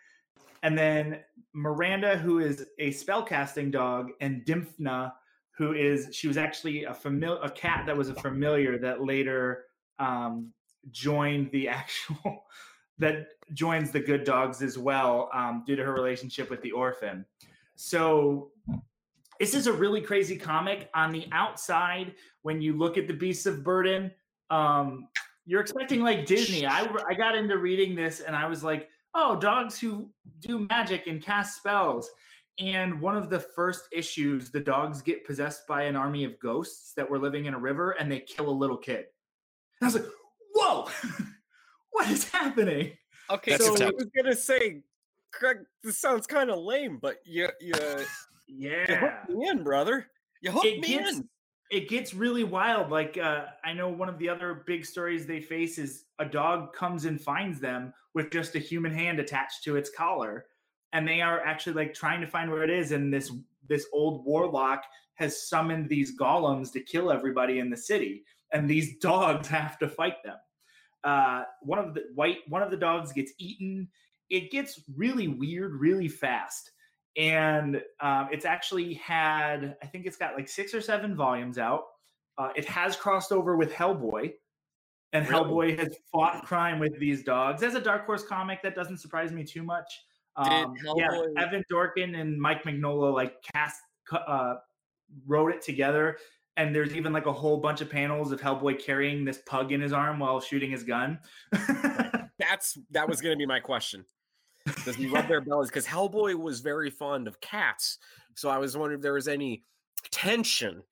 and 0.63 0.77
then 0.77 1.21
Miranda, 1.53 2.17
who 2.17 2.39
is 2.39 2.67
a 2.79 2.91
spellcasting 2.91 3.71
dog, 3.71 4.11
and 4.21 4.45
Dymphna, 4.45 5.13
who 5.57 5.73
is 5.73 6.15
she 6.15 6.29
was 6.29 6.37
actually 6.37 6.85
a 6.85 6.95
familiar 6.95 7.41
a 7.43 7.51
cat 7.51 7.85
that 7.87 7.97
was 7.97 8.09
a 8.09 8.15
familiar 8.15 8.79
that 8.79 9.03
later 9.03 9.65
um, 9.99 10.53
joined 10.91 11.51
the 11.53 11.69
actual 11.69 12.45
that 12.99 13.29
joins 13.53 13.91
the 13.91 14.01
good 14.01 14.25
dogs 14.25 14.63
as 14.63 14.79
well 14.79 15.29
um, 15.33 15.63
due 15.67 15.77
to 15.77 15.85
her 15.85 15.93
relationship 15.93 16.51
with 16.51 16.63
the 16.63 16.73
orphan. 16.73 17.25
So 17.75 18.51
this 19.39 19.55
is 19.55 19.67
a 19.67 19.73
really 19.73 20.01
crazy 20.01 20.37
comic. 20.37 20.89
On 20.95 21.13
the 21.13 21.27
outside, 21.33 22.15
when 22.43 22.61
you 22.61 22.77
look 22.77 22.99
at 22.99 23.07
the 23.07 23.15
Beasts 23.15 23.47
of 23.47 23.63
Burden, 23.63 24.11
um, 24.51 25.09
you're 25.45 25.61
expecting 25.61 26.03
like 26.03 26.27
Disney. 26.27 26.67
I 26.67 26.89
I 27.09 27.15
got 27.15 27.37
into 27.37 27.59
reading 27.59 27.95
this 27.95 28.21
and 28.21 28.35
I 28.35 28.47
was 28.47 28.65
like, 28.65 28.89
oh, 29.15 29.37
dogs 29.37 29.79
who 29.79 30.11
do 30.41 30.67
magic 30.71 31.07
and 31.07 31.23
cast 31.23 31.57
spells. 31.57 32.11
And 32.59 33.01
one 33.01 33.17
of 33.17 33.29
the 33.29 33.39
first 33.39 33.85
issues, 33.93 34.51
the 34.51 34.61
dogs 34.61 35.03
get 35.03 35.27
possessed 35.27 35.67
by 35.67 35.83
an 35.83 35.95
army 35.95 36.25
of 36.25 36.39
ghosts 36.39 36.95
that 36.95 37.09
were 37.09 37.19
living 37.19 37.45
in 37.45 37.55
a 37.55 37.59
river 37.59 37.93
and 37.93 38.11
they 38.11 38.21
kill 38.21 38.49
a 38.49 38.51
little 38.51 38.79
kid. 38.79 39.07
And 39.81 39.83
I 39.83 39.87
was 39.87 39.95
like, 39.95 40.07
whoa, 40.55 40.89
what 41.91 42.09
is 42.11 42.29
happening? 42.31 42.93
Okay, 43.31 43.53
That's 43.53 43.67
so 43.67 43.75
I 43.75 43.91
was 43.91 44.07
gonna 44.17 44.37
say, 44.37 44.83
Graig, 45.35 45.65
this 45.83 45.99
sounds 45.99 46.27
kind 46.27 46.51
of 46.51 46.59
lame, 46.61 46.99
but 47.01 47.17
you 47.25 47.49
you, 47.61 47.75
you 47.77 48.07
Yeah. 48.49 49.25
in, 49.29 49.63
brother. 49.63 50.09
You 50.43 50.51
hooked 50.53 50.67
It 50.67 50.81
me 50.81 50.89
gets 50.89 51.19
in. 51.19 51.29
it 51.71 51.89
gets 51.89 52.15
really 52.15 52.45
wild. 52.45 52.91
Like 52.91 53.19
uh, 53.19 53.47
I 53.65 53.73
know 53.73 53.89
one 53.89 54.09
of 54.09 54.19
the 54.19 54.29
other 54.29 54.63
big 54.67 54.85
stories 54.85 55.27
they 55.27 55.41
face 55.41 55.79
is 55.79 56.05
a 56.19 56.25
dog 56.25 56.73
comes 56.73 57.05
and 57.05 57.21
finds 57.21 57.61
them 57.61 57.93
with 58.15 58.31
just 58.31 58.55
a 58.55 58.59
human 58.61 58.93
hand 58.93 59.19
attached 59.19 59.65
to 59.65 59.77
its 59.77 59.91
collar, 59.91 60.47
and 60.93 61.07
they 61.07 61.21
are 61.21 61.41
actually 61.41 61.75
like 61.75 61.95
trying 61.95 62.21
to 62.21 62.27
find 62.27 62.51
where 62.51 62.63
it 62.63 62.71
is. 62.71 62.93
And 62.93 63.13
this 63.13 63.33
this 63.69 63.87
old 63.93 64.25
warlock 64.25 64.85
has 65.15 65.49
summoned 65.49 65.89
these 65.89 66.17
golems 66.17 66.71
to 66.73 66.81
kill 66.81 67.11
everybody 67.11 67.59
in 67.59 67.71
the 67.71 67.77
city, 67.77 68.25
and 68.53 68.69
these 68.71 68.99
dogs 69.01 69.49
have 69.49 69.79
to 69.79 69.89
fight 69.89 70.23
them. 70.25 70.37
Uh, 71.05 71.43
one 71.63 71.79
of 71.79 71.95
the 71.95 72.05
white 72.15 72.39
one 72.49 72.63
of 72.63 72.71
the 72.71 72.77
dogs 72.77 73.13
gets 73.13 73.33
eaten. 73.39 73.89
It 74.29 74.51
gets 74.51 74.83
really 74.97 75.29
weird 75.29 75.75
really 75.75 76.09
fast 76.09 76.73
and 77.17 77.83
um, 78.01 78.29
it's 78.31 78.45
actually 78.45 78.95
had 78.95 79.77
i 79.83 79.87
think 79.87 80.07
it's 80.07 80.17
got 80.17 80.35
like 80.35 80.49
six 80.49 80.75
or 80.75 80.81
seven 80.81 81.15
volumes 81.17 81.59
out. 81.59 81.85
Uh, 82.39 82.51
it 82.55 82.67
has 82.67 82.97
crossed 82.97 83.33
over 83.33 83.57
with 83.57 83.73
hellboy. 83.73 84.33
And 85.13 85.27
Really? 85.29 85.45
hellboy 85.45 85.79
has 85.79 85.97
fought 86.13 86.45
crime 86.45 86.79
with 86.79 86.99
these 86.99 87.23
dogs. 87.23 87.63
As 87.63 87.75
a 87.75 87.81
dark 87.81 88.05
horse 88.05 88.25
comic 88.25 88.63
that 88.63 88.75
doesn't 88.75 88.99
surprise 88.99 89.33
me 89.33 89.45
too 89.45 89.63
much. 89.63 89.87
Um, 90.37 90.75
yeah 90.97 91.09
evan 91.39 91.65
dorkin 91.73 92.21
and 92.21 92.39
mike 92.39 92.65
mignola 92.65 93.15
like 93.15 93.43
cast 93.55 93.81
uh, 94.13 94.57
wrote 95.27 95.53
it 95.53 95.63
together. 95.63 96.19
And 96.59 96.75
there's 96.75 96.95
even 96.95 97.13
like 97.13 97.27
a 97.27 97.33
whole 97.33 97.59
bunch 97.59 97.81
of 97.81 97.91
panels 97.91 98.33
of 98.33 98.41
hellboy 98.41 98.83
carrying 98.83 99.25
this 99.25 99.39
pug 99.47 99.73
in 99.73 99.81
his 99.81 99.93
arm 99.93 100.19
while 100.19 100.41
shooting 100.41 100.71
his 100.71 100.85
gun. 100.85 101.19
That's 102.39 102.79
that 102.91 103.09
was 103.09 103.21
gonna 103.21 103.37
be 103.37 103.47
my 103.47 103.61
question. 103.61 104.05
Does 104.85 104.97
he 104.97 105.07
rub 105.07 105.29
their 105.29 105.41
bellies? 105.43 105.69
Because 105.69 105.87
Hellboy 105.87 106.35
was 106.35 106.61
very 106.61 106.91
fond 106.91 107.29
of 107.29 107.41
cats, 107.41 107.99
so 108.35 108.49
I 108.49 108.59
was 108.59 108.77
wondering 108.77 108.99
if 108.99 109.03
there 109.03 109.15
was 109.15 109.29
any 109.29 109.63
tension 110.11 110.83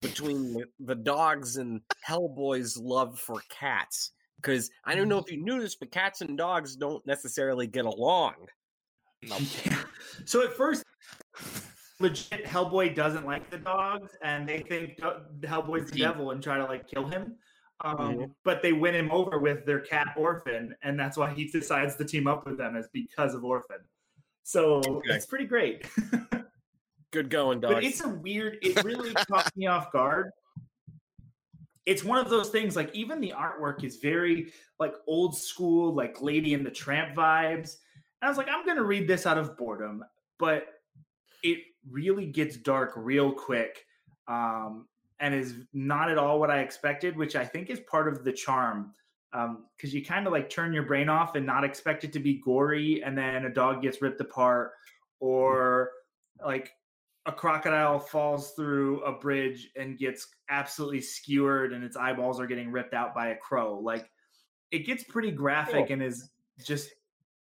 between 0.00 0.54
the, 0.54 0.64
the 0.80 0.94
dogs 0.94 1.56
and 1.56 1.80
Hellboy's 2.06 2.76
love 2.76 3.18
for 3.18 3.42
cats. 3.48 4.12
Because 4.36 4.70
I 4.84 4.94
don't 4.94 5.08
know 5.08 5.20
mm. 5.20 5.24
if 5.24 5.32
you 5.32 5.42
knew 5.42 5.60
this, 5.60 5.74
but 5.74 5.90
cats 5.90 6.22
and 6.22 6.36
dogs 6.36 6.76
don't 6.76 7.06
necessarily 7.06 7.66
get 7.66 7.84
along. 7.84 8.34
No. 9.22 9.36
So 10.24 10.42
at 10.42 10.54
first, 10.54 10.84
legit 11.98 12.44
Hellboy 12.44 12.94
doesn't 12.94 13.26
like 13.26 13.48
the 13.50 13.58
dogs, 13.58 14.12
and 14.22 14.48
they 14.48 14.60
think 14.60 14.98
Hellboy's 15.42 15.90
the 15.90 15.98
devil 15.98 16.30
and 16.30 16.42
try 16.42 16.56
to 16.56 16.64
like 16.64 16.88
kill 16.88 17.06
him. 17.06 17.36
Um, 17.82 17.96
Mhm. 17.98 18.34
But 18.44 18.62
they 18.62 18.72
win 18.72 18.94
him 18.94 19.10
over 19.10 19.38
with 19.38 19.64
their 19.64 19.80
cat 19.80 20.14
Orphan, 20.16 20.76
and 20.82 20.98
that's 20.98 21.16
why 21.16 21.32
he 21.32 21.46
decides 21.46 21.96
to 21.96 22.04
team 22.04 22.26
up 22.26 22.46
with 22.46 22.58
them 22.58 22.76
is 22.76 22.88
because 22.92 23.34
of 23.34 23.44
Orphan. 23.44 23.78
So 24.42 24.76
Okay. 24.84 25.14
it's 25.14 25.26
pretty 25.26 25.46
great. 25.46 25.86
Good 27.12 27.30
going, 27.30 27.60
dogs. 27.60 27.74
but 27.74 27.84
it's 27.84 28.00
a 28.02 28.08
weird. 28.08 28.58
It 28.62 28.82
really 28.84 29.14
caught 29.14 29.50
me 29.56 29.66
off 29.66 29.90
guard. 29.92 30.30
It's 31.86 32.04
one 32.04 32.18
of 32.18 32.30
those 32.30 32.50
things. 32.50 32.76
Like 32.76 32.94
even 32.94 33.20
the 33.20 33.32
artwork 33.36 33.82
is 33.82 33.96
very 33.96 34.52
like 34.78 34.94
old 35.06 35.36
school, 35.36 35.92
like 35.94 36.20
Lady 36.20 36.54
and 36.54 36.64
the 36.64 36.70
Tramp 36.70 37.16
vibes. 37.16 37.76
And 38.20 38.26
I 38.26 38.28
was 38.28 38.36
like, 38.36 38.48
I'm 38.48 38.64
gonna 38.66 38.84
read 38.84 39.08
this 39.08 39.26
out 39.26 39.38
of 39.38 39.56
boredom, 39.56 40.04
but 40.38 40.68
it 41.42 41.58
really 41.90 42.26
gets 42.26 42.56
dark 42.58 42.92
real 42.94 43.32
quick, 43.32 43.86
um, 44.28 44.86
and 45.20 45.34
is 45.34 45.54
not 45.72 46.10
at 46.10 46.18
all 46.18 46.40
what 46.40 46.50
I 46.50 46.60
expected, 46.60 47.16
which 47.16 47.36
I 47.36 47.44
think 47.44 47.70
is 47.70 47.80
part 47.80 48.08
of 48.08 48.24
the 48.24 48.32
charm. 48.32 48.94
Um, 49.32 49.66
because 49.76 49.94
you 49.94 50.04
kind 50.04 50.26
of 50.26 50.32
like 50.32 50.50
turn 50.50 50.72
your 50.72 50.82
brain 50.82 51.08
off 51.08 51.36
and 51.36 51.46
not 51.46 51.62
expect 51.62 52.02
it 52.02 52.12
to 52.14 52.18
be 52.18 52.40
gory, 52.44 53.02
and 53.04 53.16
then 53.16 53.44
a 53.44 53.50
dog 53.52 53.82
gets 53.82 54.02
ripped 54.02 54.20
apart, 54.20 54.72
or 55.20 55.90
like 56.44 56.72
a 57.26 57.32
crocodile 57.32 57.98
falls 57.98 58.52
through 58.52 59.02
a 59.02 59.12
bridge 59.12 59.68
and 59.76 59.98
gets 59.98 60.28
absolutely 60.48 61.00
skewered 61.00 61.72
and 61.72 61.84
its 61.84 61.96
eyeballs 61.96 62.40
are 62.40 62.46
getting 62.46 62.72
ripped 62.72 62.94
out 62.94 63.14
by 63.14 63.28
a 63.28 63.36
crow 63.36 63.78
like 63.78 64.10
it 64.70 64.86
gets 64.86 65.04
pretty 65.04 65.30
graphic 65.30 65.86
Cool. 65.88 65.94
and 65.94 66.02
is 66.02 66.30
just 66.64 66.90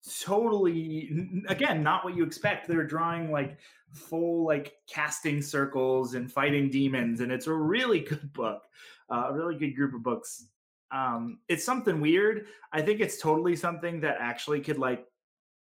totally 0.05 1.09
again 1.47 1.83
not 1.83 2.03
what 2.03 2.15
you 2.15 2.23
expect. 2.23 2.67
They're 2.67 2.85
drawing 2.85 3.31
like 3.31 3.57
full 3.91 4.45
like 4.45 4.75
casting 4.87 5.41
circles 5.41 6.13
and 6.13 6.31
fighting 6.31 6.69
demons 6.69 7.21
and 7.21 7.31
it's 7.31 7.47
a 7.47 7.53
really 7.53 7.99
good 8.09 8.31
book 8.33 8.63
uh, 9.09 9.27
a 9.29 9.33
really 9.33 9.55
good 9.55 9.75
group 9.75 9.93
of 9.93 10.03
books. 10.03 10.47
Um 10.91 11.39
it's 11.47 11.63
something 11.63 11.99
weird. 11.99 12.45
I 12.71 12.81
think 12.81 12.99
it's 12.99 13.19
totally 13.19 13.55
something 13.55 13.99
that 14.01 14.17
actually 14.19 14.61
could 14.61 14.77
like 14.77 15.05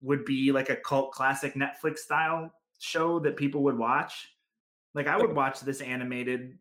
would 0.01 0.25
be 0.25 0.51
like 0.51 0.69
a 0.69 0.75
cult 0.75 1.11
classic 1.11 1.53
netflix 1.53 1.99
style 1.99 2.51
show 2.79 3.19
that 3.19 3.37
people 3.37 3.63
would 3.63 3.77
watch. 3.77 4.29
Like 4.93 5.07
i 5.07 5.17
would 5.17 5.35
watch 5.35 5.61
this 5.61 5.81
animated 5.81 6.57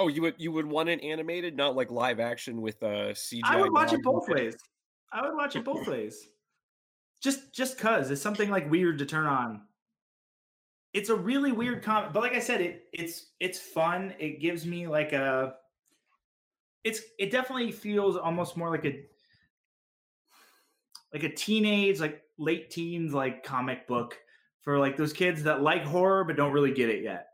oh, 0.00 0.08
you 0.08 0.22
would 0.22 0.34
you 0.38 0.52
would 0.52 0.66
want 0.66 0.88
it 0.88 1.02
animated, 1.02 1.56
not 1.56 1.74
like 1.74 1.90
live 1.90 2.20
action 2.20 2.60
with 2.60 2.82
uh 2.82 3.12
CGI. 3.12 3.40
i 3.44 3.60
would 3.60 3.72
watch 3.72 3.92
it 3.92 4.02
both 4.02 4.28
ways. 4.28 4.56
I 5.12 5.22
would 5.22 5.34
watch 5.34 5.56
it 5.56 5.64
both 5.64 5.86
ways 5.86 6.28
just 7.20 7.52
just 7.52 7.78
cuz 7.78 8.10
it's 8.10 8.22
something 8.22 8.50
like 8.50 8.70
weird 8.70 8.98
to 8.98 9.06
turn 9.06 9.26
on. 9.26 9.62
It's 10.92 11.10
a 11.10 11.16
really 11.16 11.52
weird 11.52 11.82
comic 11.82 12.12
but 12.12 12.22
like 12.22 12.32
i 12.32 12.38
said 12.38 12.60
it 12.60 12.84
it's 12.92 13.32
it's 13.40 13.58
fun. 13.58 14.14
It 14.18 14.40
gives 14.40 14.66
me 14.66 14.86
like 14.86 15.12
a 15.12 15.54
it's 16.84 17.00
it 17.18 17.30
definitely 17.30 17.72
feels 17.72 18.16
almost 18.16 18.56
more 18.56 18.70
like 18.70 18.84
a 18.84 19.04
like 21.12 21.24
a 21.24 21.28
teenage 21.28 22.00
like 22.00 22.22
late 22.38 22.70
teens 22.70 23.12
like 23.12 23.42
comic 23.42 23.86
book 23.86 24.16
for 24.60 24.78
like 24.78 24.96
those 24.96 25.12
kids 25.12 25.42
that 25.42 25.62
like 25.62 25.82
horror 25.82 26.24
but 26.24 26.36
don't 26.36 26.52
really 26.52 26.72
get 26.72 26.88
it 26.88 27.02
yet. 27.02 27.28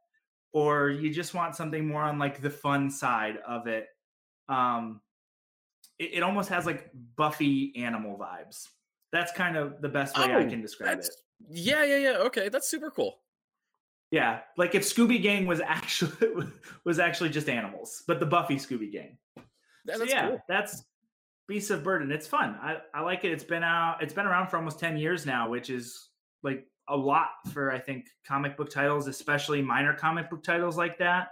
Or 0.52 0.88
you 0.88 1.12
just 1.12 1.34
want 1.34 1.56
something 1.56 1.86
more 1.86 2.02
on 2.02 2.18
like 2.18 2.40
the 2.40 2.50
fun 2.50 2.90
side 2.90 3.38
of 3.46 3.66
it. 3.66 3.88
Um 4.48 5.00
it, 5.98 6.14
it 6.14 6.22
almost 6.22 6.48
has 6.48 6.66
like 6.66 6.90
buffy 7.16 7.72
animal 7.76 8.18
vibes 8.18 8.68
that's 9.14 9.32
kind 9.32 9.56
of 9.56 9.80
the 9.80 9.88
best 9.88 10.16
way 10.18 10.24
i 10.24 10.44
Oh, 10.44 10.48
can 10.48 10.60
describe 10.60 10.98
it 10.98 11.08
yeah, 11.50 11.84
yeah, 11.84 11.96
yeah. 11.96 12.16
Okay, 12.28 12.48
that's 12.48 12.68
super 12.68 12.90
cool. 12.90 13.18
yeah 14.10 14.40
like 14.56 14.74
if 14.74 14.82
scooby 14.82 15.20
gang 15.22 15.46
was 15.46 15.60
actually 15.60 16.12
was 16.84 16.98
actually 16.98 17.30
just 17.30 17.48
animals 17.48 18.02
but 18.06 18.20
the 18.20 18.26
buffy 18.26 18.56
scooby 18.56 18.90
gang 18.92 19.16
Yeah, 19.36 19.94
so 19.94 19.98
that's 20.00 20.10
yeah 20.12 20.28
cool. 20.28 20.42
that's 20.48 20.84
beasts 21.48 21.70
of 21.70 21.82
burden 21.84 22.10
it's 22.10 22.26
fun 22.26 22.56
I, 22.62 22.78
I 22.94 23.00
like 23.02 23.24
it 23.24 23.32
it's 23.32 23.44
been 23.44 23.62
out 23.62 24.02
it's 24.02 24.14
been 24.14 24.26
around 24.26 24.48
for 24.48 24.56
almost 24.56 24.78
10 24.80 24.96
years 24.96 25.26
now 25.26 25.48
which 25.50 25.68
is 25.70 26.08
like 26.42 26.66
a 26.88 26.96
lot 26.96 27.28
for 27.52 27.72
I 27.72 27.78
think 27.78 28.06
comic 28.26 28.58
book 28.58 28.68
titles, 28.70 29.06
especially 29.08 29.62
minor 29.62 29.94
comic 29.94 30.28
book 30.28 30.42
titles 30.44 30.76
like 30.76 30.98
that. 30.98 31.28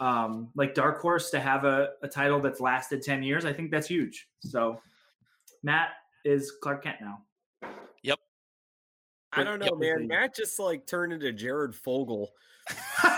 Um, 0.00 0.50
like 0.56 0.74
Dark 0.74 1.00
Horse 1.00 1.30
to 1.30 1.38
have 1.38 1.64
a, 1.64 1.90
a 2.02 2.08
title 2.08 2.40
that's 2.40 2.58
lasted 2.58 3.00
10 3.02 3.22
years, 3.22 3.44
I 3.44 3.52
think 3.52 3.70
that's 3.70 3.86
huge. 3.86 4.26
So 4.40 4.80
Matt 5.62 5.90
is 6.24 6.52
Clark 6.62 6.84
Kent 6.84 6.96
now. 7.00 7.22
Yep. 8.02 8.18
I 9.32 9.44
don't 9.44 9.60
know, 9.60 9.78
Yep. 9.80 9.98
man. 9.98 10.08
Matt 10.08 10.34
just 10.34 10.58
like 10.58 10.86
turned 10.86 11.12
into 11.12 11.32
Jared 11.32 11.74
Fogle. 11.74 12.30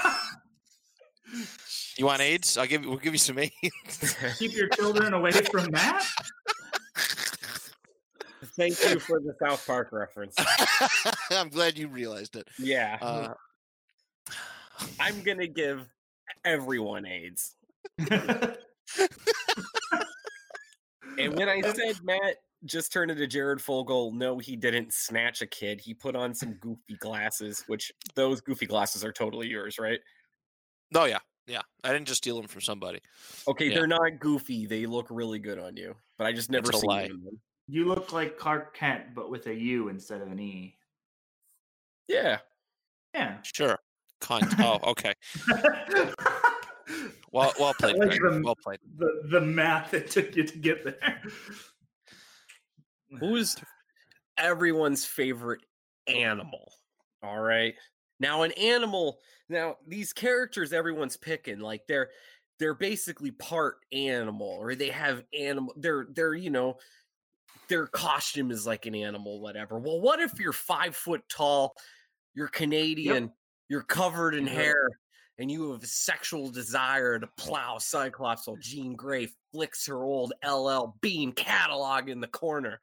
You 1.96 2.07
want 2.07 2.20
AIDS? 2.22 2.57
I'll 2.57 2.66
give 2.66 2.82
you. 2.82 2.90
We'll 2.90 2.98
give 2.98 3.12
you 3.14 3.18
some 3.18 3.38
AIDS. 3.38 3.53
Keep 4.38 4.55
your 4.55 4.68
children 4.68 5.12
away 5.14 5.32
from 5.32 5.70
Matt. 5.70 6.05
Thank 8.57 8.82
you 8.82 8.98
for 8.98 9.20
the 9.20 9.34
South 9.42 9.66
Park 9.66 9.90
reference. 9.92 10.34
I'm 11.30 11.48
glad 11.48 11.78
you 11.78 11.88
realized 11.88 12.36
it. 12.36 12.48
Yeah. 12.59 12.98
Uh, 13.00 13.34
I'm 15.00 15.22
gonna 15.22 15.46
give 15.46 15.86
everyone 16.44 17.07
AIDS. 17.07 17.55
And 17.98 18.57
when 21.34 21.48
I 21.48 21.61
said 21.61 21.96
Matt 22.03 22.36
just 22.64 22.92
turned 22.92 23.10
into 23.10 23.26
Jared 23.26 23.60
Fogle, 23.60 24.12
no, 24.12 24.38
he 24.38 24.56
didn't 24.56 24.92
snatch 24.92 25.42
a 25.42 25.46
kid. 25.46 25.80
He 25.80 25.94
put 25.94 26.14
on 26.16 26.34
some 26.34 26.54
goofy 26.54 26.96
glasses, 26.98 27.64
which 27.66 27.92
those 28.14 28.40
goofy 28.40 28.66
glasses 28.66 29.04
are 29.04 29.12
totally 29.12 29.48
yours, 29.48 29.78
right? 29.78 30.00
no, 30.92 31.04
yeah, 31.06 31.18
yeah. 31.46 31.62
I 31.84 31.92
didn't 31.92 32.06
just 32.06 32.18
steal 32.18 32.36
them 32.36 32.46
from 32.48 32.60
somebody. 32.60 33.00
Okay, 33.48 33.68
Yeah. 33.68 33.74
they're 33.76 33.86
not 33.86 34.18
goofy. 34.20 34.66
They 34.66 34.84
look 34.86 35.06
really 35.10 35.38
good 35.38 35.58
on 35.58 35.76
you, 35.76 35.94
but 36.18 36.26
I 36.26 36.32
just 36.32 36.50
never 36.50 36.66
That's 36.66 36.80
seen 36.80 36.88
lie. 36.90 37.08
them. 37.08 37.40
you 37.66 37.86
look 37.86 38.12
like 38.12 38.36
Clark 38.38 38.76
Kent, 38.76 39.14
but 39.14 39.30
with 39.30 39.46
a 39.46 39.54
U 39.54 39.88
instead 39.88 40.20
of 40.20 40.30
an 40.30 40.38
E. 40.38 40.76
Yeah. 42.08 42.38
Yeah. 43.14 43.38
Sure. 43.42 43.78
Cunt. 44.20 44.54
Oh, 44.60 44.78
okay. 44.90 45.14
Well, 47.32 47.52
well 47.58 47.72
played. 47.74 47.96
like 47.96 48.10
Graig. 48.10 48.30
them. 48.30 48.42
Well 48.42 48.56
played. 48.62 48.78
the 48.98 49.22
the 49.30 49.40
math 49.40 49.94
it 49.94 50.10
took 50.10 50.36
you 50.36 50.44
to 50.44 50.58
get 50.58 50.84
there. 50.84 51.22
Who's 53.20 53.56
everyone's 54.38 55.04
favorite 55.04 55.60
animal? 56.06 56.72
All 57.22 57.40
right. 57.40 57.74
Now 58.20 58.42
an 58.42 58.52
animal, 58.52 59.18
now 59.48 59.76
these 59.86 60.12
characters 60.12 60.72
everyone's 60.72 61.16
picking, 61.16 61.60
like 61.60 61.82
they're 61.86 62.10
they're 62.62 62.74
basically 62.74 63.32
part 63.32 63.78
animal 63.92 64.56
or 64.60 64.76
they 64.76 64.88
have 64.88 65.24
animal 65.36 65.74
they're 65.78 66.06
they're 66.12 66.34
you 66.34 66.48
know 66.48 66.76
their 67.68 67.88
costume 67.88 68.52
is 68.52 68.64
like 68.64 68.86
an 68.86 68.94
animal 68.94 69.40
whatever 69.40 69.80
well 69.80 70.00
what 70.00 70.20
if 70.20 70.38
you're 70.38 70.52
five 70.52 70.94
foot 70.94 71.22
tall 71.28 71.74
you're 72.34 72.46
canadian 72.46 73.32
you're 73.68 73.82
covered 73.82 74.34
in 74.36 74.46
Yep. 74.46 74.54
hair 74.54 74.88
and 75.38 75.50
you 75.50 75.72
have 75.72 75.82
a 75.82 75.86
sexual 75.86 76.50
desire 76.50 77.18
to 77.18 77.26
mm. 77.26 77.36
plow 77.36 77.78
cyclops 77.78 78.46
while 78.46 78.56
jean 78.60 78.94
grey 78.94 79.26
flicks 79.52 79.84
her 79.86 80.04
old 80.04 80.32
ll 80.46 80.94
bean 81.00 81.32
catalog 81.32 82.08
in 82.08 82.20
the 82.20 82.28
corner 82.28 82.80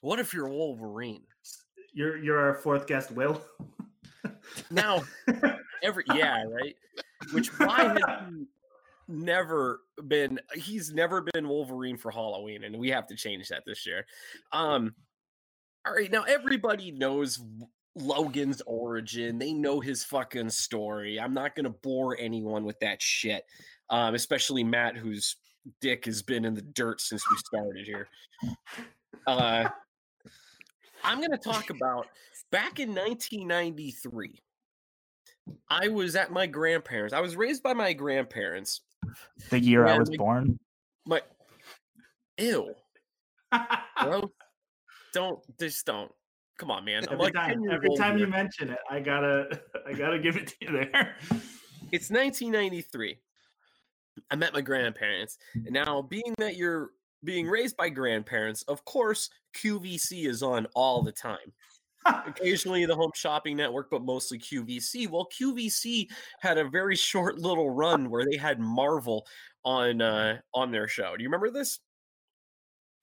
what 0.00 0.18
if 0.18 0.32
you're 0.32 0.48
wolverine? 0.48 1.22
You're 1.92 2.16
you're 2.16 2.38
our 2.38 2.54
fourth 2.54 2.86
guest, 2.86 3.10
Will. 3.10 3.42
now 4.70 5.02
every 5.82 6.04
yeah 6.14 6.44
right? 6.44 6.76
Which 7.32 7.48
why 7.58 7.88
has 7.88 7.98
he 8.28 8.46
never 9.08 9.80
been 10.06 10.38
he's 10.54 10.92
never 10.92 11.26
been 11.32 11.48
wolverine 11.48 11.96
for 11.96 12.10
halloween 12.10 12.62
and 12.64 12.78
we 12.78 12.88
have 12.90 13.06
to 13.08 13.16
change 13.16 13.48
that 13.48 13.62
this 13.66 13.86
year. 13.86 14.06
Um 14.52 14.94
all 15.86 15.94
right 15.94 16.10
now 16.10 16.22
everybody 16.22 16.92
knows 16.92 17.42
logan's 17.96 18.62
origin. 18.66 19.38
They 19.38 19.52
know 19.52 19.80
his 19.80 20.04
fucking 20.04 20.50
story. 20.50 21.18
I'm 21.18 21.34
not 21.34 21.56
gonna 21.56 21.70
bore 21.70 22.16
anyone 22.18 22.64
with 22.64 22.78
that 22.80 23.02
shit 23.02 23.44
um 23.90 24.14
especially 24.14 24.62
matt 24.62 24.96
whose 24.96 25.36
dick 25.80 26.06
has 26.06 26.22
been 26.22 26.44
in 26.44 26.54
the 26.54 26.62
dirt 26.62 27.00
since 27.00 27.28
we 27.28 27.36
started 27.36 27.86
here. 27.86 28.08
Uh 29.26 29.68
i'm 31.04 31.20
gonna 31.20 31.38
talk 31.38 31.70
about 31.70 32.06
back 32.50 32.80
in 32.80 32.90
1993 32.90 34.40
I 35.68 35.88
was 35.88 36.16
at 36.16 36.30
my 36.30 36.46
grandparents. 36.46 37.14
I 37.14 37.20
was 37.20 37.36
raised 37.36 37.62
by 37.62 37.72
my 37.72 37.92
grandparents. 37.92 38.82
The 39.50 39.58
year 39.58 39.86
I 39.86 39.98
was 39.98 40.10
was 40.10 40.16
born. 40.16 40.58
My 41.06 41.22
ew, 42.38 42.74
bro. 44.02 44.30
don't 45.12 45.40
just 45.58 45.86
don't. 45.86 46.10
Come 46.58 46.70
on, 46.70 46.84
man. 46.84 47.04
I'm 47.08 47.14
every 47.14 47.24
like 47.24 47.34
time, 47.34 47.62
every 47.70 47.96
time 47.96 48.18
you 48.18 48.26
mention 48.26 48.70
it, 48.70 48.78
I 48.90 49.00
gotta 49.00 49.60
I 49.86 49.92
gotta 49.92 50.18
give 50.18 50.36
it 50.36 50.48
to 50.48 50.54
you 50.60 50.72
there. 50.72 51.16
It's 51.90 52.10
1993. 52.10 53.18
I 54.30 54.36
met 54.36 54.52
my 54.52 54.60
grandparents. 54.60 55.38
And 55.54 55.72
now, 55.72 56.02
being 56.02 56.34
that 56.38 56.56
you're 56.56 56.90
being 57.24 57.48
raised 57.48 57.76
by 57.76 57.88
grandparents, 57.88 58.62
of 58.62 58.84
course, 58.84 59.30
QVC 59.54 60.26
is 60.26 60.42
on 60.42 60.66
all 60.74 61.02
the 61.02 61.12
time. 61.12 61.52
Occasionally, 62.06 62.86
the 62.86 62.96
Home 62.96 63.10
Shopping 63.14 63.56
Network, 63.56 63.90
but 63.90 64.02
mostly 64.02 64.38
QVC. 64.38 65.08
Well, 65.10 65.28
QVC 65.38 66.08
had 66.40 66.56
a 66.56 66.68
very 66.68 66.96
short 66.96 67.38
little 67.38 67.70
run 67.70 68.08
where 68.08 68.24
they 68.24 68.38
had 68.38 68.58
Marvel 68.58 69.26
on 69.64 70.00
uh, 70.00 70.38
on 70.54 70.70
their 70.70 70.88
show. 70.88 71.14
Do 71.16 71.22
you 71.22 71.28
remember 71.28 71.50
this? 71.50 71.80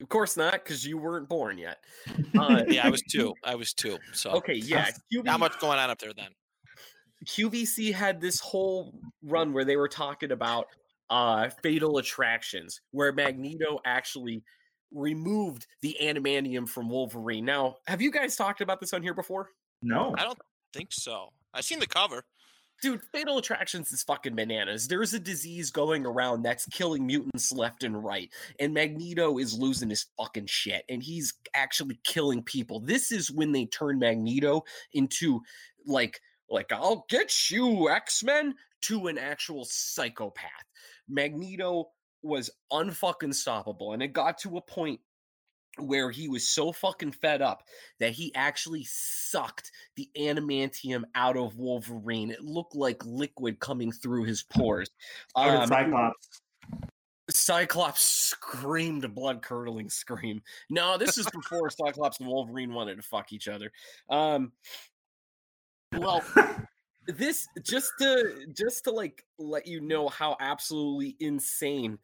Of 0.00 0.08
course 0.08 0.36
not, 0.36 0.52
because 0.52 0.84
you 0.84 0.98
weren't 0.98 1.28
born 1.28 1.58
yet. 1.58 1.78
Uh, 2.38 2.62
Yeah, 2.68 2.86
I 2.86 2.90
was 2.90 3.02
two. 3.02 3.34
I 3.44 3.54
was 3.54 3.72
two. 3.72 3.98
So 4.12 4.30
okay, 4.32 4.54
yeah. 4.56 4.90
QV 5.12 5.24
not 5.24 5.40
much 5.40 5.58
going 5.60 5.78
on 5.78 5.90
up 5.90 5.98
there 5.98 6.12
then. 6.12 6.30
QVC 7.26 7.92
had 7.92 8.20
this 8.20 8.38
whole 8.40 8.94
run 9.22 9.52
where 9.52 9.64
they 9.64 9.76
were 9.76 9.88
talking 9.88 10.30
about 10.30 10.66
uh 11.10 11.48
fatal 11.62 11.98
attractions 11.98 12.80
where 12.90 13.12
Magneto 13.12 13.80
actually 13.84 14.42
removed 14.92 15.66
the 15.82 15.96
adamantium 16.00 16.68
from 16.68 16.88
Wolverine. 16.88 17.44
Now, 17.44 17.76
have 17.86 18.00
you 18.00 18.10
guys 18.10 18.36
talked 18.36 18.60
about 18.60 18.80
this 18.80 18.92
on 18.92 19.02
here 19.02 19.14
before? 19.14 19.50
no. 19.82 20.14
I 20.18 20.24
don't 20.24 20.38
think 20.72 20.88
so. 20.92 21.32
I've 21.54 21.64
seen 21.64 21.78
the 21.78 21.86
cover. 21.86 22.24
Dude, 22.80 23.02
fatal 23.12 23.38
attractions 23.38 23.90
is 23.90 24.04
fucking 24.04 24.36
bananas. 24.36 24.86
There's 24.86 25.12
a 25.12 25.18
disease 25.18 25.72
going 25.72 26.06
around 26.06 26.42
that's 26.42 26.64
killing 26.66 27.06
mutants 27.06 27.50
left 27.50 27.82
and 27.82 28.04
right, 28.04 28.30
and 28.60 28.72
Magneto 28.72 29.38
is 29.38 29.58
losing 29.58 29.90
his 29.90 30.06
fucking 30.16 30.46
shit, 30.46 30.84
and 30.88 31.02
he's 31.02 31.34
actually 31.54 31.98
killing 32.04 32.42
people. 32.42 32.78
This 32.78 33.10
is 33.10 33.32
when 33.32 33.50
they 33.50 33.66
turn 33.66 33.98
Magneto 33.98 34.62
into 34.92 35.40
like 35.86 36.20
like 36.48 36.72
I'll 36.72 37.04
get 37.08 37.50
you 37.50 37.90
X-Men 37.90 38.54
to 38.82 39.08
an 39.08 39.18
actual 39.18 39.64
psychopath. 39.64 40.67
Magneto 41.08 41.90
was 42.22 42.50
unfucking 42.72 43.34
stoppable, 43.34 43.94
and 43.94 44.02
it 44.02 44.12
got 44.12 44.38
to 44.38 44.56
a 44.56 44.62
point 44.62 45.00
where 45.78 46.10
he 46.10 46.28
was 46.28 46.46
so 46.46 46.72
fucking 46.72 47.12
fed 47.12 47.42
up 47.42 47.62
that 48.00 48.12
he 48.12 48.34
actually 48.34 48.84
sucked 48.88 49.70
the 49.96 50.08
adamantium 50.18 51.04
out 51.14 51.36
of 51.36 51.56
Wolverine. 51.56 52.30
It 52.30 52.42
looked 52.42 52.74
like 52.74 53.04
liquid 53.04 53.60
coming 53.60 53.92
through 53.92 54.24
his 54.24 54.42
pores. 54.42 54.90
Um, 55.36 55.68
Cyclops. 55.68 56.40
Cyclops 57.30 58.02
screamed 58.02 59.04
a 59.04 59.08
blood 59.08 59.42
curdling 59.42 59.90
scream. 59.90 60.42
No, 60.70 60.96
this 60.96 61.18
is 61.18 61.28
before 61.30 61.70
Cyclops 61.86 62.18
and 62.18 62.28
Wolverine 62.28 62.72
wanted 62.72 62.96
to 62.96 63.02
fuck 63.02 63.32
each 63.32 63.48
other. 63.48 63.70
Um, 64.08 64.52
well, 65.96 66.24
this 67.08 67.48
just 67.62 67.90
to 68.00 68.46
just 68.52 68.84
to 68.84 68.90
like 68.90 69.24
let 69.38 69.66
you 69.66 69.80
know 69.80 70.08
how 70.08 70.36
absolutely 70.40 71.16
insane 71.20 71.98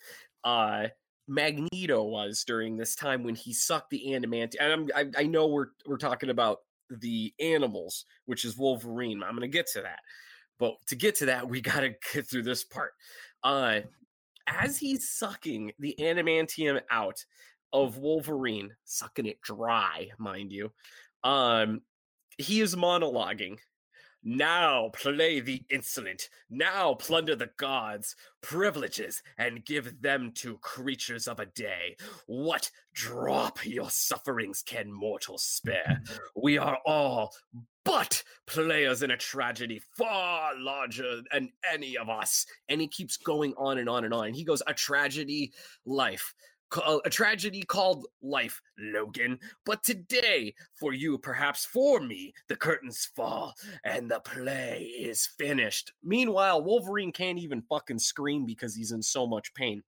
uh 0.45 0.87
Magneto 1.27 2.03
was 2.03 2.45
during 2.45 2.77
this 2.77 2.95
time 2.95 3.23
when 3.23 3.35
he 3.35 3.53
sucked 3.53 3.91
the 3.91 4.03
adamantium. 4.09 4.57
And 4.61 4.73
I'm, 4.73 4.89
I, 4.95 5.23
I 5.23 5.27
know 5.27 5.47
we're 5.47 5.69
we're 5.87 5.97
talking 5.97 6.31
about 6.31 6.59
the 6.91 7.33
animals, 7.41 8.05
which 8.27 8.45
is 8.45 8.57
Wolverine. 8.57 9.23
I'm 9.23 9.35
gonna 9.35 9.49
get 9.49 9.67
to 9.73 9.83
that, 9.83 10.01
but 10.59 10.75
to 10.89 10.97
get 10.97 11.17
to 11.17 11.27
that, 11.27 11.49
we 11.49 11.61
gotta 11.61 11.95
get 12.13 12.27
through 12.29 12.43
this 12.43 12.65
part. 12.65 12.93
Uh, 13.43 13.81
as 14.47 14.77
he's 14.77 15.11
sucking 15.11 15.73
the 15.79 15.95
adamantium 15.99 16.81
out 16.91 17.25
of 17.73 17.99
Wolverine, 17.99 18.71
sucking 18.85 19.27
it 19.27 19.41
dry, 19.41 20.11
mind 20.19 20.53
you, 20.53 20.71
um, 21.25 21.81
he 22.37 22.61
is 22.61 22.77
monologuing. 22.77 23.59
Now 24.25 24.91
play 24.95 25.41
the 25.41 25.63
insolent. 25.71 26.31
Now 26.49 26.95
plunder 26.95 27.37
the 27.37 27.51
gods' 27.59 28.17
privileges 28.41 29.23
and 29.37 29.65
give 29.65 30.01
them 30.01 30.33
to 30.37 30.59
creatures 30.59 31.29
of 31.29 31.41
a 31.41 31.47
day. 31.47 31.97
What 32.27 32.71
drop 32.95 33.65
your 33.67 33.91
sufferings 33.91 34.63
can 34.63 34.91
mortals 34.91 35.45
spare? 35.45 36.03
We 36.35 36.57
are 36.57 36.79
all 36.87 37.35
but 37.85 38.23
players 38.47 39.03
in 39.03 39.11
a 39.11 39.17
tragedy 39.17 39.83
far 39.97 40.53
larger 40.59 41.21
than 41.31 41.51
any 41.71 41.99
of 41.99 42.09
us. 42.09 42.47
And 42.69 42.81
he 42.81 42.89
keeps 42.89 43.19
going 43.19 43.53
on 43.59 43.79
and 43.79 43.89
on 43.89 44.05
and 44.05 44.15
on. 44.15 44.29
And 44.29 44.37
he 44.37 44.45
goes, 44.45 44.63
A 44.67 44.75
tragedy, 44.75 45.53
life. 45.85 46.35
Ca- 46.71 47.01
a 47.05 47.11
tragedy 47.11 47.63
called 47.63 48.07
life, 48.23 48.61
Logan. 48.79 49.39
But 49.65 49.83
today, 49.83 50.55
for 50.79 50.93
you, 50.93 51.19
perhaps 51.19 51.65
for 51.65 52.01
me, 52.01 52.33
the 52.49 52.57
curtains 52.57 53.09
fall 53.17 53.55
and 53.85 54.11
the 54.11 54.21
play 54.21 54.93
is 54.99 55.27
finished. 55.39 55.93
Meanwhile, 56.03 56.63
Wolverine 56.63 57.13
can't 57.13 57.39
even 57.39 57.63
fucking 57.63 57.99
scream 57.99 58.47
because 58.47 58.75
he's 58.75 58.93
in 58.93 59.03
so 59.03 59.27
much 59.27 59.55
pain. 59.55 59.83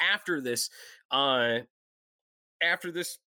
After 0.00 0.40
this, 0.40 0.70
uh, 1.10 1.58
after 2.62 2.90
this, 2.90 3.18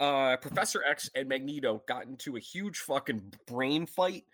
uh, 0.00 0.36
Professor 0.36 0.82
X 0.84 1.10
and 1.14 1.28
Magneto 1.28 1.82
got 1.88 2.06
into 2.06 2.36
a 2.36 2.40
huge 2.40 2.78
fucking 2.78 3.32
brain 3.46 3.86
fight, 3.86 4.24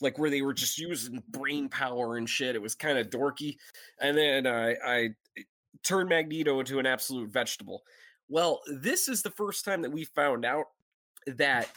like 0.00 0.18
where 0.18 0.30
they 0.30 0.42
were 0.42 0.54
just 0.54 0.78
using 0.78 1.22
brain 1.30 1.68
power 1.68 2.16
and 2.16 2.28
shit. 2.28 2.54
It 2.54 2.62
was 2.62 2.74
kind 2.74 2.98
of 2.98 3.10
dorky, 3.10 3.56
and 4.00 4.16
then 4.16 4.46
uh, 4.46 4.74
I 4.84 5.10
turned 5.82 6.08
Magneto 6.08 6.60
into 6.60 6.78
an 6.78 6.86
absolute 6.86 7.30
vegetable. 7.30 7.82
Well, 8.28 8.60
this 8.66 9.08
is 9.08 9.22
the 9.22 9.30
first 9.30 9.64
time 9.64 9.82
that 9.82 9.92
we 9.92 10.04
found 10.04 10.44
out 10.44 10.66
that 11.26 11.68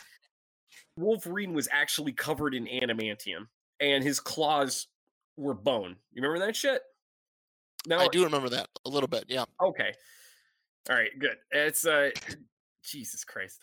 Wolverine 0.98 1.54
was 1.54 1.68
actually 1.72 2.12
covered 2.12 2.54
in 2.54 2.66
adamantium, 2.66 3.48
and 3.80 4.04
his 4.04 4.20
claws 4.20 4.88
were 5.38 5.54
bone. 5.54 5.96
You 6.14 6.22
remember 6.22 6.46
that 6.46 6.56
shit? 6.56 6.82
Now, 7.88 8.00
I 8.00 8.08
do 8.08 8.24
remember 8.24 8.50
that 8.50 8.68
a 8.86 8.90
little 8.90 9.08
bit. 9.08 9.26
Yeah. 9.28 9.46
Okay. 9.62 9.94
All 10.90 10.96
right, 10.96 11.10
good. 11.18 11.38
It's 11.52 11.86
uh 11.86 12.10
Jesus 12.84 13.24
Christ. 13.24 13.60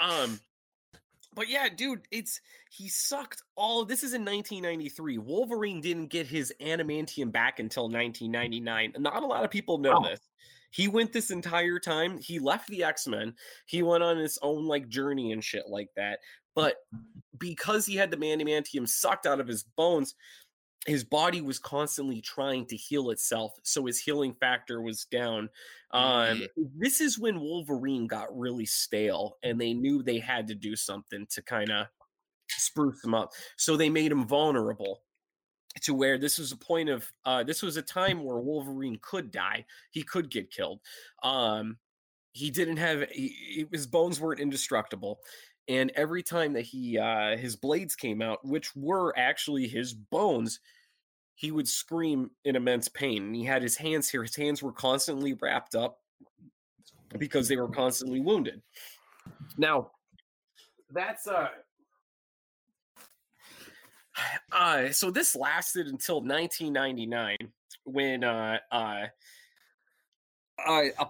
um 0.00 0.40
but 1.34 1.48
yeah, 1.48 1.68
dude, 1.68 2.06
it's 2.10 2.40
he 2.80 2.88
sucked 2.88 3.42
all 3.56 3.84
this 3.84 4.02
is 4.02 4.14
in 4.14 4.22
1993. 4.24 5.18
Wolverine 5.18 5.80
didn't 5.82 6.06
get 6.06 6.26
his 6.26 6.52
adamantium 6.62 7.30
back 7.30 7.58
until 7.58 7.84
1999. 7.90 8.94
Not 8.98 9.22
a 9.22 9.26
lot 9.26 9.44
of 9.44 9.50
people 9.50 9.76
know 9.78 9.98
Oh. 9.98 10.08
this. 10.08 10.20
He 10.70 10.88
went 10.88 11.12
this 11.12 11.30
entire 11.30 11.78
time. 11.78 12.16
He 12.18 12.38
left 12.38 12.68
the 12.68 12.84
X-Men. 12.84 13.34
He 13.66 13.82
went 13.82 14.02
on 14.04 14.16
his 14.16 14.38
own 14.40 14.66
like 14.66 14.88
journey 14.88 15.32
and 15.32 15.44
shit 15.44 15.64
like 15.68 15.90
that. 15.96 16.20
But 16.54 16.76
because 17.38 17.84
he 17.84 17.96
had 17.96 18.10
the 18.10 18.16
adamantium 18.16 18.88
sucked 18.88 19.26
out 19.26 19.40
of 19.40 19.48
his 19.48 19.64
bones, 19.76 20.14
his 20.86 21.04
body 21.04 21.42
was 21.42 21.58
constantly 21.58 22.20
trying 22.22 22.64
to 22.66 22.76
heal 22.76 23.10
itself 23.10 23.52
so 23.62 23.84
his 23.84 23.98
healing 23.98 24.32
factor 24.40 24.80
was 24.80 25.04
down 25.04 25.46
um 25.90 26.42
this 26.78 27.02
is 27.02 27.18
when 27.18 27.38
wolverine 27.38 28.06
got 28.06 28.34
really 28.34 28.64
stale 28.64 29.36
and 29.42 29.60
they 29.60 29.74
knew 29.74 30.02
they 30.02 30.18
had 30.18 30.46
to 30.46 30.54
do 30.54 30.74
something 30.74 31.26
to 31.28 31.42
kind 31.42 31.70
of 31.70 31.86
spruce 32.60 33.00
them 33.02 33.14
up 33.14 33.30
so 33.56 33.76
they 33.76 33.88
made 33.88 34.12
him 34.12 34.26
vulnerable 34.26 35.02
to 35.82 35.94
where 35.94 36.18
this 36.18 36.38
was 36.38 36.52
a 36.52 36.56
point 36.56 36.88
of 36.88 37.10
uh 37.24 37.42
this 37.42 37.62
was 37.62 37.76
a 37.76 37.82
time 37.82 38.24
where 38.24 38.38
wolverine 38.38 38.98
could 39.02 39.30
die 39.30 39.64
he 39.90 40.02
could 40.02 40.30
get 40.30 40.50
killed 40.50 40.80
um 41.22 41.76
he 42.32 42.50
didn't 42.50 42.76
have 42.76 43.08
he, 43.10 43.66
his 43.72 43.86
bones 43.86 44.20
weren't 44.20 44.40
indestructible 44.40 45.20
and 45.68 45.92
every 45.94 46.22
time 46.22 46.52
that 46.52 46.62
he 46.62 46.98
uh 46.98 47.36
his 47.36 47.56
blades 47.56 47.94
came 47.94 48.20
out 48.20 48.44
which 48.44 48.74
were 48.74 49.16
actually 49.16 49.66
his 49.66 49.94
bones 49.94 50.60
he 51.34 51.50
would 51.50 51.68
scream 51.68 52.30
in 52.44 52.56
immense 52.56 52.88
pain 52.88 53.24
and 53.24 53.36
he 53.36 53.44
had 53.44 53.62
his 53.62 53.76
hands 53.76 54.10
here 54.10 54.22
his 54.22 54.36
hands 54.36 54.62
were 54.62 54.72
constantly 54.72 55.34
wrapped 55.34 55.74
up 55.74 56.00
because 57.18 57.48
they 57.48 57.56
were 57.56 57.68
constantly 57.68 58.20
wounded. 58.20 58.62
Now 59.56 59.90
that's 60.92 61.26
uh 61.26 61.48
uh 64.52 64.90
so 64.90 65.10
this 65.10 65.36
lasted 65.36 65.86
until 65.86 66.16
1999 66.16 67.36
when 67.84 68.24
uh 68.24 68.58
uh 68.70 69.06
uh, 70.66 71.04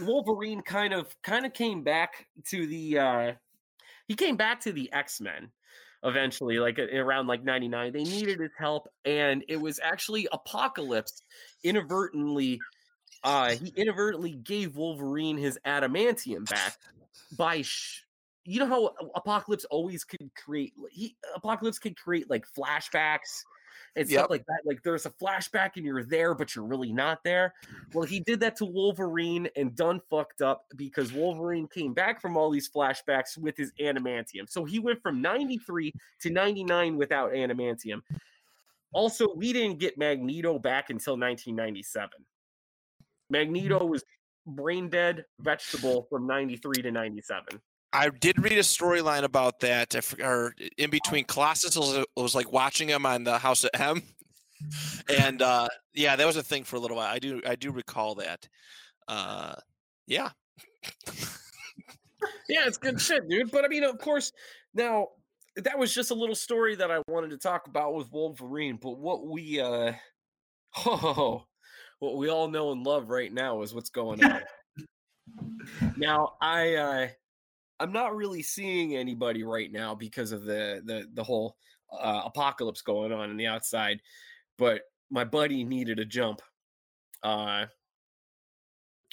Wolverine 0.00 0.62
kind 0.62 0.94
of 0.94 1.14
kind 1.22 1.44
of 1.44 1.52
came 1.52 1.82
back 1.82 2.26
to 2.46 2.66
the 2.66 2.98
uh 2.98 3.32
he 4.08 4.14
came 4.14 4.36
back 4.36 4.60
to 4.60 4.72
the 4.72 4.92
X-Men 4.92 5.50
eventually 6.02 6.58
like 6.58 6.78
around 6.78 7.26
like 7.26 7.44
99 7.44 7.92
they 7.92 8.04
needed 8.04 8.40
his 8.40 8.52
help 8.58 8.88
and 9.04 9.44
it 9.48 9.60
was 9.60 9.78
actually 9.82 10.26
Apocalypse 10.32 11.22
inadvertently 11.62 12.58
uh 13.22 13.50
he 13.50 13.72
inadvertently 13.76 14.32
gave 14.32 14.76
Wolverine 14.76 15.36
his 15.36 15.58
adamantium 15.66 16.48
back 16.48 16.76
by 17.36 17.62
sh- 17.62 18.02
you 18.50 18.60
know 18.60 18.66
how 18.66 18.90
Apocalypse 19.14 19.64
always 19.66 20.04
can 20.04 20.30
create 20.36 20.72
he 20.90 21.16
Apocalypse 21.34 21.78
can 21.78 21.94
create 21.94 22.28
like 22.28 22.44
flashbacks 22.56 23.44
and 23.96 24.08
stuff 24.08 24.30
like 24.30 24.44
that 24.46 24.60
like 24.64 24.82
there's 24.82 25.06
a 25.06 25.10
flashback 25.10 25.70
and 25.76 25.84
you're 25.84 26.04
there 26.04 26.34
but 26.34 26.54
you're 26.54 26.64
really 26.64 26.92
not 26.92 27.22
there 27.24 27.54
well, 27.92 28.04
he 28.04 28.20
did 28.20 28.40
that 28.40 28.56
to 28.56 28.64
Wolverine 28.64 29.48
and 29.56 29.74
done 29.74 30.00
fucked 30.10 30.42
up 30.42 30.64
because 30.76 31.12
Wolverine 31.12 31.66
came 31.66 31.92
back 31.92 32.20
from 32.20 32.36
all 32.36 32.50
these 32.50 32.68
flashbacks 32.68 33.36
with 33.36 33.56
his 33.56 33.72
adamantium. 33.80 34.48
So 34.48 34.64
he 34.64 34.78
went 34.78 35.02
from 35.02 35.20
93 35.20 35.92
to 36.20 36.30
99 36.30 36.96
without 36.96 37.32
adamantium. 37.32 38.02
Also, 38.92 39.32
we 39.34 39.52
didn't 39.52 39.78
get 39.78 39.98
Magneto 39.98 40.58
back 40.58 40.90
until 40.90 41.14
1997. 41.14 42.10
Mm. 42.10 42.24
Magneto 43.30 43.84
was 43.84 44.04
brain 44.46 44.88
dead 44.88 45.24
vegetable 45.40 46.06
from 46.10 46.26
93 46.26 46.82
to 46.82 46.90
97. 46.90 47.60
I 47.92 48.08
did 48.08 48.42
read 48.42 48.52
a 48.52 48.62
storyline 48.62 49.24
about 49.24 49.60
that. 49.60 49.94
Or 50.22 50.54
in 50.78 50.90
between 50.90 51.24
Colossus 51.24 51.76
was, 51.76 52.04
was 52.16 52.34
like 52.34 52.52
watching 52.52 52.88
him 52.88 53.04
on 53.04 53.24
the 53.24 53.38
House 53.38 53.64
of 53.64 53.70
M, 53.74 54.02
and 55.08 55.42
uh, 55.42 55.68
yeah, 55.94 56.16
that 56.16 56.26
was 56.26 56.36
a 56.36 56.42
thing 56.42 56.64
for 56.64 56.76
a 56.76 56.78
little 56.80 56.96
while. 56.96 57.12
I 57.12 57.18
do 57.18 57.40
I 57.46 57.56
do 57.56 57.72
recall 57.72 58.16
that. 58.16 58.48
Uh, 59.08 59.54
yeah, 60.06 60.30
Yeah, 62.48 62.66
it's 62.66 62.78
good 62.78 63.00
shit, 63.00 63.28
dude. 63.28 63.50
But 63.50 63.64
I 63.64 63.68
mean, 63.68 63.84
of 63.84 63.98
course, 63.98 64.32
now 64.74 65.08
that 65.56 65.78
was 65.78 65.94
just 65.94 66.10
a 66.10 66.14
little 66.14 66.34
story 66.34 66.74
that 66.76 66.90
I 66.90 67.00
wanted 67.08 67.30
to 67.30 67.38
talk 67.38 67.66
about 67.66 67.94
with 67.94 68.10
Wolverine. 68.12 68.78
But 68.80 68.98
what 68.98 69.26
we 69.26 69.60
uh 69.60 69.92
oh 70.86 71.44
what 71.98 72.16
we 72.16 72.28
all 72.28 72.48
know 72.48 72.72
and 72.72 72.84
love 72.84 73.08
right 73.10 73.32
now 73.32 73.62
is 73.62 73.74
what's 73.74 73.90
going 73.90 74.24
on. 74.24 74.40
now 75.96 76.34
I 76.40 76.74
uh 76.74 77.08
I'm 77.80 77.92
not 77.92 78.14
really 78.14 78.42
seeing 78.42 78.96
anybody 78.96 79.42
right 79.42 79.72
now 79.72 79.94
because 79.94 80.32
of 80.32 80.44
the 80.44 80.82
the 80.84 81.06
the 81.14 81.24
whole 81.24 81.56
uh, 81.92 82.22
apocalypse 82.26 82.82
going 82.82 83.12
on 83.12 83.30
in 83.30 83.36
the 83.36 83.46
outside, 83.48 84.00
but 84.58 84.82
my 85.10 85.24
buddy 85.24 85.64
needed 85.64 85.98
a 85.98 86.04
jump 86.04 86.40
uh 87.22 87.66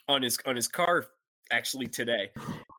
on 0.08 0.22
his 0.22 0.38
on 0.46 0.56
his 0.56 0.68
car 0.68 1.08
actually 1.52 1.88
today 1.88 2.30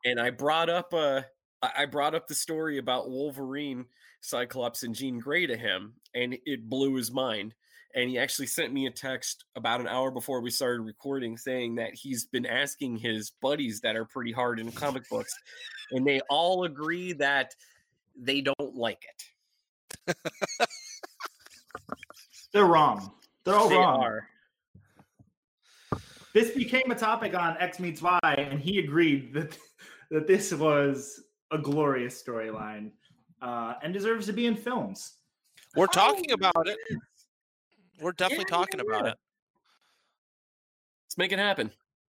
and 0.05 0.19
I 0.19 0.31
brought 0.31 0.69
up 0.69 0.93
uh 0.93 1.21
I 1.61 1.71
I 1.79 1.85
brought 1.85 2.15
up 2.15 2.27
the 2.27 2.35
story 2.35 2.77
about 2.77 3.09
Wolverine, 3.09 3.85
Cyclops, 4.21 4.83
and 4.83 4.95
Jean 4.95 5.19
Grey 5.19 5.45
to 5.45 5.57
him, 5.57 5.95
and 6.15 6.37
it 6.45 6.69
blew 6.69 6.95
his 6.95 7.11
mind. 7.11 7.53
And 7.95 8.09
he 8.09 8.19
actually 8.19 8.47
sent 8.47 8.71
me 8.71 8.85
a 8.85 8.91
text 8.91 9.45
about 9.55 9.81
an 9.81 9.87
hour 9.87 10.11
before 10.11 10.41
we 10.41 10.51
started 10.51 10.81
recording 10.81 11.37
saying 11.37 11.75
that 11.75 11.95
he's 11.95 12.25
been 12.25 12.45
asking 12.45 12.97
his 12.97 13.31
buddies 13.41 13.81
that 13.81 13.95
are 13.95 14.05
pretty 14.05 14.31
hard 14.31 14.59
in 14.59 14.71
comic 14.71 15.09
books, 15.09 15.33
and 15.91 16.05
they 16.05 16.21
all 16.29 16.65
agree 16.65 17.13
that 17.13 17.55
they 18.15 18.41
don't 18.41 18.75
like 18.75 19.03
it. 20.05 20.15
They're 22.51 22.65
wrong. 22.65 23.11
They're 23.43 23.55
all 23.55 23.69
they 23.69 23.75
wrong. 23.75 24.03
are. 24.03 24.27
This 26.33 26.51
became 26.51 26.91
a 26.91 26.95
topic 26.95 27.35
on 27.35 27.57
X 27.59 27.79
Meets 27.79 28.01
Y, 28.01 28.19
and 28.23 28.59
he 28.59 28.79
agreed 28.79 29.33
that 29.33 29.57
that 30.11 30.27
this 30.27 30.53
was 30.53 31.21
a 31.51 31.57
glorious 31.57 32.21
storyline 32.21 32.91
uh, 33.41 33.75
and 33.83 33.93
deserves 33.93 34.25
to 34.27 34.33
be 34.33 34.45
in 34.45 34.55
films. 34.55 35.13
we're 35.75 35.87
talking 35.87 36.31
about 36.31 36.67
it. 36.67 36.77
We're 38.01 38.11
definitely 38.13 38.45
Yeah, 38.49 38.57
talking 38.57 38.79
yeah, 38.79 38.85
about 38.95 39.05
yeah. 39.05 39.11
it. 39.11 39.17
Let's 41.05 41.17
make 41.17 41.31
it 41.31 41.39
happen. 41.39 41.71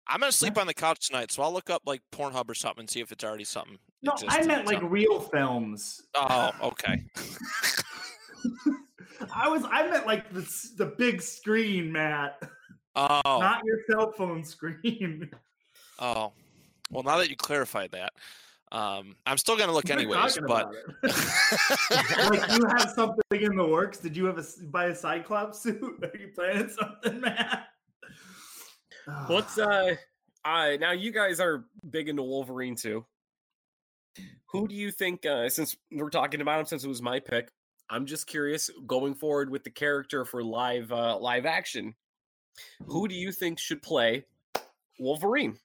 I'm 0.07 0.19
gonna 0.19 0.31
sleep 0.31 0.57
on 0.57 0.67
the 0.67 0.73
couch 0.73 1.07
tonight, 1.07 1.31
so 1.31 1.43
I'll 1.43 1.53
look 1.53 1.69
up 1.69 1.84
like 1.86 2.01
Pornhub 2.11 2.49
or 2.49 2.53
something 2.53 2.81
and 2.81 2.89
see 2.89 2.99
if 2.99 3.11
it's 3.11 3.23
already 3.23 3.45
something. 3.45 3.77
No, 4.01 4.11
I 4.27 4.45
meant 4.45 4.67
like 4.67 4.81
real 4.84 5.21
films. 5.21 6.01
Oh, 6.13 6.51
okay. 6.61 7.03
I 9.34 9.47
was 9.47 9.63
I 9.69 9.88
meant 9.89 10.05
like 10.05 10.31
the 10.34 10.41
the 10.77 10.88
big 10.97 11.21
screen, 11.21 11.91
Matt, 11.91 12.41
Oh, 12.95 13.21
not 13.25 13.61
your 13.65 13.79
cell 13.89 14.11
phone 14.11 14.43
screen. 14.43 15.29
oh. 15.99 16.31
Well, 16.91 17.03
now 17.03 17.17
that 17.17 17.29
you 17.29 17.36
clarified 17.36 17.91
that, 17.91 18.13
um, 18.74 19.15
I'm 19.28 19.38
still 19.38 19.55
gonna 19.55 19.71
look 19.71 19.88
We're 19.88 19.93
anyways. 19.93 20.39
But 20.47 20.71
like 21.03 22.51
you 22.51 22.65
have 22.67 22.91
something 22.95 23.21
in 23.32 23.55
the 23.55 23.67
works. 23.67 23.99
Did 23.99 24.17
you 24.17 24.26
have 24.26 24.38
a 24.38 24.41
s- 24.41 24.55
buy 24.55 24.86
a 24.86 24.95
Cyclops 24.95 25.59
suit? 25.59 25.80
Are 26.03 26.17
you 26.17 26.30
planning 26.36 26.69
something, 26.69 27.21
Matt? 27.21 27.67
What's 29.28 29.59
uh 29.59 29.95
I 30.43 30.78
now 30.78 30.91
you 30.91 31.11
guys 31.11 31.39
are 31.39 31.65
big 31.89 32.09
into 32.09 32.24
Wolverine 32.24 32.76
too. 32.76 33.05
Who 34.47 34.67
do 34.67 34.74
you 34.74 34.91
think 34.91 35.26
uh 35.26 35.49
since 35.49 35.76
we're 35.91 36.09
talking 36.09 36.41
about 36.41 36.59
him 36.59 36.65
since 36.65 36.84
it 36.84 36.88
was 36.89 37.01
my 37.01 37.19
pick, 37.19 37.49
I'm 37.91 38.07
just 38.07 38.26
curious 38.26 38.71
going 38.88 39.13
forward 39.13 39.51
with 39.51 39.63
the 39.63 39.69
character 39.69 40.26
for 40.26 40.43
live 40.43 40.91
uh, 40.91 41.17
live 41.19 41.45
action. 41.45 41.93
Who 42.88 43.07
do 43.07 43.13
you 43.13 43.32
think 43.32 43.59
should 43.59 43.84
play 43.84 44.26
Wolverine? 44.99 45.59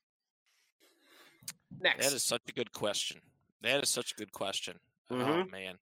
Next. 1.80 2.04
That 2.08 2.14
is 2.16 2.24
such 2.24 2.42
a 2.48 2.52
good 2.52 2.72
question. 2.72 3.20
That 3.62 3.82
is 3.82 3.88
such 3.90 4.12
a 4.12 4.14
good 4.14 4.32
question. 4.32 4.78
Oh 5.10 5.14
Mhm. 5.16 5.50
man. 5.50 5.78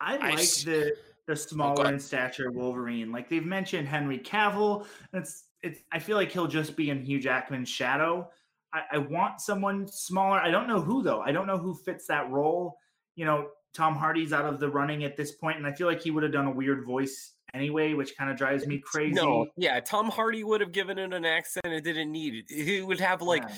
I 0.00 0.16
I 0.16 0.30
like 0.30 0.48
the 0.64 0.96
the 1.26 1.36
smaller 1.36 1.82
ahead. 1.82 1.94
in 1.94 2.00
stature 2.00 2.50
Wolverine. 2.50 3.12
Like 3.12 3.28
they've 3.28 3.44
mentioned 3.44 3.86
Henry 3.86 4.18
Cavill, 4.18 4.86
it's 5.12 5.44
it's. 5.62 5.80
I 5.92 5.98
feel 5.98 6.16
like 6.16 6.32
he'll 6.32 6.46
just 6.46 6.74
be 6.76 6.90
in 6.90 7.04
Hugh 7.04 7.20
Jackman's 7.20 7.68
shadow. 7.68 8.30
I, 8.72 8.82
I 8.92 8.98
want 8.98 9.40
someone 9.40 9.86
smaller. 9.88 10.38
I 10.40 10.50
don't 10.50 10.66
know 10.68 10.80
who 10.80 11.02
though. 11.02 11.20
I 11.20 11.32
don't 11.32 11.46
know 11.46 11.58
who 11.58 11.74
fits 11.74 12.06
that 12.06 12.30
role. 12.30 12.78
You 13.14 13.26
know, 13.26 13.50
Tom 13.74 13.94
Hardy's 13.94 14.32
out 14.32 14.46
of 14.46 14.58
the 14.58 14.68
running 14.70 15.04
at 15.04 15.16
this 15.16 15.32
point, 15.32 15.58
and 15.58 15.66
I 15.66 15.72
feel 15.72 15.86
like 15.86 16.00
he 16.02 16.10
would 16.10 16.22
have 16.22 16.32
done 16.32 16.46
a 16.46 16.50
weird 16.50 16.84
voice 16.86 17.34
anyway, 17.52 17.92
which 17.94 18.16
kind 18.16 18.30
of 18.30 18.36
drives 18.36 18.66
me 18.66 18.78
crazy. 18.78 19.14
No, 19.14 19.46
yeah, 19.56 19.80
Tom 19.80 20.08
Hardy 20.08 20.44
would 20.44 20.60
have 20.62 20.72
given 20.72 20.98
it 20.98 21.12
an 21.12 21.24
accent 21.26 21.66
it 21.66 21.82
didn't 21.84 22.10
need 22.10 22.34
it. 22.48 22.50
He 22.54 22.80
would 22.80 23.00
have 23.00 23.20
like 23.22 23.42
Yeah. 23.42 23.54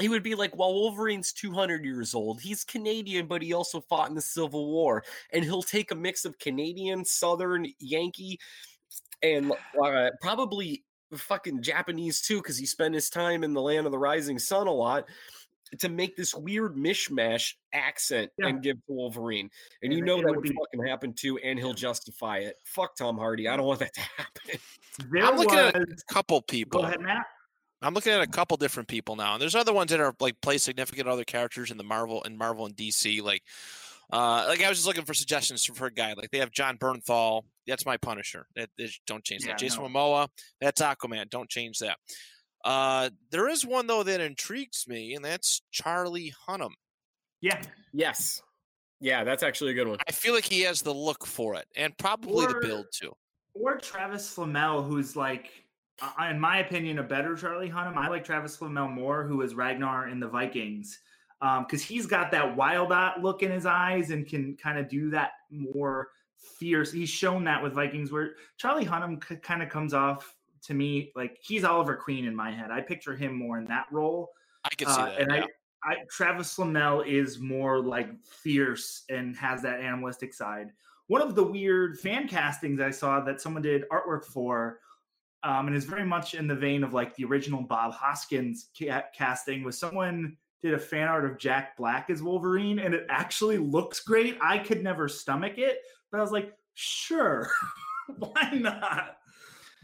He 0.00 0.08
would 0.08 0.22
be 0.22 0.34
like, 0.34 0.56
well, 0.56 0.72
Wolverine's 0.74 1.32
200 1.32 1.84
years 1.84 2.14
old. 2.14 2.40
He's 2.40 2.64
Canadian, 2.64 3.26
but 3.26 3.42
he 3.42 3.52
also 3.52 3.80
fought 3.80 4.08
in 4.08 4.14
the 4.14 4.20
Civil 4.20 4.66
War. 4.70 5.04
And 5.32 5.44
he'll 5.44 5.62
take 5.62 5.90
a 5.90 5.94
mix 5.94 6.24
of 6.24 6.38
Canadian, 6.38 7.04
Southern, 7.04 7.66
Yankee, 7.78 8.38
and 9.22 9.52
uh, 9.84 10.10
probably 10.20 10.84
fucking 11.14 11.62
Japanese 11.62 12.20
too, 12.20 12.38
because 12.38 12.56
he 12.56 12.66
spent 12.66 12.94
his 12.94 13.10
time 13.10 13.44
in 13.44 13.52
the 13.52 13.60
land 13.62 13.86
of 13.86 13.92
the 13.92 13.98
rising 13.98 14.38
sun 14.38 14.66
a 14.66 14.72
lot 14.72 15.04
to 15.78 15.88
make 15.88 16.16
this 16.16 16.34
weird 16.34 16.74
mishmash 16.74 17.52
accent 17.72 18.28
Yeah. 18.38 18.48
and 18.48 18.62
give 18.62 18.76
to 18.86 18.92
Wolverine. 18.92 19.48
And 19.82 19.92
you 19.92 20.02
know 20.02 20.16
that 20.16 20.26
would 20.26 20.36
would 20.36 20.42
be- 20.42 20.54
fucking 20.54 20.84
happen 20.86 21.12
too, 21.12 21.38
and 21.38 21.58
he'll 21.58 21.74
justify 21.74 22.38
it. 22.38 22.56
Fuck 22.64 22.96
Tom 22.96 23.16
Hardy. 23.18 23.46
I 23.46 23.56
don't 23.56 23.66
want 23.66 23.78
that 23.80 23.94
to 23.94 24.00
happen. 24.16 24.60
There 25.12 25.24
I'm 25.24 25.36
looking 25.36 25.54
was. 25.56 25.72
at 25.74 25.82
a 25.82 25.96
couple 26.12 26.42
people. 26.42 26.80
Go 26.80 26.86
ahead, 26.86 27.00
Matt. 27.00 27.24
I'm 27.82 27.94
looking 27.94 28.12
at 28.12 28.20
a 28.20 28.26
couple 28.26 28.56
different 28.56 28.88
people 28.88 29.16
now, 29.16 29.32
and 29.34 29.42
there's 29.42 29.54
other 29.54 29.72
ones 29.72 29.90
that 29.90 30.00
are 30.00 30.14
like 30.20 30.40
play 30.40 30.58
significant 30.58 31.08
other 31.08 31.24
characters 31.24 31.70
in 31.70 31.76
the 31.78 31.84
Marvel 31.84 32.22
and 32.24 32.36
Marvel 32.36 32.66
and 32.66 32.76
DC. 32.76 33.22
Like, 33.22 33.42
uh, 34.12 34.44
like 34.48 34.62
I 34.62 34.68
was 34.68 34.78
just 34.78 34.86
looking 34.86 35.04
for 35.04 35.14
suggestions 35.14 35.64
for 35.64 35.86
a 35.86 35.92
guy. 35.92 36.12
Like 36.14 36.30
they 36.30 36.38
have 36.38 36.50
Jon 36.50 36.76
Bernthal. 36.78 37.42
That's 37.66 37.86
my 37.86 37.96
Punisher. 37.96 38.46
That, 38.56 38.68
that- 38.78 38.90
don't 39.06 39.24
change 39.24 39.44
that. 39.46 39.58
Jason 39.58 39.82
no. 39.82 39.88
Momoa. 39.88 40.28
That's 40.60 40.82
Aquaman. 40.82 41.30
Don't 41.30 41.48
change 41.48 41.78
that. 41.78 41.96
Uh, 42.64 43.08
there 43.30 43.48
is 43.48 43.64
one 43.64 43.86
though 43.86 44.02
that 44.02 44.20
intrigues 44.20 44.84
me, 44.86 45.14
and 45.14 45.24
that's 45.24 45.62
Charlie 45.70 46.34
Hunnam. 46.48 46.72
Yeah. 47.40 47.62
Yes. 47.94 48.42
Yeah, 49.00 49.24
that's 49.24 49.42
actually 49.42 49.70
a 49.70 49.74
good 49.74 49.88
one. 49.88 49.96
I 50.06 50.12
feel 50.12 50.34
like 50.34 50.44
he 50.44 50.60
has 50.62 50.82
the 50.82 50.92
look 50.92 51.24
for 51.26 51.54
it, 51.54 51.64
and 51.74 51.96
probably 51.96 52.44
Or- 52.44 52.52
the 52.52 52.66
build 52.66 52.86
too. 52.92 53.12
or 53.54 53.78
Travis 53.78 54.34
Fimmel, 54.34 54.86
who's 54.86 55.16
like, 55.16 55.50
uh, 56.02 56.24
in 56.30 56.38
my 56.40 56.58
opinion, 56.58 56.98
a 56.98 57.02
better 57.02 57.34
Charlie 57.36 57.70
Hunnam. 57.70 57.96
I 57.96 58.08
like 58.08 58.24
Travis 58.24 58.56
Fimmel 58.56 58.90
more, 58.92 59.24
who 59.24 59.42
is 59.42 59.54
Ragnar 59.54 60.08
in 60.08 60.20
the 60.20 60.28
Vikings, 60.28 60.98
because 61.40 61.82
he's 61.82 62.06
got 62.06 62.30
that 62.30 62.56
wild 62.56 62.92
look 63.22 63.42
in 63.42 63.50
his 63.50 63.66
eyes 63.66 64.10
and 64.10 64.26
can 64.26 64.56
kind 64.56 64.78
of 64.78 64.88
do 64.88 65.10
that 65.10 65.32
more 65.50 66.08
fierce. 66.58 66.90
He's 66.92 67.10
shown 67.10 67.44
that 67.44 67.62
with 67.62 67.74
Vikings, 67.74 68.10
where 68.12 68.34
Charlie 68.56 68.86
Hunnam 68.86 69.22
c- 69.22 69.36
kind 69.36 69.62
of 69.62 69.68
comes 69.68 69.92
off 69.94 70.34
to 70.62 70.74
me 70.74 71.12
like 71.16 71.38
he's 71.42 71.64
Oliver 71.64 71.96
Queen 71.96 72.24
in 72.26 72.34
my 72.36 72.50
head. 72.50 72.70
I 72.70 72.80
picture 72.80 73.14
him 73.16 73.34
more 73.34 73.58
in 73.58 73.64
that 73.66 73.86
role. 73.90 74.30
I 74.64 74.68
can 74.74 74.88
see 74.88 75.00
Uh, 75.00 75.06
that. 75.06 75.20
and 75.20 75.32
yeah. 75.32 75.44
I, 75.84 75.92
I 75.92 75.96
Travis 76.10 76.54
Fimmel 76.54 77.06
is 77.06 77.38
more 77.38 77.80
like 77.80 78.10
fierce 78.24 79.04
and 79.08 79.34
has 79.36 79.62
that 79.62 79.80
animalistic 79.80 80.34
side. 80.34 80.72
One 81.06 81.22
of 81.22 81.34
the 81.34 81.42
weird 81.42 81.98
fan 81.98 82.28
castings 82.28 82.80
I 82.80 82.90
saw 82.90 83.20
that 83.20 83.40
someone 83.40 83.62
did 83.62 83.88
artwork 83.88 84.24
for, 84.24 84.80
um, 85.42 85.66
and 85.68 85.76
is 85.76 85.84
very 85.84 86.04
much 86.04 86.34
in 86.34 86.46
the 86.46 86.54
vein 86.54 86.84
of 86.84 86.92
like 86.92 87.14
the 87.16 87.24
original 87.24 87.62
Bob 87.62 87.92
Hoskins 87.92 88.68
ca- 88.78 89.04
casting, 89.16 89.62
was 89.64 89.78
someone 89.78 90.36
did 90.62 90.74
a 90.74 90.78
fan 90.78 91.08
art 91.08 91.24
of 91.24 91.38
Jack 91.38 91.76
Black 91.76 92.10
as 92.10 92.22
Wolverine, 92.22 92.78
and 92.80 92.94
it 92.94 93.06
actually 93.08 93.56
looks 93.58 94.00
great. 94.00 94.36
I 94.42 94.58
could 94.58 94.82
never 94.82 95.08
stomach 95.08 95.54
it, 95.56 95.78
but 96.12 96.18
I 96.18 96.20
was 96.20 96.32
like, 96.32 96.52
sure, 96.74 97.48
why 98.18 98.50
not? 98.52 99.16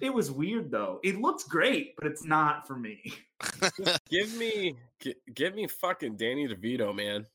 It 0.02 0.12
was 0.12 0.30
weird 0.30 0.70
though. 0.70 1.00
It 1.02 1.18
looks 1.20 1.44
great, 1.44 1.96
but 1.96 2.07
it's 2.07 2.24
not 2.24 2.66
for 2.66 2.76
me. 2.76 3.14
Give 4.11 4.34
me, 4.36 4.76
gi- 5.00 5.14
give 5.34 5.54
me 5.54 5.66
fucking 5.66 6.16
Danny 6.16 6.46
DeVito, 6.48 6.94
man. 6.94 7.26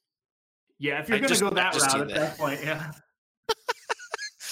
Yeah, 0.79 0.99
if 1.01 1.09
you're 1.09 1.15
I 1.17 1.19
gonna 1.19 1.29
just- 1.29 1.41
go 1.41 1.49
that 1.51 1.73
route 1.75 2.01
at 2.01 2.07
that. 2.09 2.15
that 2.15 2.37
point, 2.37 2.59
yeah. 2.63 2.91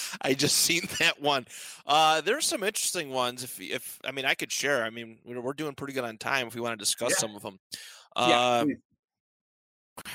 I 0.22 0.34
just 0.34 0.58
seen 0.58 0.82
that 1.00 1.22
one. 1.22 1.46
Uh, 1.86 2.22
there's 2.22 2.46
some 2.46 2.64
interesting 2.64 3.10
ones. 3.10 3.44
If 3.44 3.60
if 3.60 4.00
I 4.06 4.12
mean, 4.12 4.26
I 4.26 4.34
could 4.36 4.52
share. 4.52 4.84
I 4.84 4.90
mean, 4.90 5.18
we're, 5.26 5.42
we're 5.42 5.54
doing 5.54 5.74
pretty 5.76 5.94
good 5.94 6.04
on 6.04 6.18
time. 6.18 6.48
If 6.48 6.56
we 6.56 6.62
want 6.62 6.74
to 6.78 6.84
discuss 6.84 7.12
Yeah. 7.12 7.18
some 7.18 7.36
of 7.36 7.42
them. 7.42 7.60
Yeah, 8.18 8.24
Uh, 8.40 8.64
please. 8.66 8.78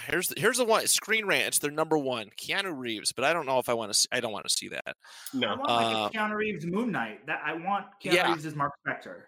here's 0.07 0.28
the, 0.28 0.40
here's 0.40 0.57
the 0.59 0.64
one. 0.64 0.86
Screen 0.86 1.26
Rant. 1.26 1.47
It's 1.49 1.59
their 1.59 1.70
number 1.70 1.97
one. 1.99 2.30
Keanu 2.40 2.76
Reeves, 2.76 3.12
but 3.12 3.24
I 3.24 3.32
don't 3.32 3.47
know 3.47 3.59
if 3.59 3.68
I 3.68 3.74
want 3.74 3.92
to. 3.92 4.09
I 4.12 4.20
don't 4.20 4.32
want 4.32 4.47
to 4.47 4.53
see 4.53 4.68
that. 4.68 4.82
I 4.86 4.92
no. 5.34 5.49
want 5.57 5.62
like 5.68 5.97
Uh, 5.97 5.99
a 5.99 6.11
Keanu 6.11 6.34
Reeves 6.34 6.66
Moon 6.66 6.90
Knight. 6.90 7.26
That 7.26 7.40
I 7.45 7.55
want 7.55 7.86
Keanu 8.03 8.12
Yeah. 8.14 8.30
Reeves 8.30 8.47
as 8.47 8.55
Marc 8.55 8.72
Spector. 8.86 9.22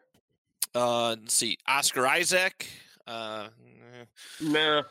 Uh, 0.75 1.11
let's 1.11 1.35
see. 1.35 1.57
Oscar 1.67 2.07
Isaac. 2.07 2.69
Uh, 3.07 3.49
eh, 4.01 4.05
Nah. 4.43 4.83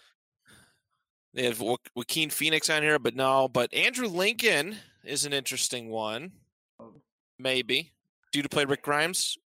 they 1.34 1.44
have 1.46 1.60
jo- 1.60 1.78
Joaquin 1.96 2.30
Phoenix 2.30 2.70
on 2.70 2.82
here, 2.82 2.98
but 2.98 3.16
no. 3.16 3.48
But 3.48 3.74
Andrew 3.74 4.08
Lincoln 4.08 4.78
is 5.08 5.26
an 5.26 5.34
interesting 5.34 5.90
one. 5.90 6.32
Maybe. 7.40 7.92
Due 8.32 8.42
to 8.42 8.50
play 8.50 8.66
Rick 8.66 8.84
Grimes? 8.84 9.38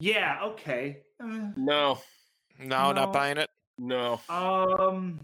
Yeah, 0.00 0.38
okay. 0.42 1.02
Uh, 1.20 1.50
No. 1.56 1.98
No, 2.58 2.86
No. 2.88 2.92
not 2.92 3.12
buying 3.12 3.38
it. 3.38 3.50
No. 3.78 4.20
um, 4.28 5.20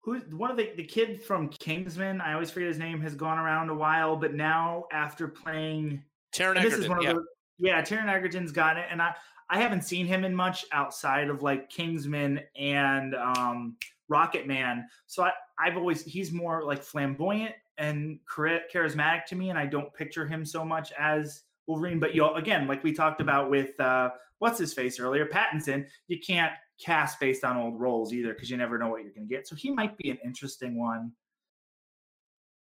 who's 0.00 0.22
one 0.32 0.50
of 0.50 0.56
the 0.56 0.72
the 0.76 0.84
kid 0.84 1.22
from 1.22 1.48
Kingsman? 1.48 2.20
I 2.20 2.32
always 2.32 2.50
forget 2.50 2.68
his 2.68 2.78
name. 2.78 3.00
Has 3.00 3.14
gone 3.14 3.38
around 3.38 3.68
a 3.70 3.74
while, 3.74 4.16
but 4.16 4.34
now 4.34 4.86
after 4.92 5.28
playing, 5.28 6.02
Taron 6.34 6.56
and 6.56 6.64
this 6.64 6.74
is 6.74 6.84
Egerton. 6.86 6.90
one 6.90 6.98
of 6.98 7.04
Yeah. 7.04 7.12
those. 7.14 7.26
Yeah, 7.58 7.82
Taron 7.82 8.08
Egerton's 8.08 8.50
got 8.52 8.76
it, 8.78 8.86
and 8.90 9.00
I 9.00 9.14
I 9.50 9.60
haven't 9.60 9.82
seen 9.82 10.06
him 10.06 10.24
in 10.24 10.34
much 10.34 10.64
outside 10.72 11.28
of 11.28 11.42
like 11.42 11.68
Kingsman 11.70 12.40
and 12.56 13.14
um 13.14 13.76
Rocket 14.08 14.46
Man. 14.46 14.88
So 15.06 15.22
I 15.24 15.32
I've 15.58 15.76
always 15.76 16.02
he's 16.04 16.32
more 16.32 16.64
like 16.64 16.82
flamboyant 16.82 17.54
and 17.78 18.18
charismatic 18.28 19.24
to 19.26 19.36
me, 19.36 19.50
and 19.50 19.58
I 19.58 19.66
don't 19.66 19.92
picture 19.94 20.26
him 20.26 20.44
so 20.44 20.64
much 20.64 20.92
as 20.98 21.42
Wolverine. 21.66 21.98
But 22.00 22.14
you 22.14 22.26
again, 22.34 22.66
like 22.66 22.82
we 22.84 22.92
talked 22.92 23.20
about 23.20 23.50
with 23.50 23.78
uh 23.80 24.10
what's 24.38 24.58
his 24.58 24.72
face 24.74 25.00
earlier, 25.00 25.26
Pattinson, 25.26 25.86
you 26.08 26.18
can't 26.24 26.52
cast 26.80 27.20
based 27.20 27.44
on 27.44 27.56
old 27.56 27.80
roles 27.80 28.12
either 28.12 28.32
because 28.34 28.50
you 28.50 28.56
never 28.56 28.78
know 28.78 28.88
what 28.88 29.02
you're 29.02 29.12
going 29.12 29.26
to 29.28 29.32
get. 29.34 29.46
So 29.46 29.54
he 29.54 29.70
might 29.70 29.96
be 29.96 30.10
an 30.10 30.18
interesting 30.24 30.78
one. 30.78 31.12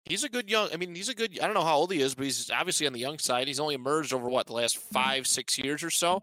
He's 0.05 0.23
a 0.23 0.29
good 0.29 0.49
young. 0.49 0.69
I 0.73 0.77
mean, 0.77 0.93
he's 0.93 1.09
a 1.09 1.15
good. 1.15 1.39
I 1.39 1.45
don't 1.45 1.53
know 1.53 1.63
how 1.63 1.77
old 1.77 1.91
he 1.91 2.01
is, 2.01 2.13
but 2.15 2.25
he's 2.25 2.49
obviously 2.51 2.87
on 2.87 2.93
the 2.93 2.99
young 2.99 3.17
side. 3.19 3.47
He's 3.47 3.59
only 3.59 3.75
emerged 3.75 4.13
over 4.13 4.29
what 4.29 4.47
the 4.47 4.53
last 4.53 4.77
Mm-hmm. 4.77 4.93
five, 4.93 5.27
six 5.27 5.57
years 5.57 5.83
or 5.83 5.89
so. 5.89 6.21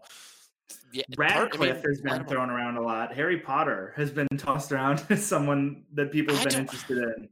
Yeah, 0.93 1.03
part- 1.17 1.27
I 1.53 1.57
mean, 1.57 1.69
Radcliffe 1.69 1.83
has 1.83 2.01
been 2.01 2.25
thrown 2.25 2.49
around 2.49 2.77
a 2.77 2.81
lot. 2.81 3.13
Harry 3.13 3.39
Potter 3.39 3.93
has 3.97 4.09
been 4.11 4.27
tossed 4.37 4.71
around 4.71 5.03
as 5.09 5.25
someone 5.25 5.83
that 5.93 6.11
people 6.11 6.33
have 6.35 6.47
been 6.47 6.59
interested 6.61 6.97
in. 6.99 7.03
eh, 7.03 7.13
If 7.13 7.19
he 7.19 7.23
could 7.23 7.29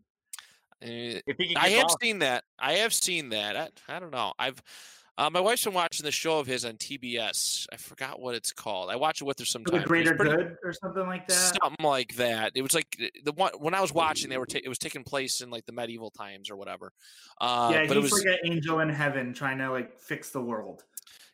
I 0.81 1.21
get 1.25 1.57
have 1.57 1.85
off- 1.85 1.95
seen 2.01 2.19
that. 2.19 2.43
I 2.57 2.73
have 2.73 2.93
seen 2.93 3.29
that. 3.29 3.55
I, 3.55 3.95
I 3.95 3.99
don't 3.99 4.11
know. 4.11 4.33
I've 4.39 4.61
uh, 5.17 5.29
my 5.29 5.41
wife's 5.41 5.65
been 5.65 5.73
watching 5.73 6.05
the 6.05 6.13
show 6.13 6.39
of 6.39 6.47
his 6.47 6.63
on 6.63 6.75
TBS. 6.77 7.67
I 7.73 7.75
forgot 7.75 8.21
what 8.21 8.35
it's 8.35 8.53
called. 8.53 8.89
I 8.89 8.95
watch 8.95 9.19
it 9.19 9.25
with 9.25 9.37
her 9.39 9.45
sometimes. 9.45 9.81
the 9.83 9.85
greater 9.85 10.15
pretty- 10.15 10.33
good 10.33 10.55
or 10.63 10.71
something 10.71 11.05
like 11.05 11.27
that. 11.27 11.57
Something 11.61 11.85
like 11.85 12.15
that. 12.15 12.53
It 12.55 12.61
was 12.61 12.73
like 12.73 12.87
eh, 13.01 13.09
the 13.25 13.33
one 13.33 13.51
when 13.59 13.73
I 13.73 13.81
was 13.81 13.93
watching. 13.93 14.29
They 14.29 14.37
were 14.37 14.45
ta- 14.45 14.61
it 14.63 14.69
was 14.69 14.77
taking 14.77 15.03
place 15.03 15.41
in 15.41 15.49
like 15.49 15.65
the 15.65 15.73
medieval 15.73 16.09
times 16.09 16.49
or 16.49 16.55
whatever. 16.55 16.93
Uh, 17.41 17.71
yeah, 17.73 17.85
but 17.85 17.97
it 17.97 17.99
was 17.99 18.13
like 18.13 18.25
an 18.25 18.37
angel 18.51 18.79
in 18.79 18.87
heaven 18.87 19.33
trying 19.33 19.57
to 19.57 19.69
like 19.71 19.99
fix 19.99 20.29
the 20.29 20.41
world. 20.41 20.83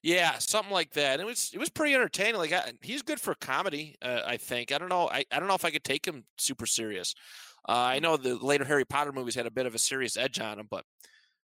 Yeah, 0.01 0.37
something 0.39 0.73
like 0.73 0.91
that. 0.93 1.19
It 1.19 1.25
was 1.25 1.51
it 1.53 1.59
was 1.59 1.69
pretty 1.69 1.93
entertaining. 1.93 2.37
Like 2.37 2.53
I, 2.53 2.71
he's 2.81 3.03
good 3.03 3.19
for 3.21 3.35
comedy. 3.35 3.97
Uh, 4.01 4.21
I 4.25 4.37
think. 4.37 4.71
I 4.71 4.79
don't 4.79 4.89
know. 4.89 5.09
I, 5.09 5.25
I 5.31 5.39
don't 5.39 5.47
know 5.47 5.55
if 5.55 5.65
I 5.65 5.69
could 5.69 5.83
take 5.83 6.07
him 6.07 6.23
super 6.37 6.65
serious. 6.65 7.13
Uh, 7.67 7.71
I 7.71 7.99
know 7.99 8.17
the 8.17 8.35
later 8.35 8.63
Harry 8.63 8.85
Potter 8.85 9.11
movies 9.11 9.35
had 9.35 9.45
a 9.45 9.51
bit 9.51 9.65
of 9.65 9.73
a 9.75 9.79
serious 9.79 10.17
edge 10.17 10.39
on 10.39 10.57
them, 10.57 10.67
but 10.69 10.85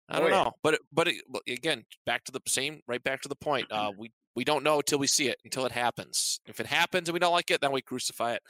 I 0.09 0.17
Oh, 0.17 0.21
don't 0.21 0.31
yeah. 0.31 0.43
know. 0.43 0.51
But 0.63 0.79
but, 0.91 1.07
it, 1.07 1.15
again, 1.47 1.85
back 2.05 2.23
to 2.25 2.31
the 2.31 2.41
same, 2.47 2.81
right 2.87 3.03
back 3.03 3.21
to 3.21 3.29
the 3.29 3.35
point. 3.35 3.71
Uh, 3.71 3.91
we 3.97 4.11
we 4.35 4.43
don't 4.43 4.63
know 4.63 4.77
until 4.77 4.99
we 4.99 5.07
see 5.07 5.27
it, 5.29 5.37
until 5.43 5.65
it 5.65 5.71
happens. 5.71 6.39
If 6.45 6.59
it 6.59 6.65
happens 6.67 7.09
and 7.09 7.13
we 7.13 7.19
don't 7.19 7.33
like 7.33 7.51
it, 7.51 7.61
then 7.61 7.71
we 7.71 7.81
crucify 7.81 8.33
it. 8.33 8.41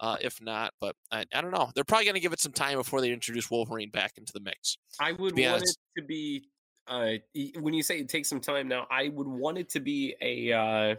Uh, 0.00 0.16
if 0.20 0.40
not, 0.40 0.72
but 0.80 0.94
I, 1.10 1.24
I 1.34 1.40
don't 1.40 1.50
know. 1.50 1.70
They're 1.74 1.82
probably 1.82 2.04
going 2.04 2.14
to 2.14 2.20
give 2.20 2.32
it 2.32 2.40
some 2.40 2.52
time 2.52 2.78
before 2.78 3.00
they 3.00 3.10
introduce 3.10 3.50
Wolverine 3.50 3.90
back 3.90 4.12
into 4.16 4.32
the 4.32 4.38
mix. 4.40 4.78
I 5.00 5.10
would 5.12 5.36
want 5.36 5.62
it 5.62 5.76
to 5.96 6.04
be 6.04 6.48
uh 6.86 7.14
when 7.60 7.74
you 7.74 7.82
say 7.82 7.98
it 7.98 8.08
takes 8.08 8.28
some 8.28 8.40
time 8.40 8.68
now, 8.68 8.86
I 8.90 9.08
would 9.08 9.26
want 9.26 9.58
it 9.58 9.68
to 9.70 9.80
be 9.80 10.14
a 10.20 10.52
uh 10.52 10.96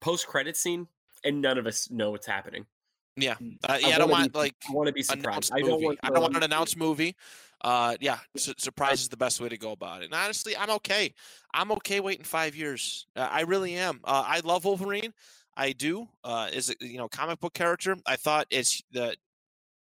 post 0.00 0.26
credit 0.26 0.56
scene 0.56 0.86
and 1.24 1.40
none 1.40 1.58
of 1.58 1.66
us 1.66 1.90
know 1.90 2.10
what's 2.10 2.26
happening. 2.26 2.66
Yeah, 3.20 3.34
Mm. 3.34 3.56
uh, 3.68 3.78
yeah. 3.80 3.88
I, 3.88 3.98
don't 3.98 4.10
wanna 4.10 4.28
be, 4.28 4.38
like 4.38 4.54
I 4.68 4.72
want 4.72 4.86
to 4.88 4.92
be 4.92 5.00
announced 5.00 5.48
surprised. 5.48 5.52
I 5.54 5.60
don't 5.60 5.70
movie. 5.70 5.84
want 5.86 5.98
I 6.02 6.10
don't 6.10 6.20
want 6.22 6.36
an 6.36 6.42
announced 6.44 6.76
movie. 6.76 7.16
uh, 7.62 7.96
yeah, 8.00 8.18
su- 8.36 8.54
surprise 8.58 9.00
is 9.00 9.08
the 9.08 9.16
best 9.16 9.40
way 9.40 9.48
to 9.48 9.58
go 9.58 9.72
about 9.72 10.02
it. 10.02 10.06
And 10.06 10.14
honestly, 10.14 10.56
I'm 10.56 10.70
okay. 10.70 11.12
I'm 11.52 11.72
okay 11.72 11.98
waiting 12.00 12.24
five 12.24 12.54
years. 12.54 13.06
Uh, 13.16 13.28
I 13.30 13.40
really 13.42 13.74
am. 13.74 14.00
Uh, 14.04 14.22
I 14.26 14.40
love 14.44 14.64
Wolverine. 14.64 15.12
I 15.56 15.72
do. 15.72 16.06
Uh, 16.22 16.48
is 16.52 16.70
it 16.70 16.76
you 16.80 16.98
know 16.98 17.08
comic 17.08 17.40
book 17.40 17.54
character? 17.54 17.96
I 18.06 18.14
thought 18.16 18.46
it's 18.50 18.82
the 18.92 19.16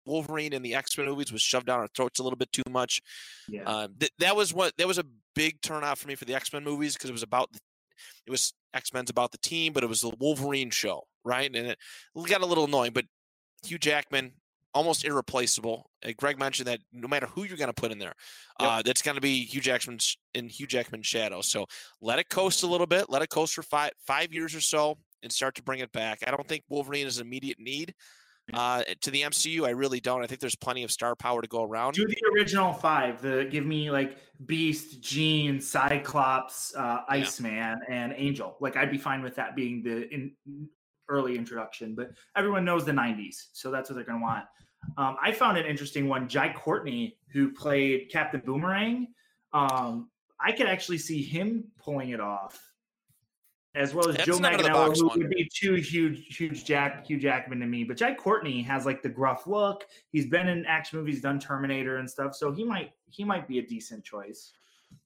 Wolverine 0.04 0.52
in 0.52 0.62
the 0.62 0.74
X 0.74 0.96
Men 0.96 1.06
movies 1.08 1.32
was 1.32 1.42
shoved 1.42 1.66
down 1.66 1.80
our 1.80 1.88
throats 1.88 2.20
a 2.20 2.22
little 2.22 2.36
bit 2.36 2.52
too 2.52 2.62
much. 2.70 3.00
Yeah. 3.48 3.64
Um, 3.64 3.94
th- 3.98 4.12
that 4.20 4.36
was 4.36 4.54
what 4.54 4.76
that 4.78 4.86
was 4.86 4.98
a 4.98 5.04
big 5.34 5.60
turnout 5.62 5.98
for 5.98 6.06
me 6.06 6.14
for 6.14 6.24
the 6.24 6.34
X 6.34 6.52
Men 6.52 6.62
movies 6.62 6.94
because 6.94 7.10
it 7.10 7.14
was 7.14 7.24
about 7.24 7.52
the, 7.52 7.58
it 8.26 8.30
was 8.30 8.54
X 8.74 8.92
Men's 8.92 9.10
about 9.10 9.32
the 9.32 9.38
team, 9.38 9.72
but 9.72 9.82
it 9.82 9.88
was 9.88 10.02
the 10.02 10.12
Wolverine 10.20 10.70
show, 10.70 11.02
right? 11.24 11.46
And 11.52 11.66
it 11.66 11.78
got 12.28 12.42
a 12.42 12.46
little 12.46 12.66
annoying. 12.66 12.92
But 12.92 13.06
Hugh 13.64 13.78
Jackman, 13.78 14.32
almost 14.74 15.04
irreplaceable. 15.04 15.90
Uh, 16.04 16.08
Graig 16.10 16.38
mentioned 16.38 16.66
that 16.68 16.80
no 16.92 17.08
matter 17.08 17.26
who 17.26 17.44
you're 17.44 17.56
going 17.56 17.72
to 17.72 17.80
put 17.80 17.92
in 17.92 17.98
there, 17.98 18.14
Yep. 18.60 18.70
uh, 18.70 18.82
that's 18.82 19.02
going 19.02 19.14
to 19.14 19.20
be 19.20 19.44
Hugh 19.44 19.60
Jackman's 19.60 20.16
in 20.34 20.48
Hugh 20.48 20.66
Jackman's 20.66 21.06
shadow. 21.06 21.40
So 21.40 21.66
let 22.00 22.18
it 22.18 22.28
coast 22.28 22.62
a 22.62 22.66
little 22.66 22.86
bit, 22.86 23.08
let 23.08 23.22
it 23.22 23.30
coast 23.30 23.54
for 23.54 23.62
five 23.62 23.92
five 24.06 24.32
years 24.32 24.54
or 24.54 24.60
so, 24.60 24.98
and 25.22 25.32
start 25.32 25.54
to 25.56 25.62
bring 25.62 25.80
it 25.80 25.92
back. 25.92 26.20
I 26.26 26.30
don't 26.30 26.46
think 26.46 26.64
Wolverine 26.68 27.06
is 27.06 27.18
an 27.18 27.26
immediate 27.26 27.58
need. 27.58 27.94
Uh, 28.54 28.84
to 29.00 29.10
the 29.10 29.22
MCU, 29.22 29.66
I 29.66 29.70
really 29.70 29.98
don't. 29.98 30.22
I 30.22 30.28
think 30.28 30.40
there's 30.40 30.54
plenty 30.54 30.84
of 30.84 30.92
star 30.92 31.16
power 31.16 31.42
to 31.42 31.48
go 31.48 31.64
around. 31.64 31.94
Do 31.94 32.06
the 32.06 32.16
original 32.32 32.72
five. 32.72 33.20
The 33.20 33.48
give 33.50 33.66
me 33.66 33.90
like 33.90 34.18
Beast, 34.46 35.00
Jean, 35.00 35.60
Cyclops, 35.60 36.72
uh, 36.76 37.00
Iceman, 37.08 37.80
and 37.88 38.14
Angel. 38.16 38.56
Like 38.60 38.76
I'd 38.76 38.92
be 38.92 38.98
fine 38.98 39.20
with 39.22 39.34
that 39.34 39.56
being 39.56 39.82
the 39.82 40.08
in, 40.14 40.30
early 41.08 41.36
introduction. 41.36 41.94
But 41.94 42.12
everyone 42.36 42.64
knows 42.64 42.84
the 42.84 42.92
'90s, 42.92 43.46
so 43.52 43.70
that's 43.70 43.90
what 43.90 43.96
they're 43.96 44.04
going 44.04 44.18
to 44.18 44.24
want. 44.24 44.44
Um, 44.96 45.16
I 45.22 45.32
found 45.32 45.58
an 45.58 45.66
interesting 45.66 46.08
one. 46.08 46.28
Jai 46.28 46.52
Courtney, 46.52 47.18
who 47.32 47.52
played 47.52 48.10
Captain 48.10 48.42
Boomerang. 48.44 49.08
Um, 49.52 50.10
I 50.38 50.52
could 50.52 50.66
actually 50.66 50.98
see 50.98 51.22
him 51.22 51.64
pulling 51.78 52.10
it 52.10 52.20
off, 52.20 52.60
as 53.74 53.94
well 53.94 54.08
as 54.08 54.16
That's 54.16 54.26
Joe 54.26 54.36
an 54.36 54.42
Manganiello, 54.42 54.96
who 54.96 55.06
one. 55.08 55.18
would 55.18 55.30
be 55.30 55.50
too 55.52 55.74
huge, 55.74 56.36
huge 56.36 56.64
Jack, 56.64 57.06
Hugh 57.06 57.18
Jackman 57.18 57.60
to 57.60 57.66
me. 57.66 57.84
But 57.84 57.96
Jai 57.96 58.14
Courtney 58.14 58.62
has 58.62 58.86
like 58.86 59.02
the 59.02 59.08
gruff 59.08 59.46
look. 59.46 59.84
He's 60.10 60.26
been 60.26 60.48
in 60.48 60.66
action 60.66 60.98
movies, 60.98 61.20
done 61.20 61.40
Terminator 61.40 61.98
and 61.98 62.08
stuff, 62.08 62.34
so 62.34 62.52
he 62.52 62.64
might 62.64 62.92
he 63.08 63.24
might 63.24 63.48
be 63.48 63.58
a 63.58 63.62
decent 63.62 64.04
choice. 64.04 64.52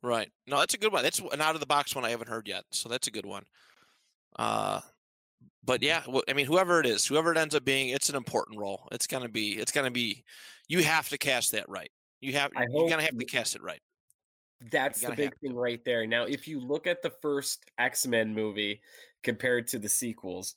Right. 0.02 0.30
No, 0.46 0.58
that's 0.58 0.74
a 0.74 0.78
good 0.78 0.92
one. 0.92 1.02
That's 1.02 1.20
an 1.32 1.40
out 1.40 1.54
of 1.54 1.60
the 1.60 1.66
box 1.66 1.94
one 1.94 2.04
I 2.04 2.10
haven't 2.10 2.28
heard 2.28 2.48
yet. 2.48 2.64
So 2.70 2.88
that's 2.88 3.06
a 3.06 3.10
good 3.10 3.26
one. 3.26 3.44
Uh 4.36 4.80
but 5.64 5.82
yeah, 5.82 6.02
I 6.28 6.32
mean 6.32 6.46
whoever 6.46 6.80
it 6.80 6.86
is, 6.86 7.06
whoever 7.06 7.32
it 7.32 7.38
ends 7.38 7.54
up 7.54 7.64
being, 7.64 7.90
it's 7.90 8.08
an 8.08 8.16
important 8.16 8.58
role. 8.58 8.88
It's 8.92 9.06
going 9.06 9.22
to 9.22 9.28
be 9.28 9.52
it's 9.52 9.72
going 9.72 9.86
to 9.86 9.90
be 9.90 10.24
you 10.68 10.82
have 10.82 11.08
to 11.10 11.18
cast 11.18 11.52
that 11.52 11.68
right. 11.68 11.90
You 12.20 12.34
have 12.34 12.50
I 12.56 12.66
you're 12.70 12.88
gonna 12.88 13.02
have 13.02 13.18
to 13.18 13.24
cast 13.24 13.56
it 13.56 13.62
right. 13.62 13.80
That's 14.70 15.00
the 15.00 15.12
big 15.12 15.32
thing 15.40 15.54
right 15.54 15.82
there. 15.84 16.06
Now, 16.06 16.24
if 16.24 16.46
you 16.46 16.60
look 16.60 16.86
at 16.86 17.02
the 17.02 17.12
first 17.22 17.64
X 17.78 18.06
Men 18.06 18.34
movie 18.34 18.82
compared 19.22 19.68
to 19.68 19.78
the 19.78 19.88
sequels, 19.88 20.54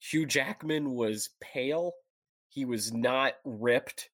Hugh 0.00 0.26
Jackman 0.26 0.94
was 0.94 1.30
pale. 1.40 1.92
He 2.48 2.64
was 2.64 2.92
not 2.92 3.34
ripped. 3.44 4.10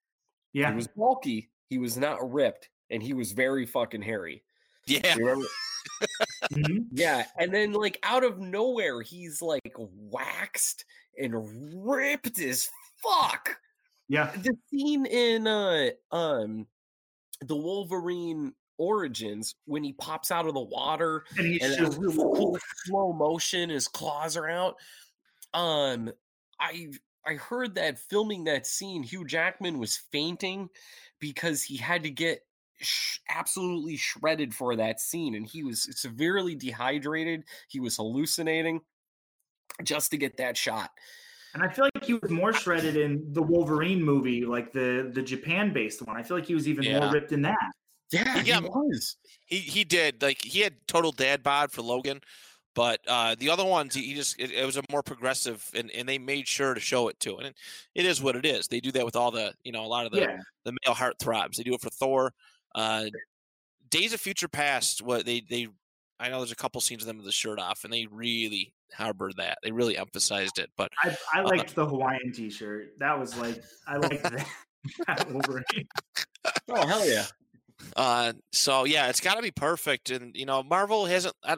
Yeah, 0.54 0.70
He 0.70 0.76
was 0.76 0.88
bulky. 0.88 1.50
He 1.70 1.78
was 1.78 1.98
not 1.98 2.32
ripped, 2.32 2.70
and 2.90 3.04
he 3.04 3.14
was 3.14 3.34
very 3.34 3.66
fucking 3.66 4.02
hairy. 4.02 4.44
Yeah. 4.88 5.16
You 5.16 5.26
remember? 5.26 5.48
Mhm. 6.52 6.88
Yeah, 6.92 7.26
and 7.38 7.54
then 7.54 7.74
like 7.74 8.00
out 8.04 8.24
of 8.24 8.40
nowhere, 8.40 9.02
he's 9.02 9.42
like 9.42 9.74
waxed 9.78 10.86
and 11.18 11.34
ripped 11.86 12.40
as 12.40 12.70
fuck. 13.02 13.58
yeah, 14.08 14.32
The 14.36 14.56
scene 14.70 15.06
in 15.06 15.48
uh 15.48 15.90
um 16.12 16.68
the 17.42 17.56
Wolverine 17.56 18.54
Origins 18.78 19.56
when 19.66 19.84
he 19.84 19.94
pops 19.94 20.32
out 20.32 20.48
of 20.48 20.54
the 20.54 20.60
water 20.62 21.26
and 21.38 21.48
he's 21.48 21.64
and 21.64 21.78
just 21.78 21.98
really 21.98 22.16
cool 22.16 22.58
slow 22.86 23.14
motion, 23.14 23.70
his 23.70 23.88
claws 23.88 24.36
are 24.38 24.50
out. 24.50 24.76
Um, 25.54 26.12
I 26.60 26.92
I 27.26 27.36
heard 27.36 27.76
that 27.76 27.98
filming 27.98 28.44
that 28.46 28.68
scene, 28.68 29.02
Hugh 29.04 29.26
Jackman 29.26 29.80
was 29.80 29.98
fainting 30.12 30.70
because 31.20 31.64
he 31.64 31.78
had 31.78 32.04
to 32.04 32.10
get 32.10 32.42
sh- 32.80 33.20
absolutely 33.30 33.98
shredded 33.98 34.54
for 34.54 34.76
that 34.76 35.00
scene, 35.00 35.36
and 35.36 35.46
he 35.46 35.64
was 35.64 35.88
severely 36.00 36.56
dehydrated. 36.56 37.44
He 37.70 37.80
was 37.80 37.98
hallucinating 37.98 38.82
just 39.84 40.12
to 40.12 40.18
get 40.18 40.38
that 40.38 40.58
shot. 40.58 40.92
And 41.54 41.64
I 41.64 41.70
feel 41.70 41.88
like 41.96 42.04
he 42.04 42.14
was 42.16 42.30
more 42.30 42.52
shredded 42.54 42.98
in 42.98 43.32
the 43.32 43.42
Wolverine 43.42 44.04
movie, 44.04 44.46
like 44.46 44.74
the 44.74 45.10
the 45.14 45.22
Japan 45.22 45.72
based 45.72 46.02
one. 46.06 46.18
I 46.18 46.24
feel 46.24 46.38
like 46.38 46.46
he 46.46 46.54
was 46.54 46.68
even 46.68 46.84
Yeah. 46.84 47.00
more 47.00 47.12
ripped 47.14 47.32
in 47.32 47.42
that. 47.44 47.72
Yeah, 48.12 48.44
Yeah, 48.44 48.60
he 48.62 48.68
was. 48.68 49.16
He 49.46 49.60
he 49.60 49.84
did. 49.84 50.22
Like 50.22 50.42
he 50.42 50.60
had 50.60 50.86
total 50.88 51.12
dad 51.12 51.44
bod 51.44 51.72
for 51.72 51.82
Logan, 51.82 52.20
but 52.74 53.00
uh 53.08 53.36
the 53.40 53.50
other 53.50 53.64
ones 53.64 53.96
he, 53.96 54.02
he 54.08 54.14
just 54.16 54.38
it, 54.38 54.52
it 54.52 54.66
was 54.66 54.76
a 54.76 54.84
more 54.92 55.02
progressive 55.02 55.66
and, 55.74 55.90
and 55.92 56.08
they 56.10 56.18
made 56.18 56.46
sure 56.48 56.74
to 56.74 56.80
show 56.82 57.08
it 57.08 57.20
too. 57.22 57.38
And 57.38 57.48
it, 57.48 57.56
it 57.96 58.06
is 58.06 58.22
what 58.22 58.36
it 58.36 58.46
is. 58.46 58.68
They 58.68 58.82
do 58.82 58.92
that 58.92 59.06
with 59.06 59.16
all 59.16 59.32
the, 59.32 59.54
you 59.64 59.72
know, 59.72 59.86
a 59.86 59.88
lot 59.88 60.06
of 60.06 60.12
the 60.12 60.20
Yeah, 60.22 60.38
the 60.66 60.74
male 60.86 60.94
heart 60.94 61.16
throbs. 61.20 61.58
They 61.58 61.64
do 61.64 61.74
it 61.74 61.82
for 61.82 61.90
Thor. 61.90 62.34
Uh, 62.76 63.06
Days 63.90 64.14
of 64.14 64.20
Future 64.20 64.50
Past. 64.50 65.02
What 65.02 65.26
they 65.26 65.42
they 65.50 65.70
I 66.20 66.30
know 66.30 66.40
there's 66.40 66.52
a 66.52 66.56
couple 66.56 66.80
scenes 66.82 67.04
of 67.04 67.08
them 67.08 67.18
with 67.18 67.26
the 67.26 67.32
shirt 67.32 67.60
off, 67.60 67.84
and 67.84 67.92
they 67.92 68.06
really 68.06 68.74
harbored 68.94 69.36
that. 69.38 69.58
They 69.64 69.72
really 69.72 69.98
emphasized 69.98 70.60
it. 70.60 70.70
But 70.78 70.92
I, 71.04 71.18
I 71.34 71.42
liked 71.42 71.76
the 71.76 71.86
Hawaiian 71.86 72.32
T-shirt. 72.34 73.00
That 73.00 73.20
was 73.20 73.38
like 73.38 73.64
I 73.88 73.98
liked 73.98 74.24
that. 74.24 74.48
that 75.08 75.86
Oh 76.70 76.86
hell 76.88 77.08
yeah! 77.08 77.26
uh, 77.96 78.34
so 78.52 78.86
yeah, 78.86 79.08
it's 79.08 79.20
got 79.20 79.36
to 79.36 79.42
be 79.42 79.52
perfect. 79.52 80.12
And 80.12 80.36
you 80.36 80.46
know, 80.46 80.64
Marvel 80.64 81.06
hasn't. 81.06 81.36
I, 81.44 81.58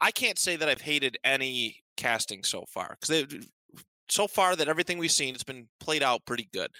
I 0.00 0.10
can't 0.10 0.38
say 0.38 0.56
that 0.56 0.68
I've 0.68 0.80
hated 0.80 1.18
any 1.24 1.76
casting 1.96 2.44
so 2.44 2.64
far 2.68 2.96
because 3.00 3.26
so 4.08 4.28
far 4.28 4.54
that 4.56 4.68
everything 4.68 4.98
we've 4.98 5.10
seen, 5.10 5.34
it's 5.34 5.44
been 5.44 5.68
played 5.80 6.02
out 6.02 6.24
pretty 6.26 6.48
good, 6.52 6.70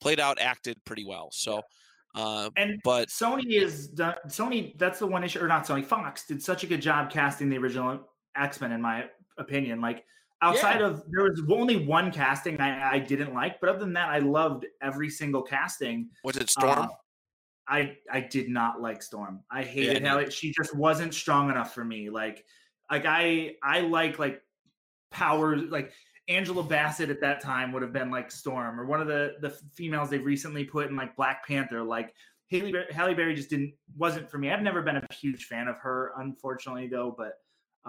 played 0.00 0.20
out, 0.20 0.40
acted 0.40 0.84
pretty 0.84 1.04
well. 1.04 1.28
So. 1.32 1.62
Uh, 2.14 2.50
And 2.56 2.80
but 2.84 3.08
Sony 3.08 3.52
is 3.62 3.88
done. 3.88 4.14
Sony. 4.28 4.76
That's 4.78 4.98
the 4.98 5.06
one 5.06 5.24
issue, 5.24 5.40
or 5.40 5.48
not 5.48 5.66
Sony. 5.66 5.84
Fox 5.84 6.26
did 6.26 6.42
such 6.42 6.64
a 6.64 6.66
good 6.66 6.82
job 6.82 7.10
casting 7.10 7.48
the 7.48 7.58
original 7.58 8.00
X 8.36 8.60
Men, 8.60 8.72
in 8.72 8.80
my 8.82 9.06
opinion. 9.38 9.80
Like 9.80 10.04
outside 10.42 10.80
of 10.80 11.02
there 11.10 11.24
was 11.24 11.42
only 11.50 11.84
one 11.84 12.10
casting 12.10 12.60
I, 12.60 12.92
I 12.94 12.98
didn't 12.98 13.34
like, 13.34 13.60
but 13.60 13.68
other 13.70 13.80
than 13.80 13.92
that, 13.94 14.08
I 14.08 14.18
loved 14.18 14.66
every 14.82 15.10
single 15.10 15.42
casting. 15.42 16.08
was 16.24 16.36
it 16.36 16.50
Storm? 16.50 16.78
Uh, 16.78 16.88
I 17.68 17.96
I 18.10 18.20
did 18.20 18.48
not 18.48 18.80
like 18.80 19.02
Storm. 19.02 19.40
I 19.50 19.62
hated 19.62 20.02
Yeah, 20.02 20.08
how 20.08 20.18
it, 20.18 20.32
she 20.32 20.52
just 20.52 20.74
wasn't 20.74 21.12
strong 21.12 21.50
enough 21.50 21.74
for 21.74 21.84
me. 21.84 22.08
Like 22.08 22.44
like 22.90 23.04
I 23.04 23.56
I 23.62 23.80
like 23.80 24.18
like 24.18 24.42
power 25.10 25.56
like 25.56 25.92
Angela 26.28 26.62
Bassett 26.62 27.10
at 27.10 27.20
that 27.20 27.40
time 27.40 27.72
would 27.72 27.82
have 27.82 27.92
been 27.92 28.10
like 28.10 28.30
Storm 28.30 28.78
or 28.78 28.84
one 28.84 29.00
of 29.00 29.06
the 29.06 29.36
the 29.40 29.50
females 29.72 30.10
they've 30.10 30.24
recently 30.24 30.64
put 30.64 30.88
in 30.88 30.96
like 30.96 31.16
Black 31.16 31.46
Panther. 31.46 31.82
Like 31.82 32.14
Haley 32.48 32.74
Halle 32.90 33.14
Berry 33.14 33.34
just 33.34 33.50
didn't 33.50 33.72
wasn't 33.96 34.30
for 34.30 34.38
me. 34.38 34.50
I've 34.50 34.62
never 34.62 34.82
been 34.82 34.96
a 34.96 35.14
huge 35.14 35.46
fan 35.46 35.68
of 35.68 35.76
her, 35.78 36.12
unfortunately 36.18 36.86
though. 36.88 37.14
But 37.16 37.38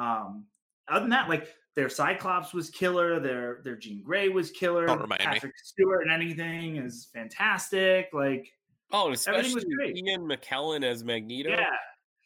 um 0.01 0.45
other 0.87 1.01
than 1.01 1.09
that, 1.11 1.29
like 1.29 1.53
their 1.75 1.89
Cyclops 1.89 2.53
was 2.53 2.69
killer. 2.69 3.19
Their 3.19 3.61
their 3.63 3.75
Jean 3.75 4.01
Grey 4.03 4.29
was 4.29 4.51
killer. 4.51 4.85
Don't 4.85 5.01
remind 5.01 5.19
me. 5.19 5.25
Patrick 5.25 5.53
Stewart 5.63 6.03
and 6.03 6.11
anything 6.11 6.77
is 6.77 7.09
fantastic. 7.13 8.09
Like 8.13 8.51
Oh, 8.91 9.09
and 9.09 9.27
Everything 9.27 9.53
was 9.53 9.63
especially 9.63 9.75
great. 9.75 9.97
Ian 9.97 10.21
McKellen 10.21 10.83
as 10.83 11.03
Magneto. 11.03 11.49
yeah, 11.51 11.65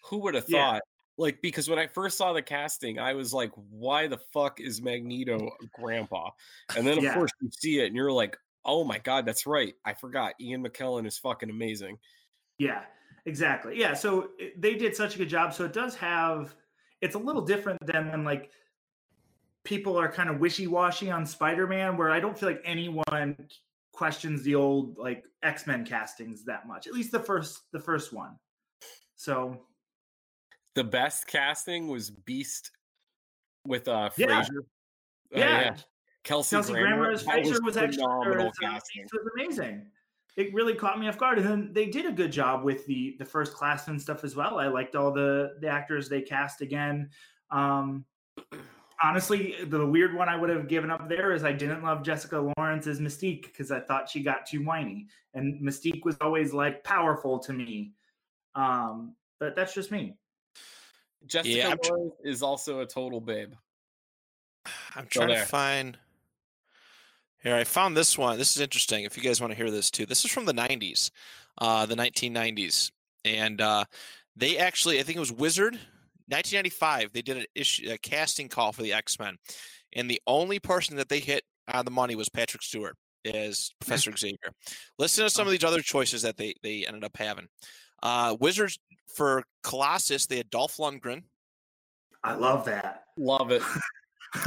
Who 0.05 0.17
would 0.19 0.33
have 0.35 0.45
Yeah. 0.47 0.79
Like, 1.17 1.41
because 1.41 1.69
when 1.69 1.79
I 1.79 1.87
first 1.87 2.17
saw 2.17 2.33
the 2.33 2.41
casting, 2.41 2.99
I 2.99 3.13
was 3.13 3.33
like, 3.33 3.51
why 3.69 4.07
the 4.07 4.17
fuck 4.17 4.59
is 4.59 4.81
Magneto 4.81 5.51
grandpa? 5.73 6.31
And 6.75 6.85
then, 6.87 6.97
of 6.97 7.03
Yeah. 7.03 7.13
course, 7.13 7.31
you 7.41 7.49
see 7.51 7.79
it 7.79 7.87
and 7.87 7.95
you're 7.95 8.11
like, 8.11 8.37
oh 8.65 8.83
my 8.83 8.97
God, 8.99 9.25
that's 9.25 9.45
right. 9.45 9.75
I 9.85 9.93
forgot. 9.93 10.33
Ian 10.39 10.63
McKellen 10.63 11.05
is 11.05 11.17
fucking 11.17 11.49
amazing. 11.49 11.99
Yeah, 12.57 12.83
exactly. 13.25 13.79
Yeah, 13.79 13.93
so 13.93 14.29
eh, 14.39 14.49
they 14.57 14.75
did 14.75 14.95
such 14.95 15.15
a 15.15 15.17
good 15.17 15.29
job. 15.29 15.53
So 15.53 15.65
it 15.65 15.73
does 15.73 15.95
have. 15.95 16.55
It's 17.01 17.15
a 17.15 17.19
little 17.19 17.41
different 17.41 17.85
than 17.85 18.09
when 18.09 18.23
like 18.23 18.51
people 19.63 19.97
are 19.97 20.11
kind 20.11 20.29
of 20.29 20.39
wishy 20.39 20.67
washy 20.67 21.11
on 21.11 21.25
Spider 21.25 21.67
Man, 21.67 21.97
where 21.97 22.11
I 22.11 22.19
don't 22.19 22.37
feel 22.37 22.49
like 22.49 22.61
anyone 22.63 23.35
questions 23.91 24.41
the 24.43 24.55
old 24.55 24.97
like 24.97 25.25
X 25.43 25.67
Men 25.67 25.85
castings 25.85 26.45
that 26.45 26.67
much. 26.67 26.87
At 26.87 26.93
least 26.93 27.11
the 27.11 27.19
first 27.19 27.61
the 27.71 27.79
first 27.79 28.13
one. 28.13 28.37
So 29.15 29.65
The 30.75 30.83
best 30.83 31.27
casting 31.27 31.87
was 31.87 32.09
Beast 32.09 32.71
with 33.65 33.87
uh 33.87 34.09
Yeah. 34.17 34.27
Frasier. 34.27 34.59
Uh, 34.59 35.39
Yeah. 35.39 35.75
Kelsey, 36.23 36.55
Kelsey 36.55 36.73
Grammer 36.73 37.11
as 37.11 37.23
Frasier 37.23 37.61
was, 37.63 37.75
actually 37.75 38.03
phenomenal 38.03 38.47
or 38.47 38.67
as, 38.69 38.81
uh, 38.85 39.01
was 39.11 39.29
amazing. 39.35 39.91
It 40.37 40.53
really 40.53 40.73
caught 40.73 40.97
me 40.97 41.07
off 41.09 41.17
guard, 41.17 41.37
and 41.37 41.45
then 41.47 41.73
they 41.73 41.85
did 41.85 42.05
a 42.05 42.11
good 42.11 42.31
job 42.31 42.63
with 42.63 42.85
the 42.87 43.15
the 43.19 43.25
first 43.25 43.53
class 43.53 43.87
and 43.87 44.01
stuff 44.01 44.23
as 44.23 44.35
well. 44.35 44.57
I 44.57 44.67
liked 44.67 44.95
all 44.95 45.11
the 45.11 45.57
the 45.59 45.67
actors 45.67 46.09
they 46.09 46.21
cast 46.21 46.61
again. 46.61 47.09
Um, 47.51 48.05
honestly, 49.03 49.55
the 49.65 49.85
weird 49.85 50.15
one 50.15 50.29
I 50.29 50.35
would 50.37 50.49
have 50.49 50.67
given 50.67 50.89
up 50.89 51.09
there 51.09 51.33
is 51.33 51.43
I 51.43 51.51
didn't 51.51 51.83
love 51.83 52.03
Jessica 52.03 52.51
Lawrence's 52.57 52.99
Mystique 52.99 53.43
because 53.43 53.69
I 53.69 53.81
thought 53.81 54.09
she 54.09 54.23
got 54.23 54.47
too 54.47 54.63
whiny, 54.63 55.07
and 55.33 55.61
Mystique 55.61 56.03
was 56.05 56.15
always 56.21 56.53
like 56.53 56.83
powerful 56.83 57.37
to 57.39 57.53
me. 57.53 57.93
Um, 58.55 59.15
but 59.39 59.55
that's 59.55 59.73
just 59.73 59.91
me. 59.91 60.17
Jessica 61.25 61.55
Yeah, 61.55 61.75
tr- 61.75 61.95
is 62.23 62.41
also 62.41 62.79
a 62.79 62.85
total 62.85 63.21
babe. 63.21 63.53
I'm 64.95 65.07
trying 65.07 65.29
to 65.29 65.45
find. 65.45 65.97
Here, 67.41 67.55
I 67.55 67.65
found 67.65 67.97
this 67.97 68.17
one. 68.17 68.37
This 68.37 68.55
is 68.55 68.61
interesting. 68.61 69.03
If 69.03 69.17
you 69.17 69.23
guys 69.23 69.41
want 69.41 69.51
to 69.51 69.57
hear 69.57 69.69
this 69.69 69.91
too, 69.91 70.05
this 70.05 70.23
is 70.23 70.31
from 70.31 70.45
the 70.45 70.53
'90s, 70.53 71.11
uh, 71.57 71.85
the 71.85 71.95
1990s, 71.95 72.91
and 73.25 73.59
uh, 73.59 73.83
they 74.35 74.57
actually, 74.57 74.99
I 74.99 75.03
think 75.03 75.17
it 75.17 75.21
was 75.21 75.31
Wizard, 75.31 75.73
1995. 76.27 77.11
They 77.11 77.21
did 77.21 77.37
an 77.37 77.45
issue, 77.53 77.91
a 77.91 77.97
casting 77.97 78.47
call 78.47 78.71
for 78.71 78.81
the 78.81 78.93
X 78.93 79.19
Men, 79.19 79.35
and 79.93 80.09
the 80.09 80.21
only 80.25 80.59
person 80.59 80.95
that 80.97 81.09
they 81.09 81.19
hit 81.19 81.43
on 81.67 81.85
the 81.85 81.91
money 81.91 82.15
was 82.15 82.29
Patrick 82.29 82.63
Stewart 82.63 82.95
as 83.25 83.71
Professor 83.81 84.15
Xavier. 84.15 84.53
Listen 84.97 85.25
to 85.25 85.29
some 85.29 85.47
of 85.47 85.51
these 85.51 85.63
other 85.63 85.81
choices 85.81 86.21
that 86.21 86.37
they 86.37 86.53
they 86.63 86.85
ended 86.85 87.03
up 87.03 87.17
having. 87.17 87.47
Uh, 88.01 88.35
Wizards 88.39 88.79
for 89.15 89.43
Colossus, 89.63 90.25
they 90.25 90.37
had 90.37 90.49
Dolph 90.49 90.77
Lundgren. 90.77 91.23
I 92.23 92.33
love 92.35 92.65
that. 92.65 93.03
Love 93.17 93.51
it. 93.51 93.61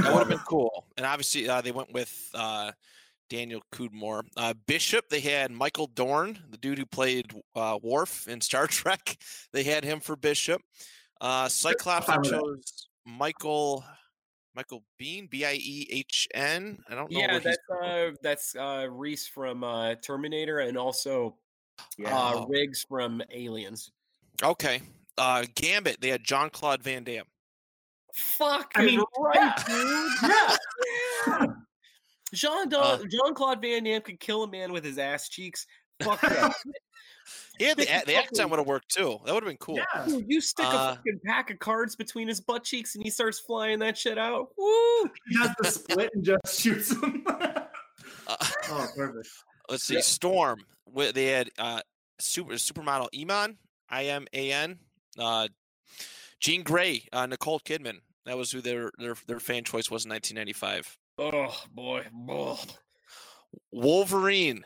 That 0.00 0.12
would 0.12 0.18
have 0.18 0.28
been 0.28 0.38
cool. 0.40 0.84
And 0.96 1.06
obviously, 1.06 1.48
uh, 1.48 1.60
they 1.60 1.70
went 1.70 1.92
with 1.92 2.12
uh, 2.34 2.72
Daniel 3.30 3.62
Cudmore. 3.70 4.24
Uh, 4.36 4.52
Bishop, 4.66 5.08
they 5.08 5.20
had 5.20 5.52
Michael 5.52 5.86
Dorn, 5.86 6.36
the 6.50 6.56
dude 6.56 6.78
who 6.78 6.86
played 6.86 7.32
uh, 7.54 7.78
Worf 7.80 8.26
in 8.26 8.40
Star 8.40 8.66
Trek. 8.66 9.16
They 9.52 9.62
had 9.62 9.84
him 9.84 10.00
for 10.00 10.16
Bishop. 10.16 10.60
Uh, 11.20 11.46
Cyclops, 11.48 12.06
they 12.08 12.12
fine 12.14 12.20
with 12.22 12.30
that. 12.32 12.40
chose 12.40 12.88
Michael 13.06 13.84
Michael 14.56 14.82
Biehn, 15.00 15.30
B 15.30 15.44
I 15.44 15.52
E 15.52 15.86
H 15.88 16.26
N. 16.34 16.82
I 16.90 16.96
don't 16.96 17.08
know. 17.08 17.20
Yeah, 17.20 17.30
where 17.32 17.40
that's 17.40 17.58
uh, 17.80 18.10
that's 18.22 18.56
uh, 18.56 18.88
Reese 18.90 19.28
from 19.28 19.62
uh, 19.62 19.94
Terminator, 20.02 20.58
and 20.58 20.76
also 20.76 21.36
Yeah. 21.96 22.18
uh. 22.18 22.44
Riggs 22.48 22.84
from 22.88 23.22
Aliens. 23.30 23.92
Okay. 24.42 24.82
Uh, 25.18 25.44
Gambit, 25.54 26.00
they 26.00 26.08
had 26.08 26.22
John 26.24 26.50
Claude 26.50 26.82
Van 26.82 27.04
Damme. 27.04 27.24
Fuck, 28.14 28.72
I 28.74 28.84
mean, 28.84 29.00
right, 29.18 29.56
dude. 29.66 30.10
yeah. 31.38 31.46
Jean 32.34 32.72
Uh, 32.74 32.98
Jean 33.08 33.34
Claude 33.34 33.60
Van 33.62 33.84
Damme 33.84 34.00
could 34.02 34.20
kill 34.20 34.42
a 34.42 34.48
man 34.50 34.72
with 34.72 34.84
his 34.84 34.98
ass 34.98 35.28
cheeks. 35.28 35.66
Fuck 36.02 36.22
yeah. 36.24 36.50
Yeah, 37.58 37.74
the, 37.74 37.86
the 38.06 38.14
accent 38.14 38.50
would 38.50 38.58
have 38.58 38.66
worked 38.66 38.90
too. 38.94 39.18
That 39.24 39.32
would 39.34 39.42
have 39.42 39.50
been 39.50 39.56
cool. 39.58 39.76
Yeah. 39.76 40.04
Dude, 40.06 40.26
you 40.28 40.40
stick 40.40 40.66
Uh, 40.66 40.68
a 40.92 40.96
fucking 40.96 41.20
pack 41.24 41.50
of 41.50 41.58
cards 41.58 41.96
between 41.96 42.28
his 42.28 42.40
butt 42.40 42.64
cheeks 42.64 42.94
and 42.94 43.02
he 43.02 43.10
starts 43.10 43.38
flying 43.40 43.78
that 43.80 43.96
shit 43.96 44.18
out. 44.18 44.48
Woo! 44.58 45.10
He 45.28 45.36
does 45.38 45.50
the 45.58 45.70
split 45.70 46.10
and 46.14 46.24
just 46.24 46.60
shoots 46.60 46.90
him. 46.92 47.24
Uh, 48.28 48.36
oh, 48.70 48.88
perfect. 48.96 49.28
let's 49.70 49.84
see. 49.84 49.94
Yeah. 49.94 50.00
Storm. 50.00 50.58
They 51.14 51.26
had 51.26 51.48
uh, 51.60 51.80
super 52.18 52.54
supermodel 52.54 53.06
Iman, 53.16 53.56
I 53.88 54.04
M 54.06 54.26
A 54.32 54.52
N. 54.52 54.78
Uh, 55.18 55.48
Jean 56.40 56.62
Grey, 56.62 57.06
uh, 57.12 57.26
Nicole 57.26 57.60
Kidman. 57.60 58.00
That 58.26 58.36
was 58.36 58.50
who 58.52 58.60
their 58.60 58.90
their 58.98 59.14
their 59.26 59.40
fan 59.40 59.64
choice 59.64 59.90
was 59.90 60.04
in 60.04 60.10
1995. 60.10 60.98
Oh 61.18 61.62
boy. 61.72 62.04
Ugh. 62.30 62.58
Wolverine, 63.72 64.64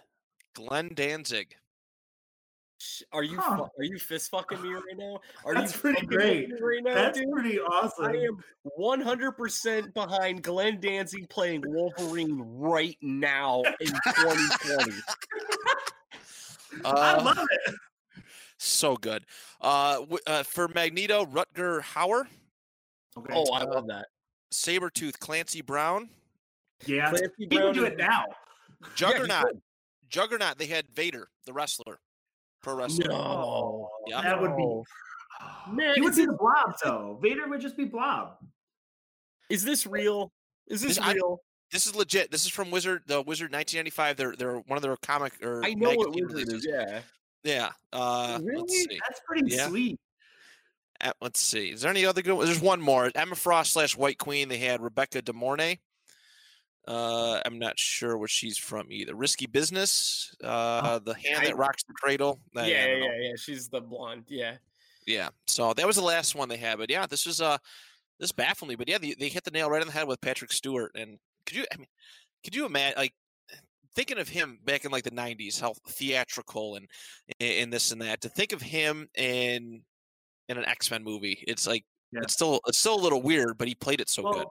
Glenn 0.54 0.90
Danzig. 0.94 1.54
Are 3.12 3.22
you 3.22 3.38
Huh. 3.38 3.66
are 3.78 3.84
you 3.84 3.98
fist 3.98 4.30
fucking 4.30 4.62
me 4.62 4.70
right 4.70 4.82
now? 4.96 5.20
Are 5.44 5.54
That's 5.54 5.74
you 5.74 5.80
pretty 5.80 6.06
great. 6.06 6.48
me 6.48 6.56
right 6.60 6.82
now, 6.82 6.94
That's 6.94 7.18
dude? 7.18 7.30
pretty 7.30 7.60
awesome. 7.60 8.06
I 8.06 8.16
am 8.16 8.42
100% 8.78 9.92
behind 9.92 10.42
Glenn 10.42 10.80
Danzig 10.80 11.28
playing 11.28 11.62
Wolverine 11.66 12.38
right 12.38 12.96
now 13.02 13.62
in 13.80 13.86
2020. 13.88 14.92
I 16.84 16.88
Uh, 17.18 17.22
love 17.22 17.38
it. 17.66 17.74
So 18.62 18.96
good. 18.96 19.24
Uh, 19.60 19.96
w- 20.00 20.18
uh, 20.26 20.42
for 20.42 20.68
Magneto, 20.68 21.24
Rutger 21.24 21.80
Hauer, 21.82 22.26
Okay. 23.18 23.32
Oh, 23.34 23.52
I 23.52 23.64
love 23.64 23.88
that. 23.88 24.06
Sabretooth, 24.52 25.18
Clancy 25.18 25.62
Brown, 25.62 26.08
yeah. 26.86 27.10
Clancy 27.10 27.26
He 27.38 27.46
can 27.48 27.72
do 27.74 27.84
it 27.84 27.96
now. 27.96 28.24
Juggernaut. 28.94 29.46
could. 29.46 29.60
Juggernaut. 30.08 30.58
They 30.58 30.66
had 30.66 30.86
Vader, 30.94 31.28
the 31.44 31.52
wrestler, 31.52 31.98
pro 32.62 32.74
wrestler. 32.74 33.08
No. 33.08 33.88
Yeah. 34.06 34.22
That 34.22 34.40
would 34.40 34.56
be. 34.56 34.62
No. 34.62 34.84
Man, 35.72 35.94
he 35.94 36.00
would 36.02 36.10
is 36.12 36.16
be 36.18 36.26
the 36.26 36.32
blob, 36.34 36.74
though. 36.84 37.18
Vader 37.22 37.48
would 37.48 37.60
just 37.60 37.76
be 37.76 37.84
blob. 37.84 38.36
Is 39.48 39.64
this 39.64 39.86
real? 39.86 40.32
Is 40.68 40.80
this 40.82 40.96
This- 40.96 40.98
I- 41.06 41.12
real? 41.14 41.40
This 41.72 41.86
is 41.86 41.94
legit. 41.94 42.30
This 42.32 42.44
is 42.44 42.50
from 42.50 42.70
Wizard, 42.72 43.02
the 43.06 43.22
Wizard 43.22 43.52
1995. 43.52 44.16
They're 44.16 44.34
they're 44.36 44.58
one 44.58 44.76
of 44.76 44.82
their 44.82 44.96
comic 44.96 45.32
or 45.40 45.64
I 45.64 45.74
know 45.74 45.94
what 45.94 46.12
Wizard 46.14 46.52
is. 46.52 46.66
Yeah. 46.68 47.02
Yeah. 47.44 47.70
Uh, 47.92 48.38
Let's 48.40 48.44
Really? 48.44 48.68
see. 48.68 49.00
That's 49.08 49.20
pretty 49.26 49.54
Yeah. 49.54 49.68
sweet. 49.68 50.00
Uh, 51.00 51.12
let's 51.22 51.40
see. 51.40 51.70
Is 51.70 51.80
there 51.80 51.90
any 51.90 52.04
other 52.04 52.20
good? 52.20 52.34
ones? 52.34 52.48
There's 52.48 52.60
one 52.60 52.80
more. 52.80 53.10
Emma 53.14 53.34
Frost 53.34 53.72
slash 53.72 53.96
White 53.96 54.18
Queen. 54.18 54.48
They 54.48 54.58
had 54.58 54.82
Rebecca 54.82 55.22
De 55.22 55.32
Mornay. 55.32 55.78
Uh, 56.88 57.40
I'm 57.44 57.58
not 57.58 57.78
sure 57.78 58.16
where 58.18 58.28
she's 58.28 58.58
from 58.58 58.90
either. 58.90 59.14
Risky 59.14 59.46
Business. 59.46 60.34
Uh, 60.42 60.98
the 60.98 61.14
hand 61.14 61.40
I- 61.42 61.44
that 61.46 61.56
rocks 61.56 61.82
the 61.84 61.94
cradle. 61.94 62.40
Yeah, 62.54 62.66
yeah, 62.66 62.86
know. 62.98 63.06
yeah, 63.06 63.16
yeah. 63.20 63.32
She's 63.36 63.68
the 63.68 63.80
blonde. 63.80 64.24
Yeah. 64.28 64.56
Yeah. 65.06 65.28
So 65.46 65.72
that 65.74 65.86
was 65.86 65.96
the 65.96 66.02
last 66.02 66.34
one 66.34 66.48
they 66.48 66.56
had. 66.56 66.78
But 66.78 66.90
yeah, 66.90 67.06
this 67.06 67.26
was 67.26 67.40
uh 67.40 67.58
this 68.18 68.32
baffled 68.32 68.68
me. 68.68 68.74
But 68.76 68.88
yeah, 68.88 68.98
they, 68.98 69.14
they 69.14 69.28
hit 69.28 69.44
the 69.44 69.50
nail 69.50 69.70
right 69.70 69.80
on 69.80 69.86
the 69.86 69.92
head 69.92 70.06
with 70.06 70.20
Patrick 70.20 70.52
Stewart. 70.52 70.92
And 70.94 71.18
could 71.46 71.56
you 71.56 71.64
I 71.72 71.76
mean 71.76 71.86
could 72.44 72.54
you 72.54 72.66
imagine 72.66 72.98
like 72.98 73.14
thinking 73.94 74.18
of 74.18 74.28
him 74.28 74.58
back 74.64 74.84
in 74.84 74.90
like 74.90 75.04
the 75.04 75.10
nineties, 75.10 75.58
how 75.60 75.74
theatrical 75.88 76.76
and 76.76 76.86
and 77.40 77.72
this 77.72 77.92
and 77.92 78.00
that, 78.02 78.20
to 78.22 78.28
think 78.28 78.52
of 78.52 78.62
him 78.62 79.08
in 79.16 79.82
in 80.48 80.58
an 80.58 80.64
X 80.64 80.90
Men 80.90 81.04
movie, 81.04 81.44
it's 81.46 81.66
like 81.66 81.84
Yeah. 82.12 82.20
it's 82.22 82.32
still 82.32 82.60
it's 82.66 82.78
still 82.78 82.94
a 82.96 83.02
little 83.02 83.22
weird, 83.22 83.58
but 83.58 83.68
he 83.68 83.74
played 83.74 84.00
it 84.00 84.08
so 84.08 84.22
good. 84.32 84.46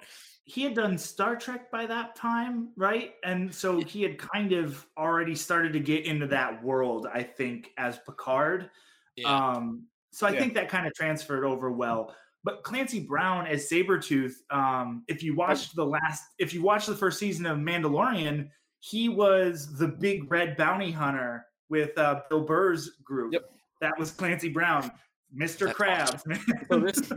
He 0.46 0.64
had 0.64 0.74
done 0.74 0.98
Star 0.98 1.36
Trek 1.36 1.70
by 1.70 1.86
that 1.86 2.16
time, 2.16 2.70
right? 2.76 3.14
And 3.24 3.54
so 3.54 3.82
he 3.82 4.02
had 4.02 4.18
kind 4.18 4.52
of 4.52 4.84
already 4.98 5.36
started 5.36 5.74
to 5.74 5.80
get 5.80 6.06
into 6.06 6.26
that 6.28 6.64
world, 6.64 7.06
I 7.14 7.22
think, 7.22 7.70
as 7.78 8.00
Picard. 8.00 8.72
Yeah. 9.16 9.30
Um, 9.32 9.84
so 10.12 10.26
I 10.26 10.32
Yeah. 10.32 10.40
think 10.40 10.56
that 10.56 10.68
kind 10.70 10.88
of 10.88 10.94
transferred 10.96 11.46
over 11.46 11.70
well. 11.72 12.16
But 12.44 12.64
Clancy 12.64 13.02
Brown 13.02 13.46
as 13.46 13.70
Sabretooth, 13.70 14.34
um, 14.50 15.04
if 15.08 15.22
you 15.22 15.36
watched 15.36 15.76
the 15.76 15.86
last, 15.86 16.24
if 16.40 16.52
you 16.54 16.64
watched 16.64 16.88
the 16.88 16.96
first 16.96 17.20
season 17.20 17.46
of 17.46 17.60
Mandalorian, 17.60 18.50
he 18.80 19.10
was 19.10 19.78
the 19.78 19.88
big 19.88 20.32
red 20.32 20.56
bounty 20.58 20.92
hunter 20.92 21.46
with 21.70 21.98
uh, 21.98 22.22
Bill 22.30 22.42
Burr's 22.42 22.92
group. 23.04 23.34
Yep. 23.34 23.50
That 23.82 23.98
was 23.98 24.12
Clancy 24.12 24.50
Brown, 24.50 24.92
Mr. 25.36 25.68
That's 25.68 25.78
Krabs. 25.78 26.68
So 26.70 26.80
this 26.80 27.12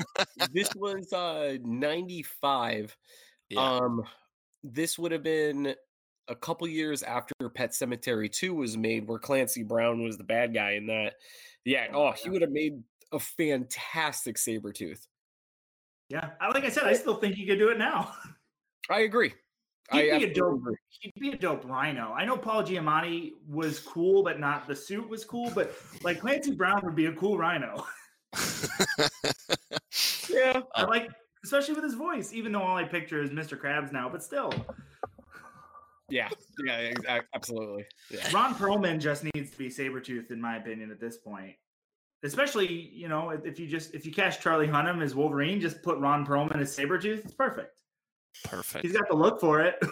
this 0.53 0.75
was 0.75 1.13
uh 1.13 1.57
95. 1.65 2.97
yeah. 3.49 3.61
Um 3.61 4.05
this 4.63 4.99
would 4.99 5.11
have 5.11 5.25
been 5.25 5.75
a 6.29 6.37
couple 6.37 6.69
years 6.69 7.03
after 7.03 7.35
Pet 7.53 7.71
Sematary 7.73 8.31
2 8.31 8.55
was 8.55 8.77
made 8.77 9.09
where 9.09 9.19
Clancy 9.19 9.65
Brown 9.65 10.05
was 10.05 10.17
the 10.17 10.25
bad 10.25 10.55
guy 10.55 10.73
in 10.73 10.87
that. 10.87 11.15
Yeah, 11.65 11.89
oh, 11.93 12.13
he 12.13 12.31
would 12.31 12.43
have 12.43 12.53
made 12.53 12.81
a 13.13 13.19
fantastic 13.19 14.39
saber 14.39 14.73
tooth. 14.73 15.07
yeah, 16.09 16.31
like 16.41 16.65
I 16.65 16.69
said, 16.71 16.85
I 16.85 16.95
still 16.95 17.17
think 17.17 17.35
he 17.35 17.47
could 17.47 17.59
do 17.59 17.69
it 17.71 17.79
now. 17.79 18.15
I 18.91 19.01
agree. 19.01 19.33
I 19.93 20.03
He'd 20.03 20.19
be 20.19 20.25
a 20.25 20.35
dope. 20.35 20.55
agree. 20.61 20.77
He'd 21.01 21.15
be 21.21 21.31
a 21.31 21.37
dope 21.37 21.65
Rhino. 21.65 22.13
I 22.13 22.25
know 22.25 22.37
Paul 22.37 22.63
Giamatti 22.63 23.33
was 23.49 23.79
cool, 23.79 24.23
but 24.23 24.41
not 24.41 24.67
the 24.67 24.75
suit 24.77 25.09
was 25.09 25.25
cool. 25.25 25.51
But 25.55 25.75
like 26.03 26.21
Clancy 26.21 26.53
Brown 26.53 26.81
would 26.85 26.95
be 26.95 27.07
a 27.07 27.13
cool 27.13 27.39
Rhino. 27.39 27.87
Yeah. 30.33 30.63
I 30.75 30.83
uh, 30.83 30.87
like, 30.89 31.11
especially 31.45 31.75
with 31.75 31.85
his 31.85 31.95
voice. 31.95 32.33
Even 32.33 32.53
though 32.53 32.63
all 32.63 32.77
I 32.77 32.85
picture 32.85 33.23
is 33.23 33.31
Mr. 33.31 33.61
Krabs 33.61 33.93
now, 33.93 34.09
but 34.09 34.23
still, 34.23 34.53
Yeah. 36.09 36.29
Yeah, 36.65 36.93
absolutely. 37.35 37.85
Yeah. 38.11 38.31
Ron 38.33 38.55
Perlman 38.55 39.01
just 39.01 39.25
needs 39.35 39.51
to 39.51 39.59
be 39.59 39.71
saber 39.71 40.01
Sabretooth, 40.01 40.31
in 40.31 40.41
my 40.41 40.57
opinion, 40.57 40.91
at 40.91 41.01
this 41.01 41.19
point. 41.19 41.55
Especially, 42.25 42.71
you 42.73 43.09
know, 43.09 43.31
if 43.31 43.45
if 43.45 43.59
you 43.59 43.67
just 43.67 43.95
if 43.95 44.07
you 44.07 44.13
cast 44.13 44.41
Charlie 44.41 44.69
Hunnam 44.69 45.03
as 45.03 45.15
Wolverine, 45.15 45.61
just 45.61 45.83
put 45.83 45.99
Ron 45.99 46.25
Perlman 46.25 46.61
as 46.61 46.77
Sabretooth. 46.77 47.25
It's 47.25 47.35
perfect. 47.35 47.82
Perfect. 48.45 48.85
He's 48.85 48.95
got 48.97 49.09
the 49.09 49.15
look 49.17 49.41
for 49.41 49.61
it. 49.61 49.77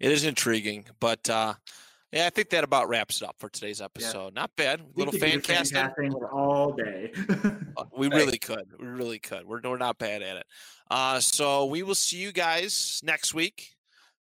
It 0.00 0.10
is 0.10 0.24
intriguing, 0.24 0.86
but 1.00 1.30
uh 1.30 1.54
yeah, 2.12 2.26
I 2.26 2.30
think 2.30 2.50
that 2.50 2.62
about 2.64 2.88
wraps 2.88 3.22
it 3.22 3.28
up 3.28 3.36
for 3.38 3.48
today's 3.48 3.80
episode. 3.80 4.34
Not 4.34 4.50
bad. 4.56 4.80
We 4.94 5.04
Little 5.04 5.18
fan 5.18 5.40
casting. 5.40 6.12
all 6.32 6.72
day. 6.72 7.12
Uh, 7.76 7.84
We 7.96 8.08
really 8.08 8.38
could. 8.38 8.66
We 8.78 8.86
really 8.86 9.18
could. 9.18 9.44
We're, 9.46 9.60
we're 9.62 9.78
not 9.78 9.98
bad 9.98 10.22
at 10.22 10.36
it. 10.36 10.46
Uh, 10.90 11.18
so 11.20 11.66
we 11.66 11.82
will 11.82 11.94
see 11.96 12.18
you 12.18 12.30
guys 12.32 13.00
next 13.02 13.34
week. 13.34 13.70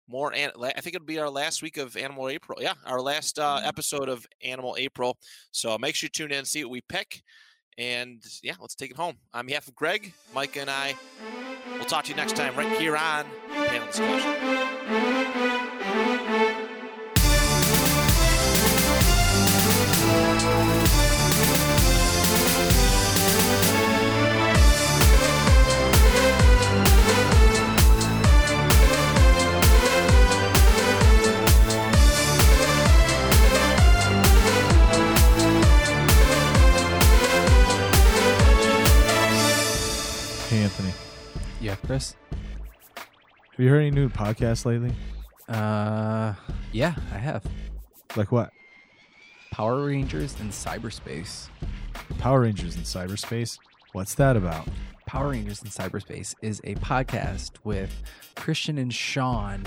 More, 0.08 0.34
an- 0.34 0.52
I 0.62 0.80
think 0.82 0.96
it'll 0.96 1.06
be 1.06 1.20
our 1.20 1.30
last 1.30 1.62
week 1.62 1.76
of 1.78 1.98
Animal 1.98 2.30
April. 2.30 2.60
Yeah, 2.62 2.74
our 2.86 3.02
last 3.02 3.40
uh, 3.40 3.60
Mhm. 3.62 3.68
episode 3.68 4.08
of 4.10 4.26
Animal 4.44 4.76
April. 4.78 5.18
So 5.52 5.78
make 5.78 5.96
sure 5.96 6.06
you 6.08 6.12
tune 6.12 6.32
in, 6.32 6.46
see 6.46 6.64
what 6.64 6.72
we 6.72 6.82
pick, 6.82 7.22
And 7.78 8.24
yeah, 8.44 8.54
let's 8.60 8.76
take 8.76 8.92
it 8.92 8.98
home. 8.98 9.16
On 9.34 9.46
behalf 9.46 9.68
of 9.68 9.76
Graig, 9.76 10.12
Mike, 10.36 10.58
and 10.58 10.70
I, 10.70 10.96
we'll 11.74 11.86
talk 11.86 12.04
to 12.06 12.10
you 12.10 12.16
next 12.16 12.36
time 12.36 12.56
right 12.56 12.72
here 12.80 12.96
on 12.98 13.26
Panel 13.50 13.88
Discussion. 13.88 14.32
Yeah, 41.62 41.76
Chris. 41.76 42.16
Have 42.96 43.60
you 43.60 43.70
heard 43.70 43.82
any 43.82 43.92
new 43.92 44.10
podcasts 44.10 44.66
lately? 44.66 44.92
Uh, 45.48 46.34
yeah, 46.72 46.96
I 47.14 47.18
have. 47.20 47.46
Like 48.16 48.32
what? 48.32 48.50
Power 49.52 49.86
Rangers 49.86 50.36
in 50.40 50.50
cyberspace. 50.50 51.50
Power 52.18 52.42
Rangers 52.42 52.76
in 52.76 52.82
cyberspace? 52.82 53.60
What's 53.94 54.16
that 54.16 54.36
about? 54.36 54.68
Power 55.06 55.30
Rangers 55.30 55.62
in 55.62 55.68
cyberspace 55.68 56.34
is 56.42 56.62
a 56.64 56.74
podcast 56.76 57.52
with 57.64 58.02
Christian 58.36 58.80
and 58.80 58.92
Sean 58.92 59.64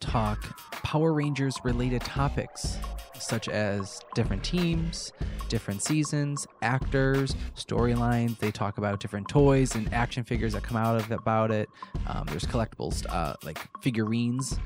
talk 0.00 0.58
Power 0.82 1.12
Rangers 1.12 1.56
related 1.64 2.00
topics 2.02 2.78
such 3.20 3.48
as 3.48 4.00
different 4.14 4.42
teams, 4.42 5.12
different 5.48 5.82
seasons, 5.82 6.46
actors, 6.62 7.34
storylines. 7.56 8.38
They 8.38 8.50
talk 8.50 8.78
about 8.78 9.00
different 9.00 9.28
toys 9.28 9.74
and 9.74 9.92
action 9.92 10.24
figures 10.24 10.54
that 10.54 10.62
come 10.62 10.76
out 10.76 10.96
of 10.96 11.10
about 11.10 11.50
it. 11.50 11.68
Um, 12.06 12.26
there's 12.26 12.44
collectibles 12.44 13.04
uh, 13.08 13.34
like 13.44 13.58
figurines. 13.82 14.58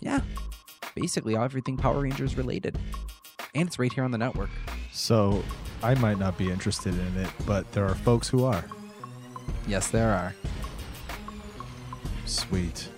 Yeah, 0.00 0.20
basically 0.94 1.36
everything 1.36 1.76
Power 1.76 2.00
Rangers 2.00 2.36
related, 2.36 2.78
and 3.54 3.68
it's 3.68 3.78
right 3.78 3.92
here 3.92 4.04
on 4.04 4.10
the 4.10 4.18
network. 4.18 4.50
So, 4.92 5.42
I 5.82 5.94
might 5.94 6.18
not 6.18 6.38
be 6.38 6.50
interested 6.50 6.94
in 6.94 7.16
it, 7.16 7.30
but 7.46 7.70
there 7.72 7.86
are 7.86 7.94
folks 7.94 8.28
who 8.28 8.44
are. 8.44 8.64
Yes, 9.66 9.88
there 9.88 10.10
are. 10.10 10.34
Sweet. 12.24 12.88